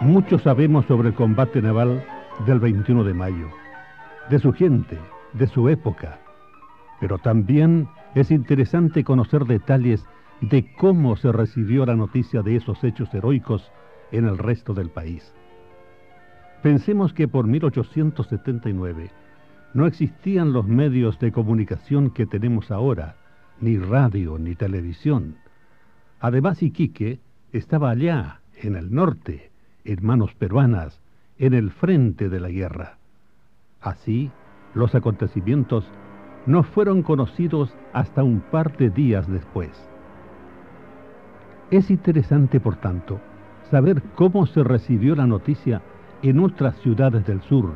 Mucho 0.00 0.38
sabemos 0.38 0.86
sobre 0.86 1.08
el 1.08 1.14
combate 1.14 1.60
naval 1.60 2.04
del 2.46 2.60
21 2.60 3.02
de 3.02 3.14
mayo, 3.14 3.48
de 4.30 4.38
su 4.38 4.52
gente, 4.52 4.96
de 5.32 5.48
su 5.48 5.68
época, 5.68 6.20
pero 7.00 7.18
también 7.18 7.88
es 8.14 8.30
interesante 8.30 9.02
conocer 9.02 9.44
detalles 9.44 10.06
de 10.40 10.72
cómo 10.76 11.16
se 11.16 11.32
recibió 11.32 11.84
la 11.84 11.96
noticia 11.96 12.42
de 12.42 12.54
esos 12.54 12.84
hechos 12.84 13.12
heroicos 13.12 13.72
en 14.12 14.26
el 14.26 14.38
resto 14.38 14.72
del 14.72 14.88
país. 14.88 15.34
Pensemos 16.62 17.12
que 17.12 17.26
por 17.26 17.48
1879 17.48 19.10
no 19.74 19.86
existían 19.86 20.52
los 20.52 20.68
medios 20.68 21.18
de 21.18 21.32
comunicación 21.32 22.10
que 22.10 22.24
tenemos 22.24 22.70
ahora, 22.70 23.16
ni 23.60 23.76
radio 23.78 24.38
ni 24.38 24.54
televisión. 24.54 25.38
Además, 26.20 26.62
Iquique 26.62 27.18
estaba 27.52 27.90
allá, 27.90 28.42
en 28.62 28.76
el 28.76 28.92
norte, 28.92 29.47
en 29.88 30.04
manos 30.04 30.34
peruanas, 30.34 31.00
en 31.38 31.54
el 31.54 31.70
frente 31.70 32.28
de 32.28 32.40
la 32.40 32.50
guerra. 32.50 32.98
Así, 33.80 34.30
los 34.74 34.94
acontecimientos 34.94 35.88
no 36.44 36.62
fueron 36.62 37.02
conocidos 37.02 37.74
hasta 37.94 38.22
un 38.22 38.40
par 38.40 38.76
de 38.76 38.90
días 38.90 39.26
después. 39.30 39.70
Es 41.70 41.90
interesante, 41.90 42.60
por 42.60 42.76
tanto, 42.76 43.18
saber 43.70 44.02
cómo 44.14 44.46
se 44.46 44.62
recibió 44.62 45.14
la 45.14 45.26
noticia 45.26 45.80
en 46.22 46.40
otras 46.40 46.76
ciudades 46.80 47.26
del 47.26 47.40
sur, 47.40 47.72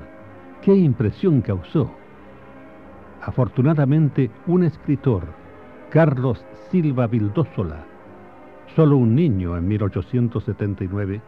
qué 0.61 0.75
impresión 0.75 1.41
causó. 1.41 1.91
Afortunadamente, 3.23 4.31
un 4.47 4.65
escritor, 4.65 5.25
Carlos 5.91 6.45
Silva 6.71 7.07
Vildósola, 7.07 7.85
solo 8.75 8.99
un 8.99 9.15
niño 9.15 9.57
en 9.57 9.67
1879, 9.69 11.23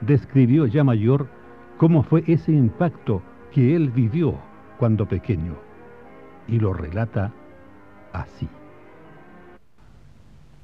describió 0.00 0.66
ya 0.66 0.84
mayor 0.84 1.28
cómo 1.76 2.02
fue 2.02 2.24
ese 2.26 2.52
impacto 2.52 3.22
que 3.52 3.74
él 3.74 3.90
vivió 3.90 4.34
cuando 4.78 5.06
pequeño, 5.06 5.54
y 6.46 6.58
lo 6.58 6.72
relata 6.72 7.32
así. 8.12 8.48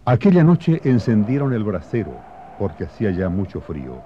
Aquella 0.05 0.45
noche 0.45 0.81
encendieron 0.85 1.53
el 1.53 1.65
brasero 1.65 2.13
porque 2.59 2.85
hacía 2.85 3.11
ya 3.11 3.29
mucho 3.29 3.61
frío 3.61 4.03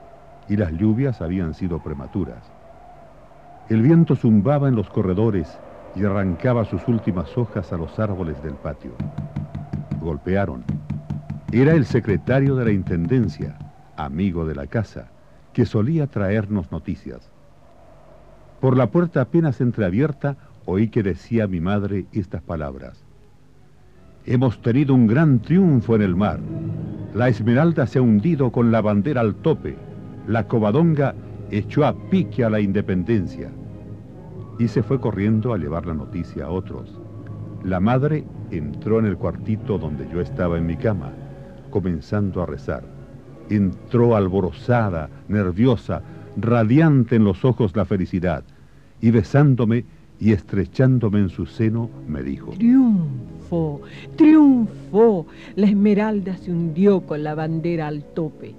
y 0.49 0.57
las 0.57 0.73
lluvias 0.73 1.21
habían 1.21 1.55
sido 1.55 1.83
prematuras. 1.83 2.51
El 3.69 3.83
viento 3.83 4.17
zumbaba 4.17 4.69
en 4.69 4.77
los 4.77 4.89
corredores 4.89 5.59
y 5.95 6.05
arrancaba 6.05 6.65
sus 6.65 6.87
últimas 6.89 7.37
hojas 7.37 7.73
a 7.73 7.77
los 7.77 7.99
árboles 7.99 8.43
del 8.43 8.55
patio. 8.55 8.93
Golpearon. 10.01 10.65
Era 11.53 11.73
el 11.73 11.85
secretario 11.85 12.55
de 12.57 12.65
la 12.65 12.71
Intendencia, 12.71 13.59
amigo 13.97 14.47
de 14.47 14.55
la 14.55 14.67
casa, 14.67 15.09
que 15.59 15.67
solía 15.67 16.07
traernos 16.07 16.71
noticias. 16.71 17.33
Por 18.61 18.77
la 18.77 18.93
puerta 18.93 19.23
apenas 19.23 19.61
entreabierta 19.61 20.37
oí 20.67 20.87
que 20.87 21.03
decía 21.03 21.49
mi 21.49 21.59
madre 21.59 22.07
estas 22.13 22.43
palabras. 22.43 23.05
Hemos 24.25 24.63
tenido 24.63 24.95
un 24.95 25.09
gran 25.09 25.41
triunfo 25.41 25.97
en 25.97 26.03
el 26.03 26.15
mar. 26.15 26.39
La 27.13 27.27
Esmeralda 27.27 27.89
se 27.89 27.99
ha 27.99 28.03
hundido 28.03 28.53
con 28.53 28.71
la 28.71 28.81
bandera 28.81 29.21
al 29.21 29.35
tope. 29.35 29.75
La 30.29 30.47
Covadonga 30.47 31.17
echó 31.51 31.85
a 31.87 32.09
pique 32.09 32.45
a 32.45 32.51
la 32.51 32.61
independencia. 32.61 33.51
Y 34.61 34.69
se 34.69 34.85
fue 34.85 35.01
corriendo 35.01 35.53
a 35.53 35.59
llevar 35.59 35.87
la 35.87 35.95
noticia 35.95 36.45
a 36.45 36.51
otros. 36.51 37.01
La 37.65 37.81
madre 37.81 38.25
entró 38.53 39.01
en 39.01 39.07
el 39.07 39.17
cuartito 39.17 39.77
donde 39.77 40.09
yo 40.09 40.21
estaba 40.21 40.57
en 40.57 40.67
mi 40.67 40.77
cama, 40.77 41.11
comenzando 41.71 42.45
a 42.45 42.47
rezar. 42.47 42.98
Entró 43.51 44.17
alborozada, 44.17 45.09
nerviosa, 45.29 46.03
radiante 46.37 47.17
en 47.17 47.25
los 47.25 47.45
ojos 47.45 47.75
la 47.75 47.85
felicidad, 47.85 48.45
y 49.01 49.11
besándome 49.11 49.85
y 50.21 50.33
estrechándome 50.33 51.21
en 51.21 51.29
su 51.29 51.47
seno, 51.47 51.89
me 52.09 52.23
dijo, 52.23 52.53
Triunfo, 52.53 53.81
triunfo. 54.17 55.27
La 55.57 55.67
esmeralda 55.67 56.37
se 56.37 56.51
hundió 56.51 57.01
con 57.03 57.23
la 57.23 57.35
bandera 57.35 57.87
al 57.87 58.03
tope 58.03 58.55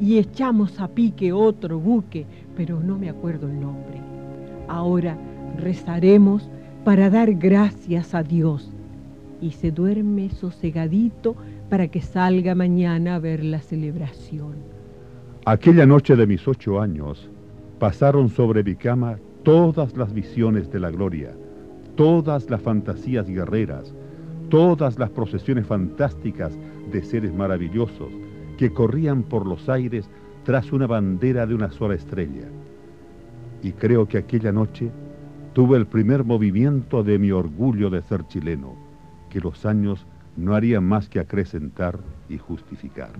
y 0.00 0.18
echamos 0.18 0.80
a 0.80 0.88
pique 0.88 1.32
otro 1.32 1.78
buque, 1.78 2.26
pero 2.56 2.80
no 2.80 2.98
me 2.98 3.10
acuerdo 3.10 3.48
el 3.48 3.60
nombre. 3.60 4.00
Ahora 4.68 5.16
rezaremos 5.58 6.48
para 6.84 7.10
dar 7.10 7.34
gracias 7.34 8.14
a 8.14 8.22
Dios 8.22 8.70
y 9.40 9.52
se 9.52 9.70
duerme 9.70 10.30
sosegadito 10.30 11.36
para 11.74 11.88
que 11.88 12.00
salga 12.00 12.54
mañana 12.54 13.16
a 13.16 13.18
ver 13.18 13.42
la 13.42 13.58
celebración. 13.58 14.54
Aquella 15.44 15.84
noche 15.84 16.14
de 16.14 16.24
mis 16.24 16.46
ocho 16.46 16.80
años 16.80 17.28
pasaron 17.80 18.28
sobre 18.28 18.62
mi 18.62 18.76
cama 18.76 19.18
todas 19.42 19.96
las 19.96 20.14
visiones 20.14 20.70
de 20.70 20.78
la 20.78 20.92
gloria, 20.92 21.32
todas 21.96 22.48
las 22.48 22.62
fantasías 22.62 23.26
guerreras, 23.26 23.92
todas 24.50 25.00
las 25.00 25.10
procesiones 25.10 25.66
fantásticas 25.66 26.56
de 26.92 27.02
seres 27.02 27.34
maravillosos 27.34 28.12
que 28.56 28.72
corrían 28.72 29.24
por 29.24 29.44
los 29.44 29.68
aires 29.68 30.08
tras 30.44 30.70
una 30.72 30.86
bandera 30.86 31.44
de 31.44 31.56
una 31.56 31.72
sola 31.72 31.96
estrella. 31.96 32.46
Y 33.64 33.72
creo 33.72 34.06
que 34.06 34.18
aquella 34.18 34.52
noche 34.52 34.92
tuve 35.54 35.76
el 35.76 35.88
primer 35.88 36.22
movimiento 36.22 37.02
de 37.02 37.18
mi 37.18 37.32
orgullo 37.32 37.90
de 37.90 38.00
ser 38.02 38.24
chileno, 38.28 38.76
que 39.28 39.40
los 39.40 39.66
años 39.66 40.06
no 40.36 40.54
harían 40.54 40.84
más 40.84 41.08
que 41.08 41.20
acrecentar 41.20 41.98
y 42.28 42.38
justificar. 42.38 43.10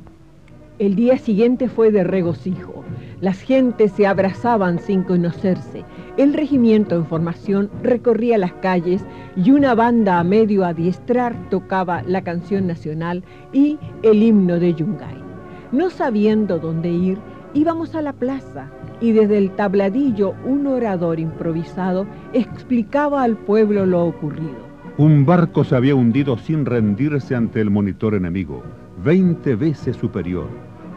El 0.81 0.97
día 0.97 1.19
siguiente 1.19 1.69
fue 1.69 1.93
de 1.93 2.03
regocijo. 2.03 2.83
Las 3.21 3.41
gentes 3.41 3.93
se 3.93 4.09
abrazaban 4.09 4.81
sin 4.81 5.05
conocerse. 5.05 5.85
El 6.17 6.35
regimiento 6.35 6.97
en 6.97 7.07
formación 7.07 7.71
recorría 7.81 8.39
las 8.39 8.55
calles 8.55 9.05
y 9.37 9.53
una 9.53 9.77
banda 9.77 10.19
a 10.19 10.25
medio 10.25 10.65
adiestrar 10.65 11.37
tocaba 11.49 12.03
la 12.03 12.25
canción 12.25 12.67
nacional 12.67 13.23
y 13.53 13.79
el 14.03 14.21
himno 14.21 14.59
de 14.59 14.75
Yungay. 14.75 15.23
No 15.71 15.91
sabiendo 15.91 16.59
dónde 16.59 16.91
ir, 16.91 17.19
íbamos 17.55 17.95
a 17.95 18.03
la 18.03 18.12
plaza 18.12 18.69
y 19.01 19.12
desde 19.12 19.39
el 19.39 19.53
tabladillo 19.53 20.35
un 20.45 20.67
orador 20.67 21.21
improvisado 21.21 22.05
explicaba 22.33 23.23
al 23.23 23.37
pueblo 23.37 23.87
lo 23.87 24.05
ocurrido. 24.05 24.64
Un 24.97 25.26
barco 25.26 25.64
se 25.64 25.74
había 25.74 25.97
hundido 25.97 26.38
sin 26.38 26.64
rendirse 26.64 27.34
ante 27.34 27.61
el 27.61 27.68
monitor 27.68 28.14
enemigo, 28.14 28.62
20 29.03 29.57
veces 29.57 29.97
superior. 29.97 30.47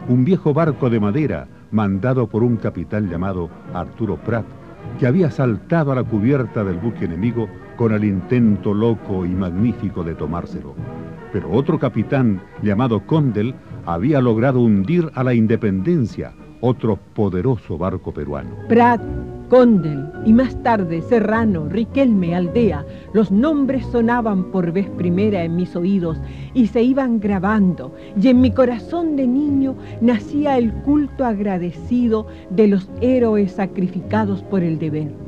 Un 0.08 0.24
viejo 0.24 0.54
barco 0.54 0.88
de 0.88 1.00
madera 1.00 1.48
mandado 1.72 2.28
por 2.28 2.44
un 2.44 2.58
capitán 2.58 3.10
llamado 3.10 3.50
Arturo 3.74 4.16
Prat, 4.16 4.46
que 5.00 5.08
había 5.08 5.32
saltado 5.32 5.90
a 5.90 5.96
la 5.96 6.04
cubierta 6.04 6.62
del 6.62 6.76
buque 6.76 7.06
enemigo 7.06 7.48
con 7.76 7.92
el 7.92 8.04
intento 8.04 8.72
loco 8.72 9.26
y 9.26 9.30
magnífico 9.30 10.04
de 10.04 10.14
tomárselo. 10.14 10.76
Pero 11.32 11.50
otro 11.50 11.80
capitán 11.80 12.40
llamado 12.62 13.04
Condel 13.04 13.52
había 13.84 14.20
logrado 14.20 14.60
hundir 14.60 15.10
a 15.14 15.24
la 15.24 15.34
Independencia, 15.34 16.34
otro 16.60 17.00
poderoso 17.14 17.76
barco 17.76 18.14
peruano. 18.14 18.50
Prat, 18.68 19.00
Condel 19.48 20.10
y 20.26 20.32
más 20.32 20.62
tarde 20.62 21.00
Serrano, 21.00 21.68
Riquelme, 21.68 22.34
Aldea, 22.34 22.84
los 23.14 23.30
nombres 23.30 23.86
sonaban 23.86 24.50
por 24.50 24.72
vez 24.72 24.90
primera 24.90 25.42
en 25.42 25.56
mis 25.56 25.74
oídos 25.74 26.18
y 26.52 26.66
se 26.66 26.82
iban 26.82 27.18
grabando, 27.18 27.94
y 28.20 28.28
en 28.28 28.40
mi 28.40 28.50
corazón 28.50 29.16
de 29.16 29.26
niño 29.26 29.74
nacía 30.00 30.58
el 30.58 30.72
culto 30.82 31.24
agradecido 31.24 32.26
de 32.50 32.68
los 32.68 32.90
héroes 33.00 33.52
sacrificados 33.52 34.42
por 34.42 34.62
el 34.62 34.78
deber. 34.78 35.27